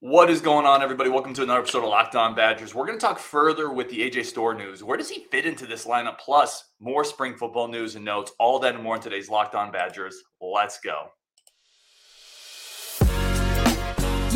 What 0.00 0.28
is 0.28 0.42
going 0.42 0.66
on, 0.66 0.82
everybody? 0.82 1.08
Welcome 1.08 1.32
to 1.32 1.42
another 1.42 1.60
episode 1.60 1.82
of 1.82 1.88
Locked 1.88 2.16
On 2.16 2.34
Badgers. 2.34 2.74
We're 2.74 2.84
going 2.84 2.98
to 2.98 3.04
talk 3.04 3.18
further 3.18 3.72
with 3.72 3.88
the 3.88 4.00
AJ 4.00 4.26
Storr 4.26 4.52
news. 4.52 4.84
Where 4.84 4.98
does 4.98 5.08
he 5.08 5.24
fit 5.30 5.46
into 5.46 5.64
this 5.64 5.86
lineup? 5.86 6.18
Plus, 6.18 6.64
more 6.78 7.02
spring 7.02 7.34
football 7.34 7.66
news 7.66 7.94
and 7.96 8.04
notes. 8.04 8.30
All 8.38 8.58
that 8.58 8.74
and 8.74 8.84
more 8.84 8.96
in 8.96 9.00
today's 9.00 9.30
Locked 9.30 9.54
On 9.54 9.72
Badgers. 9.72 10.22
Let's 10.38 10.78
go. 10.80 11.06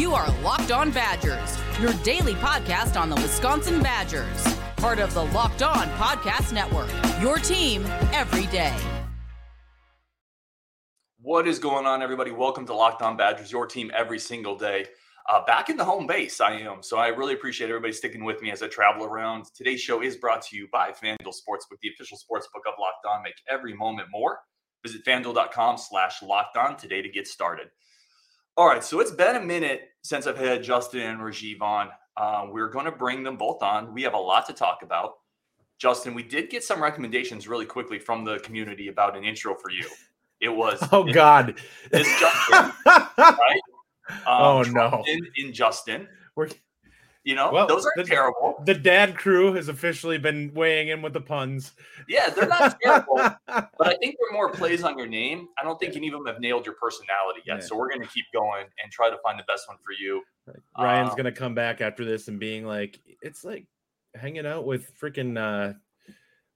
You 0.00 0.14
are 0.14 0.30
Locked 0.40 0.72
On 0.72 0.90
Badgers, 0.90 1.58
your 1.78 1.92
daily 2.04 2.34
podcast 2.36 2.98
on 2.98 3.10
the 3.10 3.16
Wisconsin 3.16 3.82
Badgers, 3.82 4.42
part 4.78 4.98
of 4.98 5.12
the 5.12 5.26
Locked 5.26 5.62
On 5.62 5.88
Podcast 5.98 6.54
Network. 6.54 6.88
Your 7.20 7.36
team 7.36 7.84
every 8.14 8.46
day. 8.46 8.74
What 11.20 11.46
is 11.46 11.58
going 11.58 11.84
on, 11.84 12.00
everybody? 12.00 12.30
Welcome 12.30 12.64
to 12.64 12.74
Locked 12.74 13.02
On 13.02 13.18
Badgers, 13.18 13.52
your 13.52 13.66
team 13.66 13.90
every 13.94 14.18
single 14.18 14.56
day. 14.56 14.86
Uh, 15.28 15.44
back 15.44 15.68
in 15.68 15.76
the 15.76 15.84
home 15.84 16.06
base, 16.06 16.40
I 16.40 16.52
am. 16.52 16.82
So 16.82 16.98
I 16.98 17.08
really 17.08 17.34
appreciate 17.34 17.68
everybody 17.68 17.92
sticking 17.92 18.24
with 18.24 18.42
me 18.42 18.50
as 18.50 18.62
I 18.62 18.68
travel 18.68 19.04
around. 19.04 19.46
Today's 19.54 19.80
show 19.80 20.02
is 20.02 20.16
brought 20.16 20.42
to 20.42 20.56
you 20.56 20.68
by 20.72 20.90
FanDuel 20.90 21.28
Sportsbook, 21.28 21.78
the 21.82 21.90
official 21.90 22.18
sportsbook 22.18 22.66
of 22.66 22.74
Locked 22.78 23.06
On. 23.08 23.22
Make 23.22 23.34
every 23.48 23.74
moment 23.74 24.08
more. 24.10 24.40
Visit 24.84 25.04
fanduel.com 25.04 25.76
slash 25.76 26.22
locked 26.22 26.56
on 26.56 26.76
today 26.76 27.02
to 27.02 27.08
get 27.08 27.28
started. 27.28 27.68
All 28.56 28.66
right, 28.66 28.82
so 28.82 29.00
it's 29.00 29.10
been 29.10 29.36
a 29.36 29.40
minute 29.40 29.90
since 30.02 30.26
I've 30.26 30.38
had 30.38 30.62
Justin 30.62 31.00
and 31.00 31.20
Rajiv 31.20 31.60
on. 31.60 31.90
Uh, 32.16 32.46
we're 32.50 32.68
going 32.68 32.84
to 32.86 32.92
bring 32.92 33.22
them 33.22 33.36
both 33.36 33.62
on. 33.62 33.94
We 33.94 34.02
have 34.02 34.14
a 34.14 34.18
lot 34.18 34.46
to 34.46 34.52
talk 34.52 34.82
about. 34.82 35.14
Justin, 35.78 36.12
we 36.12 36.22
did 36.22 36.50
get 36.50 36.62
some 36.62 36.82
recommendations 36.82 37.48
really 37.48 37.64
quickly 37.64 37.98
from 37.98 38.24
the 38.24 38.38
community 38.40 38.88
about 38.88 39.16
an 39.16 39.24
intro 39.24 39.54
for 39.54 39.70
you. 39.70 39.88
It 40.40 40.50
was 40.50 40.78
oh 40.92 41.04
god, 41.04 41.58
it's 41.90 42.20
Justin, 42.20 42.72
right? 42.86 43.60
Um, 44.26 44.42
oh 44.42 44.62
no, 44.62 45.04
in, 45.06 45.26
in 45.36 45.52
Justin, 45.52 46.08
we're 46.36 46.48
you 47.24 47.34
know 47.34 47.50
well, 47.52 47.66
those 47.66 47.84
aren't 47.84 47.96
the, 47.96 48.04
terrible. 48.04 48.62
The 48.64 48.74
dad 48.74 49.16
crew 49.16 49.54
has 49.54 49.68
officially 49.68 50.18
been 50.18 50.52
weighing 50.54 50.88
in 50.88 51.02
with 51.02 51.12
the 51.12 51.20
puns. 51.20 51.72
Yeah, 52.08 52.30
they're 52.30 52.48
not 52.48 52.78
terrible, 52.82 53.16
but 53.46 53.70
I 53.80 53.94
think 53.96 54.16
they're 54.18 54.32
more 54.32 54.50
plays 54.50 54.82
on 54.84 54.96
your 54.96 55.06
name. 55.06 55.48
I 55.60 55.64
don't 55.64 55.78
think 55.78 55.96
any 55.96 56.08
of 56.08 56.12
them 56.12 56.26
have 56.26 56.40
nailed 56.40 56.66
your 56.66 56.76
personality 56.76 57.40
yet. 57.46 57.58
Yeah. 57.60 57.66
So 57.66 57.76
we're 57.76 57.88
going 57.88 58.02
to 58.02 58.08
keep 58.08 58.26
going 58.32 58.66
and 58.82 58.92
try 58.92 59.10
to 59.10 59.16
find 59.22 59.38
the 59.38 59.44
best 59.46 59.68
one 59.68 59.76
for 59.84 59.92
you. 59.92 60.22
Ryan's 60.78 61.10
um, 61.10 61.16
going 61.16 61.26
to 61.26 61.32
come 61.32 61.54
back 61.54 61.80
after 61.80 62.04
this 62.04 62.28
and 62.28 62.40
being 62.40 62.64
like, 62.64 62.98
it's 63.22 63.44
like 63.44 63.66
hanging 64.14 64.46
out 64.46 64.64
with 64.64 64.90
freaking 64.98 65.38
uh, 65.38 65.74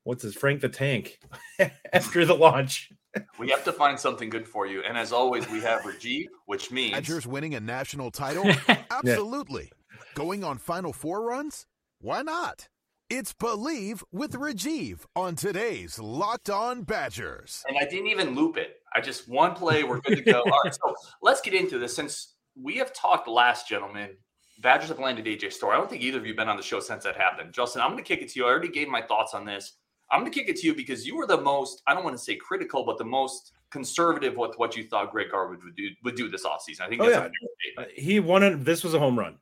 what's 0.05 0.23
his 0.23 0.35
Frank 0.35 0.61
the 0.61 0.69
Tank 0.69 1.19
after 1.93 2.25
the 2.25 2.35
launch. 2.35 2.91
We 3.39 3.51
have 3.51 3.65
to 3.65 3.73
find 3.73 3.99
something 3.99 4.29
good 4.29 4.47
for 4.47 4.67
you. 4.67 4.83
And 4.83 4.99
as 4.99 5.13
always, 5.13 5.49
we 5.49 5.61
have 5.61 5.83
Rajiv, 5.83 6.27
which 6.47 6.71
means 6.71 6.93
Badgers 6.93 7.27
winning 7.27 7.55
a 7.55 7.61
national 7.61 8.11
title? 8.11 8.45
Absolutely. 8.91 9.71
yeah. 9.71 9.97
Going 10.15 10.43
on 10.45 10.59
Final 10.59 10.93
Four 10.93 11.23
runs? 11.23 11.67
Why 12.01 12.23
not? 12.23 12.69
It's 13.11 13.33
Believe 13.33 14.03
with 14.11 14.33
Rajiv 14.33 15.05
on 15.15 15.37
today's 15.37 15.99
Locked 15.99 16.51
On 16.51 16.83
Badgers. 16.83 17.63
And 17.69 17.77
I 17.79 17.85
didn't 17.85 18.09
even 18.09 18.35
loop 18.35 18.57
it. 18.57 18.77
I 18.95 19.01
just 19.01 19.29
one 19.29 19.55
play, 19.55 19.85
we're 19.85 20.01
good 20.01 20.17
to 20.17 20.23
go. 20.23 20.41
All 20.41 20.61
right, 20.65 20.75
so 20.75 20.95
let's 21.23 21.41
get 21.41 21.55
into 21.55 21.79
this. 21.79 21.95
Since 21.95 22.35
we 22.61 22.77
have 22.77 22.93
talked 22.93 23.29
last, 23.29 23.69
gentlemen, 23.69 24.17
Badgers 24.61 24.89
have 24.89 24.99
landed 24.99 25.27
AJ 25.27 25.53
Storr. 25.53 25.75
I 25.75 25.77
don't 25.77 25.89
think 25.91 26.03
either 26.03 26.19
of 26.19 26.25
you 26.25 26.31
have 26.33 26.37
been 26.39 26.49
on 26.49 26.57
the 26.57 26.63
show 26.63 26.81
since 26.81 27.05
that 27.05 27.17
happened. 27.17 27.53
Justin, 27.53 27.83
I'm 27.83 27.91
going 27.91 28.03
to 28.03 28.09
kick 28.09 28.23
it 28.23 28.31
to 28.31 28.41
you. 28.41 28.47
I 28.47 28.49
already 28.49 28.69
gave 28.69 28.89
my 28.89 29.03
thoughts 29.03 29.35
on 29.35 29.45
this. 29.45 29.75
I'm 30.11 30.21
going 30.21 30.31
to 30.31 30.39
kick 30.39 30.49
it 30.49 30.57
to 30.57 30.67
you 30.67 30.75
because 30.75 31.07
you 31.07 31.17
were 31.17 31.27
the 31.27 31.41
most, 31.41 31.83
I 31.87 31.95
don't 31.95 32.05
want 32.05 32.17
to 32.17 32.23
say 32.23 32.37
critical, 32.37 32.85
but 32.85 32.99
the 32.99 33.05
most 33.05 33.53
conservative 33.71 34.37
with 34.37 34.57
what 34.57 34.77
you 34.77 34.85
thought 34.85 35.11
Greg 35.11 35.31
Garbage 35.31 35.65
would 35.65 35.75
do 35.75 35.89
would 36.05 36.15
do 36.15 36.31
this 36.31 36.45
offseason. 36.45 36.83
I 36.83 36.89
think 36.89 37.03
oh, 37.03 37.09
yeah. 37.09 37.29
Uh, 37.77 37.85
he 37.95 38.21
wanted 38.21 38.65
this 38.65 38.85
was 38.85 38.95
a 38.95 38.99
home 38.99 39.19
run. 39.19 39.39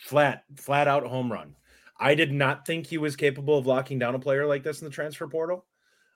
Flat, 0.00 0.44
flat 0.56 0.88
out 0.88 1.06
home 1.06 1.32
run. 1.32 1.56
I 1.98 2.14
did 2.14 2.32
not 2.32 2.66
think 2.66 2.86
he 2.86 2.98
was 2.98 3.16
capable 3.16 3.56
of 3.56 3.66
locking 3.66 3.98
down 3.98 4.14
a 4.14 4.18
player 4.18 4.44
like 4.46 4.64
this 4.64 4.80
in 4.80 4.84
the 4.84 4.90
transfer 4.90 5.26
portal. 5.28 5.64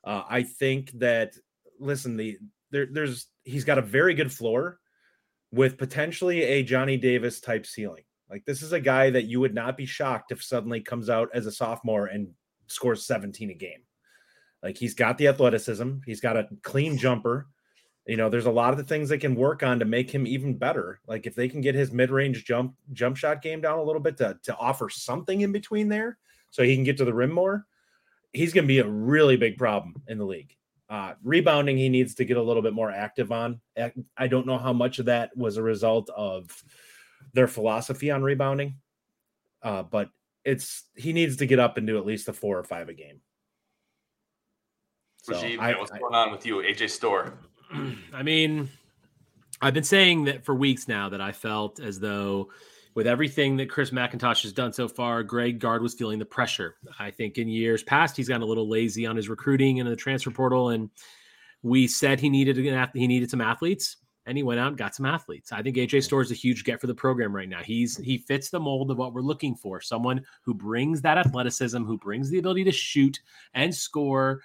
Uh, 0.05 0.23
I 0.29 0.43
think 0.43 0.91
that 0.99 1.35
listen, 1.79 2.17
the 2.17 2.39
there, 2.71 2.87
there's 2.91 3.29
he's 3.45 3.65
got 3.65 3.79
a 3.79 3.83
very 3.83 4.15
good 4.15 4.33
floor 4.33 4.79
with 5.53 5.79
potentially 5.79 6.43
a 6.43 6.63
Johnny 6.63 6.97
Davis 6.97 7.41
type 7.41 7.65
ceiling. 7.65 8.03
Like 8.29 8.45
this 8.45 8.63
is 8.63 8.73
a 8.73 8.81
guy 8.81 9.11
that 9.11 9.25
you 9.25 9.41
would 9.41 9.55
not 9.55 9.77
be 9.77 9.87
shocked 9.87 10.33
if 10.33 10.43
suddenly 10.43 10.81
comes 10.81 11.09
out 11.09 11.31
as 11.33 11.47
a 11.47 11.53
sophomore 11.53 12.07
and 12.07 12.29
scores 12.67 13.05
17 13.05 13.51
a 13.51 13.55
game. 13.55 13.83
Like 14.63 14.77
he's 14.77 14.95
got 14.95 15.19
the 15.19 15.29
athleticism, 15.29 15.99
he's 16.05 16.21
got 16.21 16.37
a 16.37 16.49
clean 16.63 16.97
jumper. 16.97 17.49
You 18.07 18.17
know, 18.17 18.29
there's 18.29 18.47
a 18.47 18.51
lot 18.53 18.71
of 18.71 18.79
the 18.79 18.85
things 18.85 19.09
they 19.09 19.19
can 19.19 19.35
work 19.35 19.65
on 19.65 19.81
to 19.81 19.85
make 19.85 20.11
him 20.11 20.27
even 20.27 20.57
better. 20.57 21.01
Like 21.09 21.27
if 21.27 21.35
they 21.35 21.49
can 21.49 21.61
get 21.61 21.75
his 21.75 21.91
mid-range 21.91 22.45
jump 22.45 22.75
jump 22.93 23.17
shot 23.17 23.43
game 23.43 23.61
down 23.61 23.79
a 23.79 23.83
little 23.83 24.01
bit 24.01 24.17
to, 24.19 24.39
to 24.45 24.57
offer 24.57 24.89
something 24.89 25.41
in 25.41 25.53
between 25.53 25.89
there 25.89 26.19
so 26.51 26.63
he 26.63 26.75
can 26.75 26.85
get 26.85 26.97
to 26.99 27.05
the 27.05 27.15
rim 27.15 27.33
more, 27.33 27.67
he's 28.33 28.53
going 28.53 28.65
to 28.65 28.69
be 28.69 28.79
a 28.79 28.89
really 28.89 29.37
big 29.37 29.59
problem 29.59 30.03
in 30.07 30.19
the 30.19 30.25
league. 30.25 30.55
Uh, 30.89 31.15
rebounding, 31.25 31.77
he 31.77 31.89
needs 31.89 32.15
to 32.15 32.25
get 32.25 32.37
a 32.37 32.43
little 32.43 32.63
bit 32.63 32.73
more 32.73 32.93
active 32.93 33.33
on. 33.33 33.61
I 34.17 34.27
don't 34.29 34.47
know 34.47 34.59
how 34.59 34.73
much 34.73 35.01
of 35.01 35.07
that 35.07 35.37
was 35.37 35.57
a 35.57 35.63
result 35.63 36.09
of 36.17 36.49
their 37.33 37.49
philosophy 37.49 38.11
on 38.11 38.23
rebounding, 38.23 38.77
uh, 39.63 39.83
but 39.83 40.11
it's 40.47 40.85
he 40.95 41.13
needs 41.13 41.37
to 41.37 41.47
get 41.47 41.59
up 41.59 41.77
and 41.77 41.87
do 41.87 41.99
at 41.99 42.07
least 42.07 42.29
a 42.29 42.33
four 42.33 42.59
or 42.59 42.65
five 42.65 42.89
a 42.89 42.95
game. 42.95 43.21
So 45.23 45.35
Rajiv, 45.35 45.59
I, 45.59 45.77
what's 45.77 45.91
I, 45.91 45.99
going 45.99 46.15
on 46.15 46.31
with 46.31 46.47
you, 46.47 46.59
AJ 46.59 46.91
Storr? 46.91 47.35
I 48.15 48.23
mean, 48.23 48.71
I've 49.61 49.75
been 49.75 49.85
saying 49.85 50.25
that 50.27 50.45
for 50.45 50.55
weeks 50.55 50.87
now 50.87 51.09
that 51.09 51.21
I 51.21 51.33
felt 51.33 51.81
as 51.81 51.99
though 51.99 52.51
with 52.95 53.09
everything 53.09 53.57
that 53.57 53.69
Chris 53.69 53.91
McIntosh 53.91 54.43
has 54.45 54.53
done 54.53 54.73
so 54.73 54.87
far, 54.87 55.25
Greg 55.25 55.59
Gard 55.59 55.83
was 55.83 55.95
feeling 55.95 56.21
the 56.21 56.25
pressure. 56.25 56.77
I 56.99 57.11
think 57.11 57.39
in 57.39 57.49
years 57.49 57.83
past 57.83 58.17
he's 58.17 58.29
gotten 58.29 58.43
a 58.43 58.47
little 58.47 58.69
lazy 58.69 59.05
on 59.05 59.17
his 59.17 59.29
recruiting 59.29 59.81
and 59.81 59.91
the 59.91 59.97
transfer 59.97 60.31
portal, 60.31 60.71
and 60.71 60.91
we 61.63 61.89
said 61.89 62.21
he 62.21 62.31
needed 62.31 62.57
he 62.95 63.07
needed 63.09 63.31
some 63.31 63.41
athletes 63.41 63.97
and 64.27 64.37
he 64.37 64.43
went 64.43 64.61
out 64.61 64.69
and 64.69 64.77
got 64.77 64.95
some 64.95 65.07
athletes. 65.07 65.53
I 65.53 65.63
think 65.63 65.77
AJ 65.77 66.03
Storr 66.03 66.21
is 66.21 66.33
a 66.33 66.35
huge 66.35 66.65
get 66.65 66.81
for 66.81 66.89
the 66.89 66.95
program 66.95 67.35
right 67.35 67.49
now. 67.49 67.63
He's 67.63 67.97
he 67.97 68.19
fits 68.19 68.51
the 68.51 68.61
mold 68.61 68.91
of 68.91 68.99
what 68.99 69.15
we're 69.15 69.21
looking 69.21 69.55
for. 69.55 69.81
Someone 69.81 70.25
who 70.43 70.53
brings 70.53 71.01
that 71.03 71.19
athleticism, 71.19 71.85
who 71.85 71.97
brings 71.97 72.29
the 72.29 72.39
ability 72.39 72.65
to 72.65 72.73
shoot 72.73 73.21
and 73.55 73.75
score. 73.75 74.43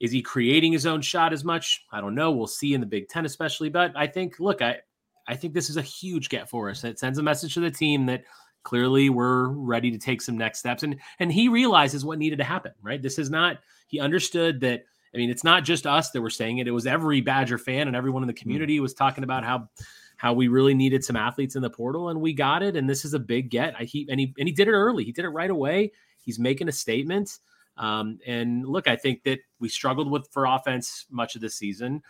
Is 0.00 0.12
he 0.12 0.22
creating 0.22 0.72
his 0.72 0.86
own 0.86 1.02
shot 1.02 1.32
as 1.32 1.44
much? 1.44 1.84
I 1.92 2.00
don't 2.00 2.14
know. 2.14 2.30
We'll 2.30 2.46
see 2.46 2.74
in 2.74 2.80
the 2.80 2.86
Big 2.86 3.08
Ten, 3.08 3.24
especially. 3.26 3.68
But 3.68 3.92
I 3.96 4.06
think, 4.06 4.38
look, 4.38 4.62
I 4.62 4.78
I 5.26 5.34
think 5.34 5.52
this 5.52 5.70
is 5.70 5.76
a 5.76 5.82
huge 5.82 6.28
get 6.28 6.48
for 6.48 6.70
us. 6.70 6.84
It 6.84 6.98
sends 6.98 7.18
a 7.18 7.22
message 7.22 7.54
to 7.54 7.60
the 7.60 7.70
team 7.70 8.06
that 8.06 8.24
clearly 8.62 9.10
we're 9.10 9.48
ready 9.48 9.90
to 9.90 9.98
take 9.98 10.22
some 10.22 10.38
next 10.38 10.60
steps. 10.60 10.84
And 10.84 11.00
and 11.18 11.32
he 11.32 11.48
realizes 11.48 12.04
what 12.04 12.18
needed 12.18 12.38
to 12.38 12.44
happen. 12.44 12.72
Right. 12.82 13.02
This 13.02 13.18
is 13.18 13.30
not. 13.30 13.58
He 13.88 13.98
understood 14.00 14.60
that 14.60 14.84
I 15.14 15.18
mean, 15.18 15.30
it's 15.30 15.44
not 15.44 15.64
just 15.64 15.86
us 15.86 16.10
that 16.10 16.20
were 16.20 16.30
saying 16.30 16.58
it. 16.58 16.66
It 16.66 16.72
was 16.72 16.86
every 16.86 17.20
Badger 17.20 17.58
fan 17.58 17.86
and 17.86 17.96
everyone 17.96 18.22
in 18.22 18.26
the 18.26 18.32
hmm. 18.32 18.38
community 18.38 18.80
was 18.80 18.94
talking 18.94 19.24
about 19.24 19.44
how 19.44 19.68
how 20.16 20.32
we 20.32 20.48
really 20.48 20.74
needed 20.74 21.04
some 21.04 21.16
athletes 21.16 21.56
in 21.56 21.62
the 21.62 21.70
portal, 21.70 22.08
and 22.08 22.20
we 22.20 22.32
got 22.32 22.62
it. 22.62 22.76
And 22.76 22.88
this 22.88 23.04
is 23.04 23.14
a 23.14 23.18
big 23.18 23.50
get. 23.50 23.74
I 23.78 23.84
he 23.84 24.06
and 24.10 24.18
he 24.18 24.34
and 24.38 24.48
he 24.48 24.54
did 24.54 24.68
it 24.68 24.72
early. 24.72 25.04
He 25.04 25.12
did 25.12 25.24
it 25.24 25.30
right 25.30 25.50
away. 25.50 25.92
He's 26.22 26.38
making 26.38 26.68
a 26.68 26.72
statement. 26.72 27.38
Um, 27.76 28.18
and 28.26 28.64
look, 28.64 28.86
I 28.86 28.96
think 28.96 29.24
that 29.24 29.40
we 29.58 29.68
struggled 29.68 30.10
with 30.10 30.28
for 30.30 30.46
offense 30.46 31.06
much 31.10 31.34
of 31.34 31.40
the 31.40 31.50
season. 31.50 32.02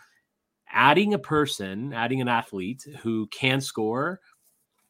Adding 0.71 1.13
a 1.13 1.19
person, 1.19 1.93
adding 1.93 2.21
an 2.21 2.27
athlete 2.27 2.85
who 3.01 3.27
can 3.27 3.61
score, 3.61 4.19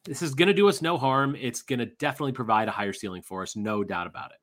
this 0.04 0.22
is 0.22 0.34
going 0.34 0.48
to 0.48 0.54
do 0.54 0.68
us 0.68 0.82
no 0.82 0.98
harm. 0.98 1.36
It's 1.38 1.62
going 1.62 1.78
to 1.78 1.86
definitely 1.86 2.32
provide 2.32 2.68
a 2.68 2.72
higher 2.72 2.92
ceiling 2.92 3.22
for 3.22 3.42
us, 3.42 3.56
no 3.56 3.84
doubt 3.84 4.06
about 4.06 4.30
it. 4.32 4.38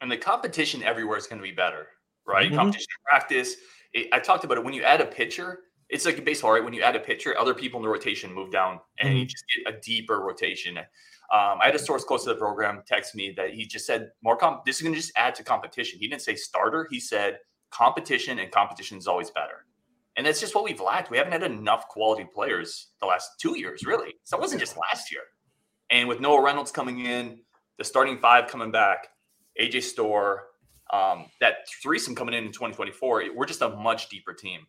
And 0.00 0.10
the 0.10 0.16
competition 0.16 0.82
everywhere 0.82 1.16
is 1.16 1.26
going 1.26 1.40
to 1.40 1.42
be 1.42 1.54
better 1.54 1.88
right? 2.26 2.46
Mm-hmm. 2.46 2.56
Competition 2.56 2.86
practice. 3.04 3.56
It, 3.92 4.08
I 4.12 4.18
talked 4.18 4.44
about 4.44 4.58
it 4.58 4.64
when 4.64 4.74
you 4.74 4.82
add 4.82 5.00
a 5.00 5.06
pitcher. 5.06 5.60
It's 5.88 6.04
like 6.04 6.24
baseball, 6.24 6.52
right? 6.52 6.64
When 6.64 6.74
you 6.74 6.82
add 6.82 6.96
a 6.96 7.00
pitcher, 7.00 7.38
other 7.38 7.54
people 7.54 7.78
in 7.78 7.84
the 7.84 7.88
rotation 7.88 8.32
move 8.32 8.50
down, 8.50 8.80
and 8.98 9.10
mm-hmm. 9.10 9.18
you 9.18 9.26
just 9.26 9.44
get 9.54 9.74
a 9.74 9.80
deeper 9.80 10.20
rotation. 10.20 10.78
Um, 10.78 11.58
I 11.60 11.66
had 11.66 11.74
a 11.74 11.78
source 11.78 12.04
close 12.04 12.24
to 12.24 12.30
the 12.30 12.36
program 12.36 12.82
text 12.86 13.14
me 13.14 13.32
that 13.36 13.54
he 13.54 13.66
just 13.66 13.86
said 13.86 14.10
more 14.22 14.36
comp. 14.36 14.64
This 14.64 14.76
is 14.76 14.82
going 14.82 14.94
to 14.94 15.00
just 15.00 15.12
add 15.16 15.34
to 15.36 15.44
competition. 15.44 15.98
He 16.00 16.08
didn't 16.08 16.22
say 16.22 16.34
starter. 16.34 16.86
He 16.90 17.00
said 17.00 17.38
competition, 17.70 18.38
and 18.38 18.50
competition 18.50 18.98
is 18.98 19.06
always 19.06 19.30
better. 19.30 19.64
And 20.16 20.26
that's 20.26 20.40
just 20.40 20.54
what 20.54 20.64
we've 20.64 20.80
lacked. 20.80 21.10
We 21.10 21.18
haven't 21.18 21.32
had 21.32 21.42
enough 21.42 21.88
quality 21.88 22.26
players 22.32 22.88
the 23.00 23.06
last 23.06 23.32
two 23.38 23.58
years, 23.58 23.84
really. 23.84 24.14
So 24.24 24.36
it 24.36 24.40
wasn't 24.40 24.60
just 24.60 24.76
last 24.76 25.12
year. 25.12 25.20
And 25.90 26.08
with 26.08 26.20
Noah 26.20 26.42
Reynolds 26.42 26.72
coming 26.72 27.04
in, 27.04 27.38
the 27.78 27.84
starting 27.84 28.18
five 28.18 28.48
coming 28.48 28.70
back, 28.70 29.08
AJ 29.60 29.82
Storr, 29.82 30.44
um, 30.92 31.26
that 31.40 31.68
threesome 31.82 32.14
coming 32.14 32.34
in 32.34 32.44
in 32.44 32.52
2024, 32.52 33.24
we're 33.34 33.46
just 33.46 33.62
a 33.62 33.70
much 33.70 34.08
deeper 34.08 34.32
team. 34.32 34.66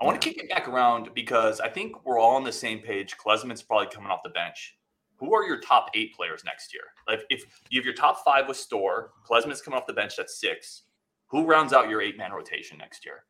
I 0.00 0.04
want 0.04 0.20
to 0.20 0.28
kick 0.28 0.42
it 0.42 0.50
back 0.50 0.68
around 0.68 1.10
because 1.14 1.60
I 1.60 1.68
think 1.68 2.04
we're 2.04 2.18
all 2.18 2.36
on 2.36 2.44
the 2.44 2.52
same 2.52 2.80
page. 2.80 3.16
Klesmit's 3.16 3.62
probably 3.62 3.86
coming 3.86 4.10
off 4.10 4.22
the 4.22 4.30
bench. 4.30 4.76
Who 5.18 5.34
are 5.34 5.44
your 5.44 5.60
top 5.60 5.90
eight 5.94 6.14
players 6.14 6.44
next 6.44 6.74
year? 6.74 6.82
Like 7.08 7.24
if 7.30 7.44
you 7.70 7.80
have 7.80 7.86
your 7.86 7.94
top 7.94 8.22
five 8.22 8.46
with 8.46 8.58
Storr, 8.58 9.12
Klesmit's 9.24 9.62
coming 9.62 9.78
off 9.78 9.86
the 9.86 9.94
bench, 9.94 10.16
that's 10.16 10.38
six. 10.38 10.82
Who 11.28 11.46
rounds 11.46 11.72
out 11.72 11.88
your 11.88 12.02
eight 12.02 12.18
man 12.18 12.32
rotation 12.32 12.76
next 12.76 13.04
year? 13.04 13.24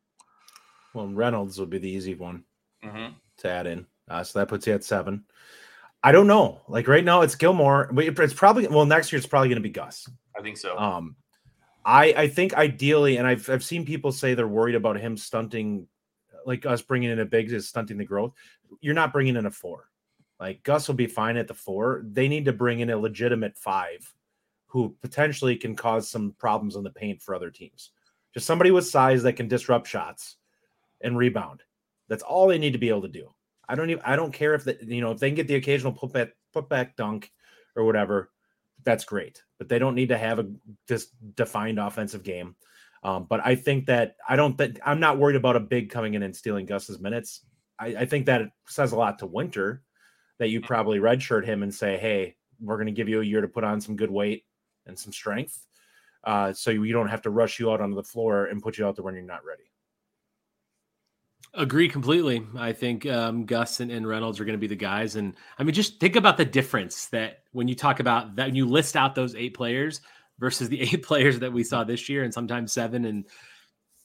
Well, 0.93 1.07
Reynolds 1.07 1.59
would 1.59 1.69
be 1.69 1.77
the 1.77 1.89
easy 1.89 2.15
one 2.15 2.43
mm-hmm. 2.83 3.13
to 3.37 3.49
add 3.49 3.67
in. 3.67 3.85
Uh, 4.09 4.23
so 4.23 4.39
that 4.39 4.49
puts 4.49 4.67
you 4.67 4.73
at 4.73 4.83
seven. 4.83 5.23
I 6.03 6.11
don't 6.11 6.27
know. 6.27 6.61
Like 6.67 6.87
right 6.87 7.03
now, 7.03 7.21
it's 7.21 7.35
Gilmore. 7.35 7.89
It's 7.97 8.33
probably 8.33 8.67
well 8.67 8.85
next 8.85 9.11
year. 9.11 9.17
It's 9.17 9.27
probably 9.27 9.49
going 9.49 9.57
to 9.57 9.61
be 9.61 9.69
Gus. 9.69 10.09
I 10.37 10.41
think 10.41 10.57
so. 10.57 10.77
Um, 10.77 11.15
I 11.87 12.13
I 12.17 12.27
think 12.27 12.53
ideally, 12.53 13.17
and 13.17 13.25
I've 13.25 13.49
I've 13.49 13.63
seen 13.63 13.85
people 13.85 14.11
say 14.11 14.33
they're 14.33 14.47
worried 14.47 14.75
about 14.75 14.99
him 14.99 15.15
stunting, 15.15 15.87
like 16.45 16.65
us 16.65 16.81
bringing 16.81 17.09
in 17.09 17.19
a 17.19 17.25
big 17.25 17.51
is 17.51 17.69
stunting 17.69 17.97
the 17.97 18.05
growth. 18.05 18.33
You're 18.81 18.93
not 18.93 19.13
bringing 19.13 19.37
in 19.37 19.45
a 19.45 19.51
four. 19.51 19.89
Like 20.37 20.61
Gus 20.63 20.87
will 20.87 20.95
be 20.95 21.07
fine 21.07 21.37
at 21.37 21.47
the 21.47 21.53
four. 21.53 22.03
They 22.05 22.27
need 22.27 22.45
to 22.45 22.53
bring 22.53 22.81
in 22.81 22.89
a 22.89 22.97
legitimate 22.97 23.57
five, 23.57 24.13
who 24.67 24.95
potentially 25.01 25.55
can 25.55 25.77
cause 25.77 26.09
some 26.09 26.35
problems 26.37 26.75
in 26.75 26.83
the 26.83 26.89
paint 26.91 27.21
for 27.21 27.33
other 27.33 27.49
teams. 27.49 27.91
Just 28.33 28.45
somebody 28.45 28.69
with 28.69 28.85
size 28.85 29.23
that 29.23 29.33
can 29.33 29.47
disrupt 29.47 29.87
shots 29.87 30.35
and 31.01 31.17
rebound. 31.17 31.63
That's 32.09 32.23
all 32.23 32.47
they 32.47 32.59
need 32.59 32.73
to 32.73 32.79
be 32.79 32.89
able 32.89 33.03
to 33.03 33.07
do. 33.07 33.33
I 33.69 33.75
don't 33.75 33.89
even 33.89 34.03
I 34.05 34.17
don't 34.17 34.33
care 34.33 34.53
if 34.55 34.65
that 34.65 34.83
you 34.83 34.99
know 34.99 35.11
if 35.11 35.19
they 35.19 35.29
can 35.29 35.35
get 35.35 35.47
the 35.47 35.55
occasional 35.55 35.93
put 35.93 36.69
back 36.69 36.97
dunk 36.97 37.31
or 37.77 37.85
whatever, 37.85 38.29
that's 38.83 39.05
great. 39.05 39.43
But 39.57 39.69
they 39.69 39.79
don't 39.79 39.95
need 39.95 40.09
to 40.09 40.17
have 40.17 40.39
a 40.39 40.49
just 40.87 41.09
defined 41.35 41.79
offensive 41.79 42.23
game. 42.23 42.55
Um, 43.03 43.25
but 43.29 43.41
I 43.45 43.55
think 43.55 43.85
that 43.87 44.15
I 44.27 44.35
don't 44.35 44.57
think 44.57 44.79
I'm 44.85 44.99
not 44.99 45.17
worried 45.17 45.35
about 45.35 45.55
a 45.55 45.61
big 45.61 45.89
coming 45.89 46.15
in 46.15 46.23
and 46.23 46.35
stealing 46.35 46.65
Gus's 46.65 46.99
minutes. 46.99 47.45
I, 47.79 47.87
I 47.87 48.05
think 48.05 48.25
that 48.25 48.41
it 48.41 48.49
says 48.67 48.91
a 48.91 48.97
lot 48.97 49.19
to 49.19 49.25
Winter 49.25 49.83
that 50.39 50.49
you 50.49 50.61
probably 50.61 50.99
redshirt 50.99 51.45
him 51.45 51.63
and 51.63 51.73
say, 51.73 51.97
hey, 51.97 52.35
we're 52.59 52.77
going 52.77 52.87
to 52.87 52.91
give 52.91 53.09
you 53.09 53.21
a 53.21 53.25
year 53.25 53.41
to 53.41 53.47
put 53.47 53.63
on 53.63 53.81
some 53.81 53.95
good 53.95 54.11
weight 54.11 54.45
and 54.85 54.97
some 54.97 55.13
strength. 55.13 55.65
Uh, 56.23 56.51
so 56.53 56.71
you 56.71 56.91
don't 56.91 57.07
have 57.07 57.21
to 57.21 57.29
rush 57.29 57.59
you 57.59 57.71
out 57.71 57.81
onto 57.81 57.95
the 57.95 58.03
floor 58.03 58.45
and 58.45 58.61
put 58.61 58.77
you 58.77 58.85
out 58.85 58.95
there 58.95 59.05
when 59.05 59.13
you're 59.13 59.23
not 59.23 59.45
ready. 59.45 59.71
Agree 61.57 61.89
completely. 61.89 62.45
I 62.55 62.71
think 62.71 63.07
um, 63.07 63.43
Gus 63.47 63.79
and, 63.79 63.91
and, 63.91 64.07
Reynolds 64.07 64.39
are 64.39 64.45
going 64.45 64.53
to 64.53 64.59
be 64.59 64.67
the 64.67 64.75
guys. 64.75 65.15
And 65.15 65.33
I 65.57 65.63
mean, 65.63 65.73
just 65.73 65.99
think 65.99 66.15
about 66.15 66.37
the 66.37 66.45
difference 66.45 67.07
that 67.07 67.39
when 67.51 67.67
you 67.67 67.73
talk 67.73 67.99
about 67.99 68.35
that, 68.35 68.45
when 68.45 68.55
you 68.55 68.67
list 68.67 68.95
out 68.95 69.15
those 69.15 69.33
eight 69.33 69.55
players 69.55 70.01
versus 70.37 70.69
the 70.69 70.79
eight 70.93 71.01
players 71.01 71.39
that 71.39 71.51
we 71.51 71.63
saw 71.63 71.83
this 71.83 72.09
year 72.09 72.23
and 72.23 72.31
sometimes 72.31 72.73
seven. 72.73 73.05
And 73.05 73.25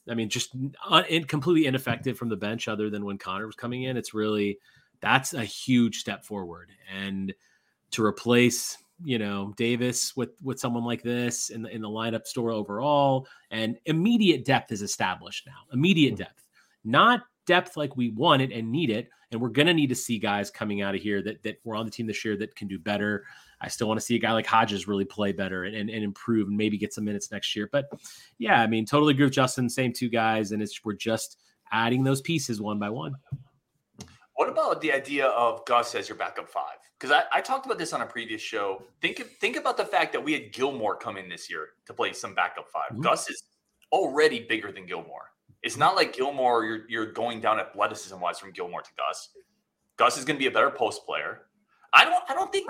I 0.09 0.15
mean, 0.15 0.29
just 0.29 0.55
un, 0.89 1.23
completely 1.25 1.67
ineffective 1.67 2.17
from 2.17 2.29
the 2.29 2.35
bench, 2.35 2.67
other 2.67 2.89
than 2.89 3.05
when 3.05 3.19
Connor 3.19 3.45
was 3.45 3.55
coming 3.55 3.83
in. 3.83 3.97
It's 3.97 4.15
really, 4.15 4.57
that's 4.99 5.35
a 5.35 5.45
huge 5.45 5.99
step 5.99 6.25
forward. 6.25 6.71
And 6.91 7.35
to 7.91 8.03
replace, 8.03 8.79
you 9.03 9.19
know, 9.19 9.53
Davis 9.57 10.15
with 10.15 10.31
with 10.41 10.59
someone 10.59 10.85
like 10.85 11.03
this 11.03 11.51
in 11.51 11.61
the 11.61 11.69
in 11.69 11.83
the 11.83 11.89
lineup 11.89 12.25
Storr 12.25 12.49
overall, 12.49 13.27
and 13.51 13.77
immediate 13.85 14.43
depth 14.43 14.71
is 14.71 14.81
established 14.81 15.45
now. 15.45 15.71
Immediate 15.71 16.13
mm-hmm. 16.15 16.23
depth, 16.23 16.47
not 16.83 17.21
depth 17.45 17.77
like 17.77 17.95
we 17.95 18.09
want 18.09 18.41
it 18.41 18.51
and 18.51 18.71
need 18.71 18.89
it. 18.89 19.09
And 19.31 19.41
we're 19.41 19.49
going 19.49 19.67
to 19.67 19.73
need 19.73 19.89
to 19.89 19.95
see 19.95 20.19
guys 20.19 20.51
coming 20.51 20.81
out 20.81 20.95
of 20.95 21.01
here 21.01 21.21
that 21.23 21.41
that 21.43 21.59
were 21.63 21.75
on 21.75 21.85
the 21.85 21.91
team 21.91 22.05
this 22.05 22.23
year 22.23 22.37
that 22.37 22.55
can 22.55 22.67
do 22.67 22.77
better. 22.77 23.23
I 23.61 23.69
still 23.69 23.87
want 23.87 23.99
to 23.99 24.05
see 24.05 24.15
a 24.15 24.19
guy 24.19 24.33
like 24.33 24.45
Hodges 24.45 24.87
really 24.87 25.05
play 25.05 25.31
better 25.31 25.63
and, 25.63 25.75
and, 25.75 25.89
and 25.89 26.03
improve 26.03 26.49
and 26.49 26.57
maybe 26.57 26.77
get 26.77 26.93
some 26.93 27.05
minutes 27.05 27.31
next 27.31 27.55
year. 27.55 27.69
But 27.71 27.89
yeah, 28.37 28.61
I 28.61 28.67
mean, 28.67 28.85
totally 28.85 29.13
agree 29.13 29.25
with 29.25 29.33
Justin. 29.33 29.69
Same 29.69 29.93
two 29.93 30.09
guys, 30.09 30.51
and 30.51 30.61
it's 30.61 30.83
we're 30.83 30.93
just 30.93 31.39
adding 31.71 32.03
those 32.03 32.21
pieces 32.21 32.61
one 32.61 32.77
by 32.77 32.89
one. 32.89 33.15
What 34.35 34.49
about 34.49 34.81
the 34.81 34.91
idea 34.91 35.27
of 35.27 35.65
Gus 35.65 35.95
as 35.95 36.09
your 36.09 36.17
backup 36.17 36.49
five? 36.49 36.77
Because 36.99 37.11
I, 37.11 37.37
I, 37.37 37.41
talked 37.41 37.65
about 37.65 37.77
this 37.77 37.93
on 37.93 38.01
a 38.01 38.05
previous 38.05 38.41
show. 38.41 38.83
Think 39.01 39.19
think 39.39 39.57
about 39.57 39.77
the 39.77 39.85
fact 39.85 40.11
that 40.13 40.23
we 40.23 40.33
had 40.33 40.51
Gilmore 40.51 40.95
come 40.95 41.17
in 41.17 41.29
this 41.29 41.49
year 41.49 41.69
to 41.85 41.93
play 41.93 42.13
some 42.13 42.33
backup 42.33 42.69
5 42.69 42.81
mm-hmm. 42.91 43.01
Gus 43.01 43.29
is 43.29 43.43
already 43.91 44.45
bigger 44.47 44.71
than 44.71 44.85
Gilmore. 44.85 45.32
It's 45.63 45.77
not 45.77 45.95
like 45.95 46.13
Gilmore, 46.13 46.65
you're 46.65 46.81
you're 46.89 47.11
going 47.11 47.39
down 47.39 47.59
athleticism 47.59 48.19
wise 48.19 48.37
from 48.39 48.51
Gilmore 48.51 48.81
to 48.81 48.89
Gus. 48.97 49.29
Gus 49.97 50.17
is 50.17 50.25
going 50.25 50.35
to 50.35 50.39
be 50.39 50.47
a 50.47 50.51
better 50.51 50.69
post 50.69 51.05
player. 51.05 51.43
I 51.95 52.05
don't. 52.05 52.23
I 52.27 52.33
don't 52.33 52.51
think. 52.51 52.67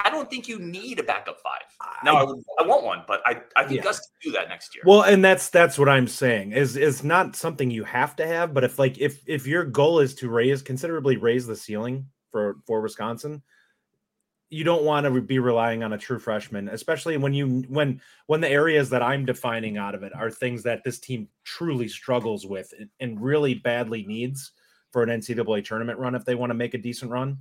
I 0.00 0.08
don't 0.08 0.30
think 0.30 0.48
you 0.48 0.58
need 0.58 0.98
a 0.98 1.02
backup 1.02 1.38
five. 1.40 1.62
No, 2.02 2.16
I, 2.16 2.22
I, 2.22 2.64
I 2.64 2.66
want 2.66 2.82
one, 2.82 3.02
but 3.06 3.20
I. 3.26 3.42
I 3.56 3.64
think 3.64 3.78
yeah. 3.78 3.82
Gus 3.82 3.98
can 3.98 4.30
do 4.30 4.38
that 4.38 4.48
next 4.48 4.74
year. 4.74 4.82
Well, 4.86 5.02
and 5.02 5.22
that's 5.22 5.50
that's 5.50 5.78
what 5.78 5.88
I'm 5.88 6.08
saying. 6.08 6.52
Is 6.52 6.76
is 6.76 7.04
not 7.04 7.36
something 7.36 7.70
you 7.70 7.84
have 7.84 8.16
to 8.16 8.26
have, 8.26 8.54
but 8.54 8.64
if 8.64 8.78
like 8.78 8.98
if 8.98 9.22
if 9.26 9.46
your 9.46 9.64
goal 9.64 10.00
is 10.00 10.14
to 10.16 10.30
raise 10.30 10.62
considerably 10.62 11.18
raise 11.18 11.46
the 11.46 11.56
ceiling 11.56 12.06
for 12.32 12.56
for 12.66 12.80
Wisconsin, 12.80 13.42
you 14.50 14.64
don't 14.64 14.84
want 14.84 15.04
to 15.04 15.20
be 15.20 15.38
relying 15.38 15.82
on 15.82 15.92
a 15.92 15.98
true 15.98 16.18
freshman, 16.18 16.68
especially 16.68 17.16
when 17.16 17.34
you 17.34 17.64
when 17.68 18.00
when 18.26 18.40
the 18.40 18.48
areas 18.48 18.88
that 18.90 19.02
I'm 19.02 19.26
defining 19.26 19.76
out 19.76 19.94
of 19.94 20.02
it 20.02 20.14
are 20.14 20.30
things 20.30 20.62
that 20.62 20.84
this 20.84 20.98
team 20.98 21.28
truly 21.44 21.88
struggles 21.88 22.46
with 22.46 22.72
and 23.00 23.20
really 23.20 23.54
badly 23.54 24.04
needs 24.06 24.52
for 24.90 25.02
an 25.02 25.10
NCAA 25.10 25.64
tournament 25.64 25.98
run 25.98 26.14
if 26.14 26.24
they 26.24 26.34
want 26.34 26.50
to 26.50 26.54
make 26.54 26.74
a 26.74 26.78
decent 26.78 27.10
run. 27.10 27.38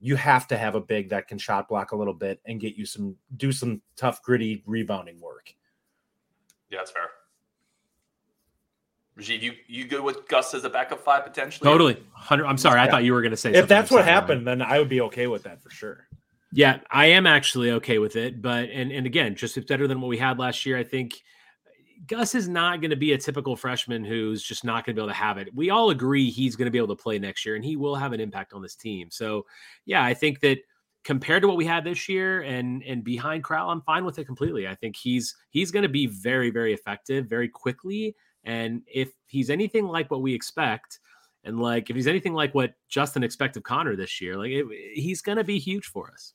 You 0.00 0.16
have 0.16 0.46
to 0.48 0.56
have 0.56 0.74
a 0.74 0.80
big 0.80 1.10
that 1.10 1.28
can 1.28 1.38
shot 1.38 1.68
block 1.68 1.92
a 1.92 1.96
little 1.96 2.14
bit 2.14 2.40
and 2.46 2.60
get 2.60 2.76
you 2.76 2.86
some 2.86 3.16
do 3.36 3.52
some 3.52 3.82
tough 3.96 4.22
gritty 4.22 4.62
rebounding 4.64 5.20
work. 5.20 5.54
Yeah, 6.70 6.78
that's 6.78 6.90
fair. 6.90 7.08
Rajiv, 9.18 9.42
you 9.42 9.52
you 9.66 9.84
good 9.84 10.02
with 10.02 10.28
Gus 10.28 10.54
as 10.54 10.64
a 10.64 10.70
backup 10.70 11.00
five 11.00 11.24
potentially? 11.24 11.68
Totally. 11.68 12.02
I'm 12.30 12.56
sorry, 12.56 12.80
I 12.80 12.88
thought 12.88 13.04
you 13.04 13.12
were 13.12 13.20
going 13.20 13.32
to 13.32 13.36
say. 13.36 13.52
If 13.52 13.68
that's 13.68 13.90
what 13.90 14.04
happened, 14.04 14.46
then 14.46 14.62
I 14.62 14.78
would 14.78 14.88
be 14.88 15.02
okay 15.02 15.26
with 15.26 15.42
that 15.42 15.60
for 15.62 15.70
sure. 15.70 16.07
Yeah, 16.52 16.80
I 16.90 17.06
am 17.06 17.26
actually 17.26 17.72
okay 17.72 17.98
with 17.98 18.16
it, 18.16 18.40
but 18.40 18.70
and 18.70 18.90
and 18.90 19.06
again, 19.06 19.34
just 19.34 19.56
it's 19.58 19.66
better 19.66 19.86
than 19.86 20.00
what 20.00 20.08
we 20.08 20.16
had 20.16 20.38
last 20.38 20.64
year. 20.64 20.78
I 20.78 20.84
think 20.84 21.20
Gus 22.06 22.34
is 22.34 22.48
not 22.48 22.80
going 22.80 22.90
to 22.90 22.96
be 22.96 23.12
a 23.12 23.18
typical 23.18 23.54
freshman 23.54 24.04
who's 24.04 24.42
just 24.42 24.64
not 24.64 24.86
going 24.86 24.94
to 24.94 25.00
be 25.00 25.04
able 25.04 25.12
to 25.12 25.18
have 25.18 25.36
it. 25.36 25.54
We 25.54 25.68
all 25.70 25.90
agree 25.90 26.30
he's 26.30 26.56
going 26.56 26.66
to 26.66 26.70
be 26.70 26.78
able 26.78 26.96
to 26.96 27.02
play 27.02 27.18
next 27.18 27.44
year, 27.44 27.56
and 27.56 27.64
he 27.64 27.76
will 27.76 27.96
have 27.96 28.12
an 28.12 28.20
impact 28.20 28.54
on 28.54 28.62
this 28.62 28.76
team. 28.76 29.08
So, 29.10 29.44
yeah, 29.84 30.02
I 30.02 30.14
think 30.14 30.40
that 30.40 30.58
compared 31.04 31.42
to 31.42 31.48
what 31.48 31.58
we 31.58 31.66
had 31.66 31.84
this 31.84 32.08
year 32.08 32.42
and 32.42 32.82
and 32.84 33.04
behind 33.04 33.44
Crowl, 33.44 33.70
I'm 33.70 33.82
fine 33.82 34.06
with 34.06 34.18
it 34.18 34.24
completely. 34.24 34.66
I 34.66 34.74
think 34.74 34.96
he's 34.96 35.34
he's 35.50 35.70
going 35.70 35.82
to 35.82 35.88
be 35.88 36.06
very 36.06 36.50
very 36.50 36.72
effective 36.72 37.26
very 37.26 37.48
quickly, 37.48 38.16
and 38.44 38.82
if 38.86 39.10
he's 39.26 39.50
anything 39.50 39.86
like 39.86 40.10
what 40.10 40.22
we 40.22 40.32
expect, 40.32 41.00
and 41.44 41.60
like 41.60 41.90
if 41.90 41.96
he's 41.96 42.06
anything 42.06 42.32
like 42.32 42.54
what 42.54 42.72
Justin 42.88 43.22
expected 43.22 43.60
of 43.60 43.64
Connor 43.64 43.96
this 43.96 44.18
year, 44.20 44.36
like 44.38 44.50
it, 44.50 44.66
he's 44.94 45.20
going 45.20 45.38
to 45.38 45.44
be 45.44 45.58
huge 45.58 45.84
for 45.84 46.10
us. 46.10 46.32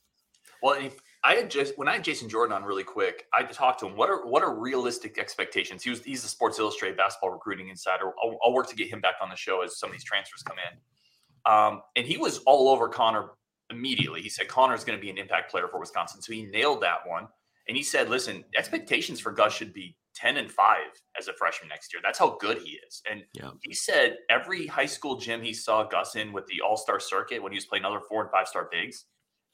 Well, 0.64 0.82
if 0.82 1.02
I 1.26 1.36
had 1.36 1.52
just 1.52 1.78
when 1.78 1.90
I 1.90 1.94
had 1.96 2.06
Jason 2.06 2.30
Jordan 2.30 2.56
on 2.56 2.64
really 2.64 2.86
quick, 2.86 3.26
I 3.34 3.44
talked 3.44 3.82
to 3.82 3.86
him. 3.86 3.98
What 3.98 4.10
are 4.10 4.26
what 4.26 4.44
are 4.44 4.58
realistic 4.58 5.20
expectations? 5.20 5.84
He 5.84 5.90
was 5.90 6.02
he's 6.02 6.24
a 6.24 6.30
Sports 6.30 6.58
Illustrated 6.58 6.96
basketball 6.96 7.32
recruiting 7.32 7.68
insider. 7.68 8.14
I'll, 8.24 8.40
I'll 8.46 8.54
work 8.54 8.70
to 8.70 8.76
get 8.76 8.88
him 8.88 9.02
back 9.02 9.16
on 9.22 9.30
the 9.30 9.36
show 9.36 9.62
as 9.62 9.78
some 9.78 9.90
of 9.90 9.94
these 9.94 10.06
transfers 10.06 10.42
come 10.42 10.56
in. 10.58 11.52
Um, 11.52 11.82
and 11.98 12.08
he 12.08 12.16
was 12.16 12.38
all 12.46 12.70
over 12.70 12.88
Connor 12.88 13.32
immediately. 13.70 14.22
He 14.22 14.30
said 14.30 14.48
Connor 14.48 14.74
is 14.74 14.86
going 14.86 14.98
to 14.98 15.02
be 15.02 15.10
an 15.10 15.18
impact 15.18 15.52
player 15.52 15.68
for 15.68 15.82
Wisconsin, 15.82 16.22
so 16.22 16.32
he 16.32 16.44
nailed 16.44 16.82
that 16.82 17.00
one. 17.06 17.28
And 17.68 17.76
he 17.76 17.84
said, 17.84 18.10
"Listen, 18.10 18.46
expectations 18.58 19.20
for 19.20 19.34
Gus 19.34 19.54
should 19.54 19.74
be 19.74 19.98
10 20.16 20.38
and 20.38 20.50
5 20.50 20.78
as 21.20 21.28
a 21.28 21.34
freshman 21.34 21.68
next 21.68 21.92
year. 21.92 22.02
That's 22.02 22.20
how 22.20 22.38
good 22.40 22.60
he 22.60 22.80
is. 22.88 23.02
And 23.10 23.24
yeah. 23.34 23.50
he 23.64 23.74
said 23.74 24.18
every 24.30 24.68
high 24.68 24.86
school 24.86 25.18
gym 25.18 25.42
he 25.42 25.54
saw 25.54 25.84
Gus 25.84 26.16
in 26.16 26.32
with 26.32 26.46
the 26.48 26.62
All 26.62 26.78
Star 26.78 27.00
circuit 27.00 27.42
when 27.42 27.52
he 27.52 27.58
was 27.58 27.66
playing 27.66 27.84
other 27.84 28.00
four 28.00 28.22
and 28.22 28.32
five 28.32 28.48
star 28.48 28.70
bigs, 28.72 29.06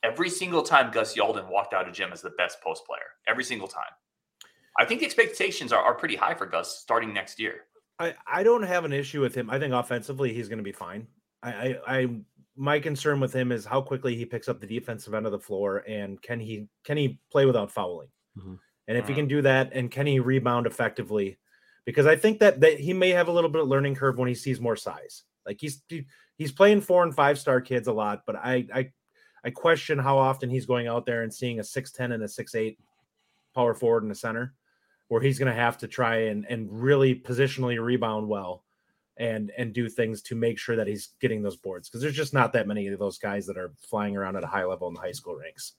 every 0.04 0.30
single 0.30 0.62
time 0.62 0.92
Gus 0.92 1.16
Yalden 1.16 1.50
walked 1.50 1.74
out 1.74 1.88
of 1.88 1.94
gym 1.94 2.12
as 2.12 2.22
the 2.22 2.32
best 2.32 2.62
post 2.62 2.86
player, 2.86 3.00
every 3.28 3.44
single 3.44 3.68
time. 3.68 3.92
I 4.80 4.86
think 4.86 5.02
the 5.02 5.06
expectations 5.06 5.74
are, 5.74 5.84
are 5.84 5.96
pretty 5.96 6.16
high 6.16 6.34
for 6.34 6.46
Gus 6.46 6.80
starting 6.80 7.14
next 7.14 7.40
year. 7.40 7.66
I, 8.00 8.16
I 8.26 8.44
don't 8.44 8.64
have 8.64 8.86
an 8.86 8.94
issue 8.94 9.20
with 9.20 9.36
him. 9.36 9.50
I 9.50 9.60
think 9.60 9.74
offensively 9.74 10.34
he's 10.34 10.48
going 10.48 10.60
to 10.60 10.64
be 10.64 10.72
fine. 10.72 11.08
I, 11.44 11.52
I, 11.52 11.78
I 11.88 12.08
my 12.56 12.80
concern 12.80 13.20
with 13.20 13.34
him 13.34 13.52
is 13.52 13.66
how 13.66 13.82
quickly 13.82 14.16
he 14.16 14.26
picks 14.26 14.50
up 14.50 14.60
the 14.60 14.68
defensive 14.68 15.14
end 15.14 15.26
of 15.26 15.32
the 15.32 15.40
floor 15.40 15.84
and 15.88 16.22
can 16.22 16.40
he 16.40 16.68
can 16.84 16.98
he 16.98 17.20
play 17.32 17.46
without 17.46 17.72
fouling? 17.72 18.10
Mm-hmm. 18.38 18.56
And 18.88 18.98
if 18.98 19.06
he 19.06 19.12
mm-hmm. 19.12 19.20
can 19.20 19.28
do 19.28 19.42
that 19.44 19.72
and 19.74 19.92
can 19.92 20.08
he 20.08 20.20
rebound 20.20 20.66
effectively? 20.66 21.38
Because 21.86 22.06
I 22.06 22.16
think 22.16 22.40
that 22.40 22.62
that 22.62 22.80
he 22.80 22.94
may 22.94 23.10
have 23.10 23.28
a 23.28 23.32
little 23.32 23.50
bit 23.50 23.62
of 23.62 23.68
learning 23.68 23.96
curve 23.96 24.18
when 24.18 24.28
he 24.28 24.36
sees 24.36 24.60
more 24.60 24.76
size. 24.76 25.24
Like 25.46 25.58
he's 25.60 25.82
he's 26.38 26.52
playing 26.52 26.82
four 26.82 27.04
and 27.04 27.16
five 27.16 27.40
star 27.40 27.62
kids 27.62 27.88
a 27.88 27.94
lot, 27.94 28.24
but 28.26 28.36
I 28.36 28.68
I 28.74 28.92
I 29.44 29.50
question 29.52 30.00
how 30.00 30.18
often 30.18 30.50
he's 30.50 30.66
going 30.66 30.88
out 30.88 31.06
there 31.06 31.24
and 31.24 31.34
seeing 31.34 31.60
a 31.60 31.64
6'10 31.64 32.14
and 32.14 32.24
a 32.24 32.28
6'8 32.28 32.78
power 33.56 33.74
forward 33.74 34.04
in 34.04 34.10
the 34.10 34.16
center, 34.16 34.54
where 35.08 35.22
he's 35.22 35.40
going 35.40 35.54
to 35.54 35.60
have 35.60 35.78
to 35.80 35.88
try 35.88 36.28
and, 36.28 36.46
and 36.50 36.68
really 36.72 37.16
positionally 37.16 37.84
rebound 37.84 38.28
well 38.28 38.64
and 39.18 39.52
and 39.58 39.74
do 39.74 39.90
things 39.90 40.22
to 40.22 40.36
make 40.36 40.58
sure 40.58 40.78
that 40.78 40.88
he's 40.88 41.10
getting 41.20 41.42
those 41.42 41.58
boards 41.58 41.90
because 41.90 42.02
there's 42.02 42.16
just 42.16 42.34
not 42.34 42.54
that 42.54 42.68
many 42.68 42.88
of 42.88 42.98
those 43.00 43.18
guys 43.18 43.46
that 43.46 43.58
are 43.58 43.74
flying 43.78 44.16
around 44.16 44.38
at 44.38 44.46
a 44.46 44.48
high 44.48 44.64
level 44.64 44.88
in 44.88 44.94
the 44.94 45.00
high 45.00 45.12
school 45.12 45.36
ranks. 45.36 45.74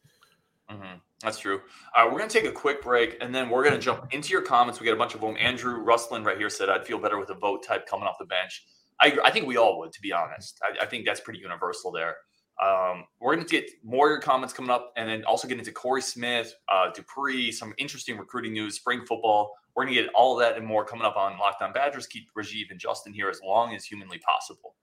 Mm-hmm. 0.71 0.99
That's 1.23 1.39
true. 1.39 1.61
Right, 1.97 2.05
we're 2.05 2.19
going 2.19 2.31
to 2.31 2.41
take 2.41 2.49
a 2.49 2.53
quick 2.53 2.83
break 2.83 3.17
and 3.21 3.35
then 3.35 3.51
we're 3.51 3.65
going 3.65 3.75
to 3.75 3.81
jump 3.81 4.13
into 4.13 4.31
your 4.31 4.43
comments. 4.43 4.79
We 4.79 4.87
got 4.87 4.93
a 4.93 4.99
bunch 4.99 5.15
of 5.15 5.21
them. 5.21 5.37
Andrew 5.39 5.83
Rustlin 5.83 6.23
right 6.23 6.39
here 6.39 6.49
said, 6.49 6.69
I'd 6.69 6.87
feel 6.87 6.99
better 6.99 7.19
with 7.19 7.31
a 7.31 7.35
vote 7.35 7.65
type 7.65 7.87
coming 7.87 8.07
off 8.07 8.17
the 8.19 8.25
bench. 8.25 8.65
I, 9.01 9.17
I 9.25 9.31
think 9.31 9.47
we 9.47 9.57
all 9.57 9.79
would, 9.81 9.93
to 9.93 10.01
be 10.01 10.13
honest. 10.13 10.61
I, 10.63 10.85
I 10.85 10.87
think 10.87 11.05
that's 11.05 11.21
pretty 11.21 11.41
universal 11.41 11.91
there. 11.91 12.17
Um, 12.63 13.05
we're 13.21 13.35
going 13.35 13.47
to 13.47 13.51
get 13.51 13.71
more 13.83 14.07
of 14.07 14.11
your 14.11 14.21
comments 14.21 14.53
coming 14.53 14.71
up 14.71 14.93
and 14.97 15.09
then 15.09 15.25
also 15.25 15.49
get 15.49 15.59
into 15.59 15.73
Corey 15.73 16.03
Smith, 16.03 16.55
uh, 16.71 16.91
Dupree, 16.93 17.51
some 17.51 17.73
interesting 17.79 18.19
recruiting 18.19 18.53
news, 18.53 18.75
spring 18.75 19.01
football. 19.07 19.53
We're 19.75 19.85
going 19.85 19.95
to 19.95 20.03
get 20.03 20.13
all 20.15 20.39
of 20.39 20.47
that 20.47 20.59
and 20.59 20.67
more 20.67 20.85
coming 20.85 21.07
up 21.07 21.17
on 21.17 21.39
Locked 21.39 21.63
On 21.63 21.73
Badgers. 21.73 22.07
Keep 22.07 22.29
Rajiv 22.37 22.71
and 22.71 22.79
Justin 22.79 23.15
here 23.15 23.31
as 23.31 23.41
long 23.43 23.75
as 23.75 23.85
humanly 23.85 24.19
possible. 24.19 24.75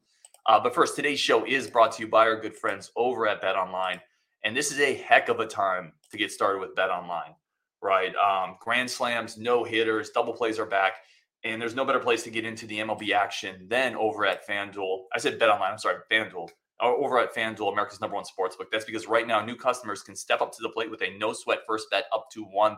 Uh, 0.48 0.60
but 0.60 0.74
first, 0.74 0.96
today's 0.96 1.19
show 1.19 1.46
is 1.46 1.69
brought 1.69 1.91
to 1.91 2.01
you 2.01 2.07
by 2.07 2.25
our 2.25 2.39
good 2.39 2.55
friends 2.55 2.91
over 2.96 3.27
at 3.27 3.41
Bet 3.41 3.55
Online. 3.55 4.00
And 4.43 4.55
this 4.55 4.72
is 4.72 4.79
a 4.79 4.96
heck 4.96 5.29
of 5.29 5.39
a 5.39 5.46
time 5.46 5.91
to 6.10 6.17
get 6.17 6.31
started 6.31 6.60
with 6.60 6.74
Bet 6.75 6.89
Online, 6.89 7.36
right? 7.84 8.13
Um, 8.15 8.55
grand 8.60 8.89
slams, 8.89 9.38
no 9.38 9.63
hitters, 9.63 10.10
double 10.12 10.34
plays 10.34 10.57
are 10.57 10.65
back. 10.65 10.93
And 11.43 11.62
there's 11.62 11.75
no 11.75 11.86
better 11.86 12.00
place 12.00 12.24
to 12.24 12.31
get 12.31 12.46
into 12.46 12.65
the 12.65 12.79
MLB 12.79 13.12
action 13.12 13.67
than 13.67 13.96
over 13.96 14.25
at 14.25 14.48
FanDuel. 14.48 15.03
I 15.13 15.19
said 15.19 15.38
Bet 15.38 15.50
Online, 15.50 15.74
I'm 15.74 15.77
sorry, 15.77 15.98
FanDuel. 16.10 16.50
Over 16.79 17.19
at 17.19 17.34
FanDuel, 17.34 17.72
America's 17.72 18.00
number 18.00 18.15
one 18.15 18.25
sports 18.25 18.55
book. 18.55 18.69
That's 18.72 18.86
because 18.86 19.07
right 19.07 19.25
now, 19.25 19.43
new 19.43 19.55
customers 19.55 20.03
can 20.03 20.15
step 20.15 20.41
up 20.41 20.51
to 20.53 20.62
the 20.62 20.69
plate 20.69 20.91
with 20.91 21.01
a 21.01 21.17
no 21.17 21.34
sweat 21.34 21.60
first 21.65 21.89
bet 21.89 22.05
up 22.13 22.29
to 22.34 22.46
$1,000. 22.46 22.77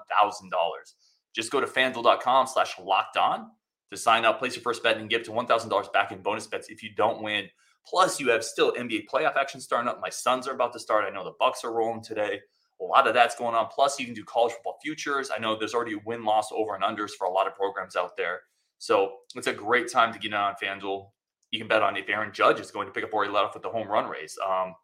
Just 1.35 1.51
go 1.51 1.59
to 1.59 1.67
fanduel.com 1.67 2.47
slash 2.47 2.79
locked 2.79 3.17
on 3.17 3.51
to 3.91 3.97
sign 3.97 4.23
up, 4.23 4.39
place 4.39 4.55
your 4.55 4.63
first 4.63 4.83
bet, 4.83 4.97
and 4.97 5.09
get 5.09 5.25
to 5.25 5.31
$1,000 5.31 5.93
back 5.93 6.11
in 6.11 6.21
bonus 6.21 6.47
bets 6.47 6.69
if 6.69 6.81
you 6.81 6.91
don't 6.95 7.21
win. 7.21 7.49
Plus, 7.85 8.19
you 8.19 8.29
have 8.29 8.43
still 8.43 8.71
NBA 8.73 9.07
playoff 9.11 9.35
action 9.35 9.59
starting 9.59 9.89
up. 9.89 9.99
My 10.01 10.09
sons 10.09 10.47
are 10.47 10.53
about 10.53 10.73
to 10.73 10.79
start. 10.79 11.05
I 11.05 11.09
know 11.09 11.23
the 11.23 11.33
Bucks 11.39 11.63
are 11.63 11.73
rolling 11.73 12.03
today. 12.03 12.39
A 12.81 12.83
lot 12.83 13.07
of 13.07 13.13
that's 13.13 13.35
going 13.35 13.55
on. 13.55 13.67
Plus, 13.67 13.99
you 13.99 14.05
can 14.05 14.13
do 14.13 14.23
college 14.23 14.53
football 14.53 14.77
futures. 14.81 15.29
I 15.35 15.39
know 15.39 15.57
there's 15.57 15.73
already 15.73 15.95
win 16.05 16.23
loss 16.23 16.51
over 16.51 16.75
and 16.75 16.83
unders 16.83 17.11
for 17.17 17.27
a 17.27 17.31
lot 17.31 17.47
of 17.47 17.55
programs 17.55 17.95
out 17.95 18.15
there. 18.15 18.41
So 18.77 19.17
it's 19.35 19.47
a 19.47 19.53
great 19.53 19.91
time 19.91 20.13
to 20.13 20.19
get 20.19 20.29
in 20.29 20.33
on 20.35 20.55
FanDuel. 20.61 21.09
You 21.51 21.59
can 21.59 21.67
bet 21.67 21.81
on 21.81 21.97
if 21.97 22.09
Aaron 22.09 22.31
Judge 22.31 22.59
is 22.59 22.71
going 22.71 22.87
to 22.87 22.93
pick 22.93 23.03
up 23.03 23.13
or 23.13 23.25
he 23.25 23.29
let 23.29 23.43
off 23.43 23.53
with 23.53 23.63
the 23.63 23.69
home 23.69 23.87
run 23.87 24.07
race. 24.07 24.37
Um, 24.45 24.75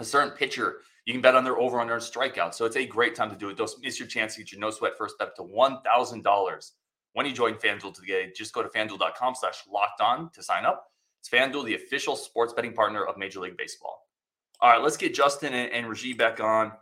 a 0.00 0.04
certain 0.04 0.30
pitcher, 0.30 0.78
you 1.04 1.12
can 1.12 1.22
bet 1.22 1.34
on 1.34 1.44
their 1.44 1.58
over 1.58 1.80
under 1.80 1.96
strikeout. 1.96 2.54
So 2.54 2.64
it's 2.64 2.76
a 2.76 2.86
great 2.86 3.14
time 3.14 3.30
to 3.30 3.36
do 3.36 3.48
it. 3.50 3.56
Don't 3.56 3.70
miss 3.82 3.98
your 3.98 4.08
chance 4.08 4.34
to 4.34 4.40
get 4.40 4.52
your 4.52 4.60
no 4.60 4.70
sweat 4.70 4.92
first 4.96 5.14
step 5.16 5.34
to 5.36 5.42
$1,000 5.42 6.70
when 7.14 7.26
you 7.26 7.32
join 7.32 7.54
FanDuel 7.54 7.94
today. 7.94 8.32
Just 8.34 8.52
go 8.52 8.62
to 8.62 8.68
fanduel.com 8.68 9.34
slash 9.34 9.62
locked 9.70 10.00
on 10.00 10.30
to 10.32 10.42
sign 10.42 10.64
up. 10.64 10.90
It's 11.20 11.28
FanDuel, 11.28 11.64
the 11.64 11.74
official 11.74 12.14
sports 12.14 12.52
betting 12.52 12.74
partner 12.74 13.04
of 13.04 13.16
Major 13.16 13.40
League 13.40 13.56
Baseball. 13.56 14.02
All 14.60 14.70
right, 14.70 14.82
let's 14.82 14.96
get 14.96 15.14
Justin 15.14 15.54
and, 15.54 15.72
and 15.72 15.86
Rajiv 15.86 16.18
back 16.18 16.40
on. 16.40 16.72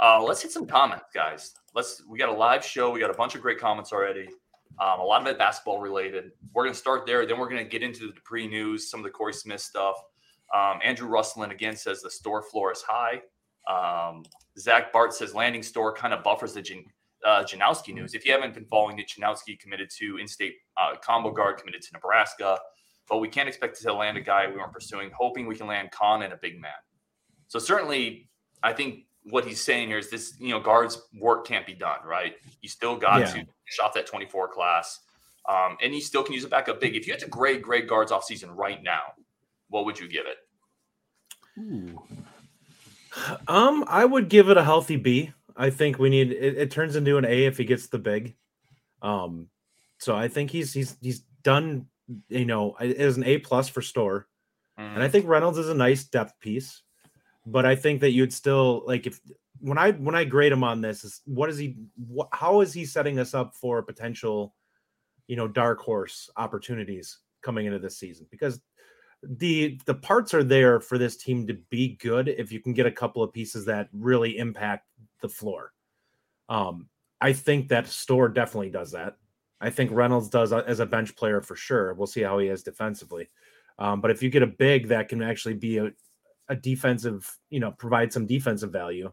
Uh, 0.00 0.22
let's 0.22 0.40
hit 0.40 0.52
some 0.52 0.66
comments, 0.66 1.06
guys. 1.14 1.52
Let's. 1.74 2.02
We 2.08 2.18
got 2.18 2.28
a 2.28 2.32
live 2.32 2.64
show. 2.64 2.90
We 2.90 3.00
got 3.00 3.10
a 3.10 3.14
bunch 3.14 3.34
of 3.34 3.42
great 3.42 3.58
comments 3.58 3.92
already. 3.92 4.28
Um, 4.80 5.00
a 5.00 5.04
lot 5.04 5.20
of 5.20 5.26
it 5.26 5.38
basketball 5.38 5.80
related. 5.80 6.32
We're 6.52 6.64
going 6.64 6.74
to 6.74 6.78
start 6.78 7.06
there. 7.06 7.26
Then 7.26 7.38
we're 7.38 7.48
going 7.48 7.62
to 7.64 7.68
get 7.68 7.82
into 7.82 8.06
the 8.06 8.12
Dupree 8.12 8.46
news, 8.46 8.90
some 8.90 9.00
of 9.00 9.04
the 9.04 9.10
Corey 9.10 9.32
Smith 9.32 9.60
stuff. 9.60 9.96
Um, 10.54 10.78
Andrew 10.82 11.08
Rustlin 11.08 11.50
again 11.50 11.76
says 11.76 12.00
the 12.00 12.10
Storr 12.10 12.42
floor 12.42 12.72
is 12.72 12.82
high. 12.86 13.20
Um, 13.68 14.24
Zach 14.58 14.92
Bart 14.92 15.12
says 15.12 15.34
landing 15.34 15.62
Storr 15.62 15.92
kind 15.92 16.14
of 16.14 16.22
buffers 16.22 16.54
the 16.54 16.62
Jan- 16.62 16.86
uh, 17.26 17.44
Janowski 17.44 17.92
news. 17.92 18.14
If 18.14 18.24
you 18.24 18.32
haven't 18.32 18.54
been 18.54 18.64
following 18.64 18.98
it, 18.98 19.08
Janowski 19.08 19.58
committed 19.58 19.90
to 19.98 20.18
in-state 20.18 20.54
uh, 20.76 20.94
combo 21.02 21.32
guard, 21.32 21.58
committed 21.58 21.82
to 21.82 21.88
Nebraska 21.92 22.58
but 23.08 23.18
we 23.18 23.28
can't 23.28 23.48
expect 23.48 23.80
to 23.80 23.92
land 23.92 24.16
a 24.16 24.20
guy 24.20 24.46
we 24.46 24.56
weren't 24.56 24.72
pursuing, 24.72 25.10
hoping 25.16 25.46
we 25.46 25.56
can 25.56 25.66
land 25.66 25.90
Khan 25.90 26.22
and 26.22 26.32
a 26.32 26.36
big 26.36 26.60
man. 26.60 26.70
So 27.48 27.58
certainly, 27.58 28.28
I 28.62 28.72
think 28.72 29.04
what 29.30 29.44
he's 29.44 29.60
saying 29.60 29.88
here 29.88 29.98
is 29.98 30.10
this, 30.10 30.34
you 30.38 30.50
know, 30.50 30.60
Gard's 30.60 31.00
work 31.18 31.46
can't 31.46 31.66
be 31.66 31.74
done, 31.74 31.98
right? 32.04 32.34
You 32.60 32.68
still 32.68 32.96
got 32.96 33.20
yeah. 33.20 33.26
to 33.26 33.32
finish 33.32 33.78
off 33.82 33.94
that 33.94 34.06
24 34.06 34.48
class. 34.48 35.00
Um, 35.48 35.76
and 35.82 35.94
you 35.94 36.00
still 36.00 36.22
can 36.22 36.34
use 36.34 36.44
a 36.44 36.48
backup 36.48 36.80
big. 36.80 36.94
If 36.94 37.06
you 37.06 37.12
had 37.12 37.20
to 37.20 37.28
grade 37.28 37.62
grade 37.62 37.88
Gard's 37.88 38.12
off 38.12 38.24
season 38.24 38.50
right 38.50 38.82
now, 38.82 39.14
what 39.68 39.84
would 39.86 39.98
you 39.98 40.08
give 40.08 40.26
it? 40.26 40.36
Ooh. 41.60 42.02
Um, 43.48 43.84
I 43.88 44.04
would 44.04 44.28
give 44.28 44.48
it 44.50 44.56
a 44.56 44.64
healthy 44.64 44.96
B. 44.96 45.32
I 45.56 45.70
think 45.70 45.98
we 45.98 46.10
need 46.10 46.32
it, 46.32 46.56
it 46.58 46.70
turns 46.70 46.96
into 46.96 47.16
an 47.16 47.24
A 47.24 47.46
if 47.46 47.56
he 47.56 47.64
gets 47.64 47.88
the 47.88 47.98
big. 47.98 48.36
Um, 49.02 49.48
so 49.98 50.14
I 50.14 50.28
think 50.28 50.50
he's 50.50 50.72
he's 50.72 50.96
he's 51.00 51.22
done 51.42 51.86
you 52.28 52.44
know, 52.44 52.76
it 52.80 52.96
is 52.96 53.16
an 53.16 53.24
A 53.24 53.38
plus 53.38 53.68
for 53.68 53.82
Storr. 53.82 54.26
mm-hmm. 54.78 54.82
and 54.82 55.02
I 55.02 55.06
mm-hmm. 55.06 55.12
think 55.12 55.26
Reynolds 55.26 55.58
is 55.58 55.68
a 55.68 55.74
nice 55.74 56.04
depth 56.04 56.38
piece. 56.40 56.82
But 57.50 57.66
I 57.66 57.74
think 57.74 58.00
that 58.00 58.10
you'd 58.10 58.32
still 58.32 58.82
like 58.86 59.06
if 59.06 59.20
when 59.60 59.78
I 59.78 59.92
when 59.92 60.14
I 60.14 60.24
grade 60.24 60.52
him 60.52 60.64
on 60.64 60.80
this 60.80 61.04
is 61.04 61.20
what 61.24 61.50
is 61.50 61.58
he 61.58 61.76
how 62.32 62.60
is 62.60 62.72
he 62.72 62.84
setting 62.84 63.18
us 63.18 63.34
up 63.34 63.54
for 63.54 63.82
potential, 63.82 64.54
you 65.26 65.36
know, 65.36 65.48
dark 65.48 65.80
horse 65.80 66.30
opportunities 66.36 67.18
coming 67.42 67.66
into 67.66 67.78
this 67.78 67.98
season 67.98 68.26
because 68.30 68.60
the 69.22 69.80
the 69.86 69.94
parts 69.94 70.34
are 70.34 70.44
there 70.44 70.80
for 70.80 70.98
this 70.98 71.16
team 71.16 71.46
to 71.46 71.54
be 71.70 71.96
good 71.96 72.28
if 72.28 72.52
you 72.52 72.60
can 72.60 72.72
get 72.72 72.86
a 72.86 72.92
couple 72.92 73.22
of 73.22 73.32
pieces 73.32 73.64
that 73.64 73.88
really 73.92 74.38
impact 74.38 74.86
the 75.22 75.28
floor. 75.28 75.72
Um, 76.48 76.88
I 77.20 77.32
think 77.32 77.68
that 77.68 77.86
Storr 77.86 78.28
definitely 78.28 78.70
does 78.70 78.92
that. 78.92 79.16
I 79.60 79.70
think 79.70 79.90
Reynolds 79.90 80.28
does 80.28 80.52
as 80.52 80.80
a 80.80 80.86
bench 80.86 81.16
player 81.16 81.40
for 81.40 81.56
sure. 81.56 81.94
We'll 81.94 82.06
see 82.06 82.22
how 82.22 82.38
he 82.38 82.46
is 82.46 82.62
defensively. 82.62 83.28
Um, 83.78 84.00
but 84.00 84.10
if 84.10 84.22
you 84.22 84.30
get 84.30 84.42
a 84.42 84.46
big 84.46 84.88
that 84.88 85.08
can 85.08 85.22
actually 85.22 85.54
be 85.54 85.78
a, 85.78 85.90
a 86.48 86.56
defensive, 86.56 87.36
you 87.50 87.60
know, 87.60 87.72
provide 87.72 88.12
some 88.12 88.26
defensive 88.26 88.72
value, 88.72 89.12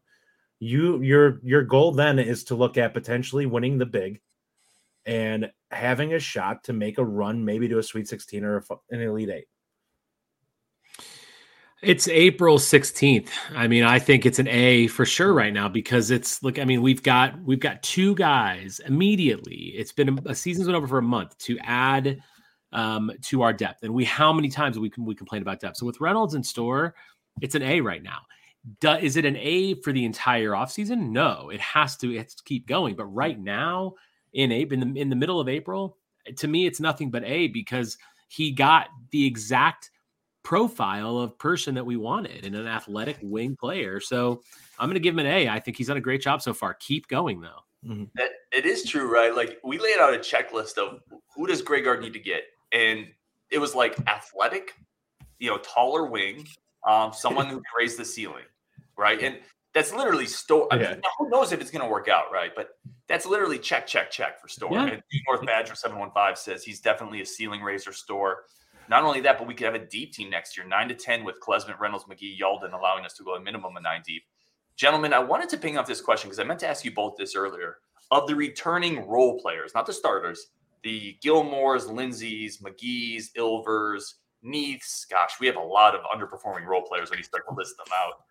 you 0.59 1.01
your 1.01 1.39
your 1.43 1.63
goal 1.63 1.91
then 1.91 2.19
is 2.19 2.45
to 2.45 2.55
look 2.55 2.77
at 2.77 2.93
potentially 2.93 3.45
winning 3.45 3.77
the 3.77 3.85
big 3.85 4.21
and 5.05 5.51
having 5.71 6.13
a 6.13 6.19
shot 6.19 6.63
to 6.63 6.73
make 6.73 6.97
a 6.97 7.05
run, 7.05 7.45
maybe 7.45 7.67
to 7.67 7.77
a 7.77 7.83
Sweet 7.83 8.07
16 8.07 8.43
or 8.43 8.63
an 8.89 9.01
Elite 9.01 9.29
Eight. 9.29 9.45
It's 11.81 12.07
April 12.07 12.57
16th. 12.57 13.29
I 13.53 13.67
mean, 13.67 13.83
I 13.83 13.99
think 13.99 14.25
it's 14.25 14.39
an 14.39 14.47
A 14.47 14.87
for 14.87 15.05
sure 15.05 15.33
right 15.33 15.53
now 15.53 15.69
because 15.69 16.09
it's 16.09 16.41
look, 16.41 16.57
I 16.57 16.65
mean, 16.65 16.81
we've 16.81 17.03
got 17.03 17.39
we've 17.43 17.59
got 17.59 17.83
two 17.83 18.15
guys 18.15 18.81
immediately. 18.85 19.73
It's 19.75 19.91
been 19.91 20.09
a, 20.09 20.29
a 20.29 20.35
season's 20.35 20.67
been 20.67 20.75
over 20.75 20.87
for 20.87 20.97
a 20.97 21.03
month 21.03 21.37
to 21.39 21.59
add 21.59 22.21
um, 22.71 23.11
to 23.23 23.41
our 23.41 23.53
depth. 23.53 23.83
And 23.83 23.93
we 23.93 24.03
how 24.03 24.33
many 24.33 24.49
times 24.49 24.79
we 24.79 24.89
can 24.89 25.05
we 25.05 25.13
complain 25.13 25.41
about 25.41 25.59
depth. 25.59 25.77
So 25.77 25.85
with 25.85 26.01
Reynolds 26.01 26.33
in 26.33 26.43
Storr, 26.43 26.95
it's 27.41 27.55
an 27.55 27.63
A 27.63 27.81
right 27.81 28.03
now. 28.03 28.19
Do, 28.79 28.93
is 28.93 29.15
it 29.15 29.25
an 29.25 29.37
A 29.37 29.75
for 29.75 29.93
the 29.93 30.05
entire 30.05 30.51
offseason? 30.51 31.09
No, 31.09 31.49
it 31.49 31.61
has 31.61 31.95
to, 31.97 32.11
it 32.11 32.23
has 32.23 32.35
to 32.35 32.43
keep 32.43 32.67
going. 32.67 32.95
But 32.95 33.05
right 33.05 33.39
now, 33.39 33.93
in 34.33 34.51
April, 34.51 34.81
in 34.81 34.93
the 34.93 34.99
in 34.99 35.09
the 35.09 35.15
middle 35.15 35.39
of 35.39 35.47
April, 35.47 35.97
to 36.37 36.47
me, 36.47 36.65
it's 36.65 36.79
nothing 36.79 37.11
but 37.11 37.23
A 37.23 37.47
because 37.47 37.97
he 38.27 38.51
got 38.51 38.87
the 39.11 39.25
exact 39.25 39.91
profile 40.43 41.17
of 41.17 41.37
person 41.39 41.75
that 41.75 41.85
we 41.85 41.97
wanted 41.97 42.45
and 42.45 42.55
an 42.55 42.67
athletic 42.67 43.17
wing 43.21 43.55
player. 43.55 43.99
So 43.99 44.41
I'm 44.77 44.87
going 44.87 44.95
to 44.95 44.99
give 44.99 45.15
him 45.15 45.19
an 45.19 45.25
A. 45.25 45.49
I 45.49 45.59
think 45.59 45.77
he's 45.77 45.87
done 45.87 45.97
a 45.97 46.01
great 46.01 46.21
job 46.21 46.41
so 46.41 46.53
far. 46.53 46.75
Keep 46.75 47.07
going 47.07 47.41
though. 47.41 47.59
Mm-hmm. 47.85 48.03
It 48.51 48.65
is 48.65 48.83
true, 48.83 49.11
right? 49.11 49.35
Like 49.35 49.59
we 49.63 49.77
laid 49.77 49.99
out 49.99 50.13
a 50.13 50.17
checklist 50.17 50.77
of 50.77 51.01
who 51.35 51.47
does 51.47 51.61
Greg 51.61 51.83
Gard 51.83 52.01
need 52.01 52.13
to 52.13 52.19
get, 52.19 52.43
and 52.71 53.07
it 53.51 53.59
was 53.59 53.75
like 53.75 53.95
athletic, 54.07 54.73
you 55.39 55.49
know, 55.49 55.57
taller 55.57 56.05
wing, 56.05 56.47
um, 56.85 57.13
someone 57.13 57.47
who 57.47 57.55
can 57.55 57.63
raise 57.77 57.95
the 57.95 58.05
ceiling, 58.05 58.43
right? 58.97 59.21
And 59.21 59.39
that's 59.73 59.93
literally 59.93 60.25
Storr. 60.25 60.67
I 60.71 60.77
mean, 60.77 61.01
who 61.19 61.29
knows 61.29 61.51
if 61.51 61.59
it's 61.59 61.71
going 61.71 61.83
to 61.83 61.91
work 61.91 62.07
out, 62.07 62.31
right? 62.31 62.51
But 62.55 62.69
that's 63.07 63.25
literally 63.25 63.59
check, 63.59 63.85
check, 63.85 64.09
check 64.09 64.39
for 64.39 64.47
Storr. 64.47 64.71
Yeah. 64.71 64.85
And 64.85 65.03
North 65.27 65.45
Badger 65.45 65.75
seven 65.75 65.99
one 65.99 66.11
five 66.11 66.37
says 66.37 66.63
he's 66.63 66.79
definitely 66.79 67.21
a 67.21 67.25
ceiling 67.25 67.61
raiser 67.61 67.91
Storr. 67.91 68.43
Not 68.87 69.03
only 69.03 69.19
that, 69.21 69.37
but 69.37 69.47
we 69.47 69.53
could 69.55 69.65
have 69.65 69.75
a 69.75 69.85
deep 69.85 70.13
team 70.13 70.29
next 70.29 70.55
year, 70.55 70.65
nine 70.65 70.87
to 70.89 70.95
ten 70.95 71.23
with 71.23 71.39
Klesmit, 71.41 71.79
Reynolds, 71.79 72.05
McGee, 72.05 72.39
Yalden, 72.39 72.73
allowing 72.73 73.03
us 73.03 73.13
to 73.15 73.23
go 73.23 73.35
a 73.35 73.39
minimum 73.39 73.75
of 73.75 73.83
nine 73.83 74.01
deep. 74.05 74.23
Gentlemen, 74.77 75.11
I 75.11 75.19
wanted 75.19 75.49
to 75.49 75.57
ping 75.57 75.77
off 75.77 75.87
this 75.87 76.01
question 76.01 76.29
because 76.29 76.39
I 76.39 76.43
meant 76.43 76.59
to 76.59 76.67
ask 76.67 76.85
you 76.85 76.91
both 76.91 77.15
this 77.17 77.35
earlier. 77.35 77.77
Of 78.11 78.27
the 78.27 78.35
returning 78.35 79.07
role 79.07 79.39
players, 79.39 79.73
not 79.73 79.87
the 79.87 79.93
starters, 79.93 80.47
the 80.83 81.17
Gilmores, 81.25 81.91
Lindseys, 81.91 82.59
McGee's, 82.59 83.31
Ilvers, 83.35 84.03
Neaths. 84.45 85.05
Gosh, 85.09 85.31
we 85.39 85.47
have 85.47 85.55
a 85.55 85.63
lot 85.63 85.95
of 85.95 86.01
underperforming 86.03 86.65
role 86.65 86.83
players 86.83 87.09
when 87.09 87.17
you 87.17 87.23
start 87.23 87.43
to 87.49 87.55
list 87.55 87.75
them 87.77 87.87
out. 87.93 88.21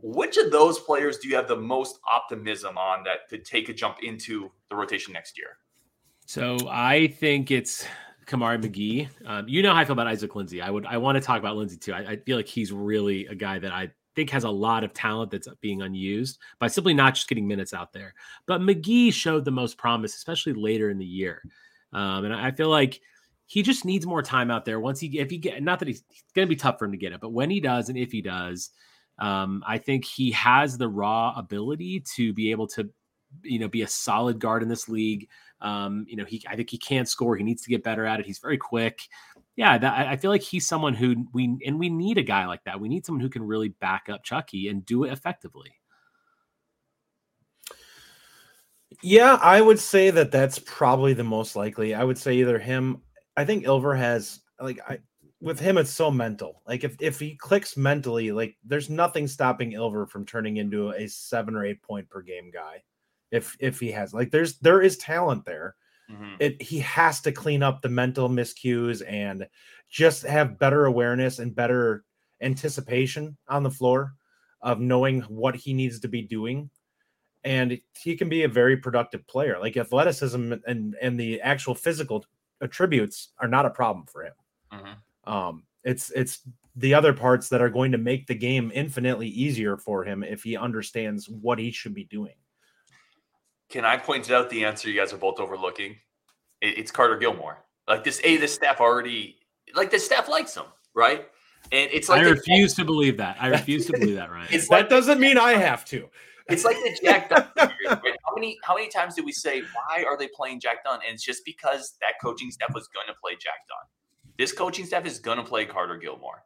Which 0.00 0.36
of 0.36 0.52
those 0.52 0.78
players 0.78 1.18
do 1.18 1.28
you 1.28 1.36
have 1.36 1.48
the 1.48 1.56
most 1.56 1.98
optimism 2.10 2.76
on 2.76 3.04
that 3.04 3.28
could 3.28 3.44
take 3.44 3.68
a 3.68 3.72
jump 3.72 3.98
into 4.02 4.50
the 4.68 4.76
rotation 4.76 5.12
next 5.12 5.38
year? 5.38 5.58
So 6.26 6.56
I 6.68 7.08
think 7.08 7.50
it's 7.50 7.86
Kamari 8.26 8.62
McGee. 8.62 9.08
Um, 9.26 9.48
you 9.48 9.62
know 9.62 9.72
how 9.72 9.80
I 9.80 9.84
feel 9.84 9.92
about 9.92 10.06
Isaac 10.06 10.34
Lindsey. 10.34 10.60
I 10.60 10.70
would 10.70 10.86
I 10.86 10.96
want 10.96 11.16
to 11.16 11.20
talk 11.20 11.38
about 11.38 11.56
Lindsey 11.56 11.76
too. 11.76 11.92
I, 11.92 12.12
I, 12.12 12.16
feel 12.16 12.36
like 12.36 12.48
he's 12.48 12.72
really 12.72 13.26
a 13.26 13.34
guy 13.34 13.58
that 13.58 13.72
I 13.72 13.90
think 14.14 14.30
has 14.30 14.44
a 14.44 14.50
lot 14.50 14.84
of 14.84 14.92
talent 14.92 15.30
that's 15.30 15.48
being 15.60 15.82
unused 15.82 16.38
by 16.58 16.68
simply 16.68 16.94
not 16.94 17.14
just 17.14 17.28
getting 17.28 17.46
minutes 17.46 17.74
out 17.74 17.92
there. 17.92 18.14
But 18.46 18.60
McGee 18.60 19.12
showed 19.12 19.44
the 19.44 19.50
most 19.50 19.76
promise, 19.76 20.14
especially 20.16 20.54
later 20.54 20.90
in 20.90 20.98
the 20.98 21.04
year. 21.04 21.42
Um, 21.92 22.24
and 22.24 22.34
I 22.34 22.50
feel 22.50 22.68
like 22.68 23.00
he 23.46 23.62
just 23.62 23.84
needs 23.84 24.06
more 24.06 24.22
time 24.22 24.50
out 24.50 24.64
there. 24.64 24.80
Once 24.80 25.00
he 25.00 25.18
if 25.18 25.30
he 25.30 25.38
get 25.38 25.62
not 25.62 25.78
that 25.78 25.88
he's, 25.88 26.02
it's 26.10 26.32
going 26.34 26.46
to 26.46 26.50
be 26.50 26.56
tough 26.56 26.78
for 26.78 26.84
him 26.86 26.92
to 26.92 26.98
get 26.98 27.12
it, 27.12 27.20
but 27.20 27.32
when 27.32 27.50
he 27.50 27.60
does 27.60 27.88
and 27.88 27.98
if 27.98 28.12
he 28.12 28.22
does, 28.22 28.70
um, 29.18 29.62
I 29.66 29.78
think 29.78 30.04
he 30.04 30.30
has 30.32 30.78
the 30.78 30.88
raw 30.88 31.34
ability 31.36 32.04
to 32.16 32.32
be 32.32 32.50
able 32.50 32.66
to 32.68 32.90
you 33.42 33.58
know 33.58 33.68
be 33.68 33.82
a 33.82 33.88
solid 33.88 34.38
guard 34.38 34.62
in 34.62 34.68
this 34.68 34.88
league 34.88 35.28
um, 35.64 36.04
you 36.08 36.16
know, 36.16 36.24
he 36.24 36.44
I 36.48 36.56
think 36.56 36.70
he 36.70 36.78
can 36.78 37.06
score. 37.06 37.36
He 37.36 37.42
needs 37.42 37.62
to 37.62 37.70
get 37.70 37.82
better 37.82 38.04
at 38.04 38.20
it. 38.20 38.26
He's 38.26 38.38
very 38.38 38.58
quick. 38.58 39.00
Yeah, 39.56 39.78
that, 39.78 40.08
I 40.08 40.16
feel 40.16 40.30
like 40.30 40.42
he's 40.42 40.66
someone 40.66 40.94
who 40.94 41.26
we 41.32 41.56
and 41.64 41.78
we 41.78 41.88
need 41.88 42.18
a 42.18 42.22
guy 42.22 42.46
like 42.46 42.62
that. 42.64 42.80
We 42.80 42.88
need 42.88 43.06
someone 43.06 43.22
who 43.22 43.30
can 43.30 43.42
really 43.42 43.70
back 43.70 44.08
up 44.10 44.24
Chucky 44.24 44.68
and 44.68 44.84
do 44.84 45.04
it 45.04 45.12
effectively. 45.12 45.72
Yeah, 49.02 49.38
I 49.40 49.60
would 49.60 49.78
say 49.78 50.10
that 50.10 50.30
that's 50.30 50.58
probably 50.58 51.14
the 51.14 51.24
most 51.24 51.56
likely. 51.56 51.94
I 51.94 52.04
would 52.04 52.18
say 52.18 52.34
either 52.34 52.58
him. 52.58 53.00
I 53.36 53.44
think 53.44 53.64
Ilver 53.64 53.96
has 53.96 54.40
like 54.60 54.80
I 54.88 54.98
with 55.40 55.60
him, 55.60 55.76
it's 55.76 55.90
so 55.90 56.10
mental. 56.10 56.62
Like 56.66 56.84
if 56.84 56.96
if 57.00 57.20
he 57.20 57.36
clicks 57.36 57.76
mentally, 57.76 58.32
like 58.32 58.56
there's 58.64 58.88
nothing 58.88 59.26
stopping 59.26 59.72
Ilver 59.72 60.08
from 60.08 60.24
turning 60.24 60.56
into 60.56 60.90
a 60.90 61.06
seven 61.06 61.54
or 61.54 61.64
eight 61.64 61.82
point 61.82 62.08
per 62.08 62.22
game 62.22 62.50
guy. 62.50 62.82
If 63.30 63.56
if 63.60 63.80
he 63.80 63.90
has 63.92 64.14
like 64.14 64.30
there's 64.30 64.58
there 64.58 64.80
is 64.80 64.96
talent 64.96 65.44
there. 65.44 65.76
Mm-hmm. 66.10 66.34
It 66.38 66.62
he 66.62 66.78
has 66.80 67.20
to 67.22 67.32
clean 67.32 67.62
up 67.62 67.82
the 67.82 67.88
mental 67.88 68.28
miscues 68.28 69.02
and 69.06 69.46
just 69.88 70.22
have 70.22 70.58
better 70.58 70.86
awareness 70.86 71.38
and 71.38 71.54
better 71.54 72.04
anticipation 72.40 73.36
on 73.48 73.62
the 73.62 73.70
floor 73.70 74.14
of 74.62 74.80
knowing 74.80 75.20
what 75.22 75.54
he 75.54 75.72
needs 75.72 76.00
to 76.00 76.08
be 76.08 76.22
doing 76.22 76.70
and 77.44 77.78
he 78.02 78.16
can 78.16 78.28
be 78.28 78.42
a 78.42 78.48
very 78.48 78.76
productive 78.76 79.26
player 79.26 79.58
like 79.60 79.76
athleticism 79.76 80.52
and 80.66 80.96
and 81.00 81.20
the 81.20 81.40
actual 81.42 81.74
physical 81.74 82.24
attributes 82.64 83.30
are 83.38 83.48
not 83.48 83.66
a 83.66 83.70
problem 83.70 84.06
for 84.06 84.24
him 84.24 84.32
mm-hmm. 84.72 85.32
um 85.32 85.62
it's 85.84 86.10
it's 86.10 86.40
the 86.76 86.92
other 86.92 87.12
parts 87.12 87.48
that 87.48 87.62
are 87.62 87.70
going 87.70 87.92
to 87.92 87.98
make 87.98 88.26
the 88.26 88.34
game 88.34 88.72
infinitely 88.74 89.28
easier 89.28 89.76
for 89.76 90.04
him 90.04 90.22
if 90.22 90.42
he 90.42 90.56
understands 90.56 91.28
what 91.28 91.58
he 91.58 91.70
should 91.70 91.94
be 91.94 92.04
doing 92.04 92.34
can 93.68 93.84
i 93.84 93.96
point 93.96 94.30
out 94.30 94.50
the 94.50 94.64
answer 94.64 94.88
you 94.88 94.98
guys 94.98 95.12
are 95.12 95.18
both 95.18 95.38
overlooking 95.38 95.96
it's 96.60 96.90
carter 96.90 97.16
gilmore 97.16 97.58
like 97.86 98.02
this 98.02 98.20
a 98.24 98.36
this 98.38 98.54
staff 98.54 98.80
already 98.80 99.36
like 99.74 99.90
the 99.90 99.98
staff 99.98 100.28
likes 100.28 100.54
him 100.54 100.66
right 100.94 101.28
and 101.72 101.90
it's 101.92 102.08
like 102.08 102.22
I 102.22 102.28
refuse 102.28 102.74
to 102.74 102.84
believe 102.84 103.16
that. 103.18 103.36
I 103.40 103.48
refuse 103.48 103.86
to 103.86 103.92
believe 103.92 104.16
that, 104.16 104.30
right? 104.30 104.50
It's 104.52 104.68
that 104.68 104.88
doesn't 104.88 105.18
mean 105.18 105.38
I 105.38 105.52
have 105.52 105.84
to. 105.86 106.08
It's 106.48 106.64
like 106.64 106.76
the 106.76 106.98
Jack 107.02 107.30
Dunn. 107.30 107.48
right? 107.56 108.16
How 108.34 108.40
many 108.40 108.58
how 108.62 108.74
many 108.74 108.88
times 108.88 109.14
did 109.14 109.24
we 109.24 109.32
say 109.32 109.60
why 109.60 110.04
are 110.04 110.16
they 110.16 110.28
playing 110.28 110.60
Jack 110.60 110.84
Dunn? 110.84 111.00
And 111.06 111.14
it's 111.14 111.24
just 111.24 111.44
because 111.44 111.94
that 112.00 112.14
coaching 112.22 112.50
staff 112.50 112.74
was 112.74 112.88
going 112.88 113.06
to 113.08 113.14
play 113.22 113.32
Jack 113.32 113.66
Dunn. 113.68 113.88
This 114.38 114.52
coaching 114.52 114.86
staff 114.86 115.06
is 115.06 115.18
going 115.18 115.38
to 115.38 115.44
play 115.44 115.64
Carter 115.64 115.96
Gilmore. 115.96 116.44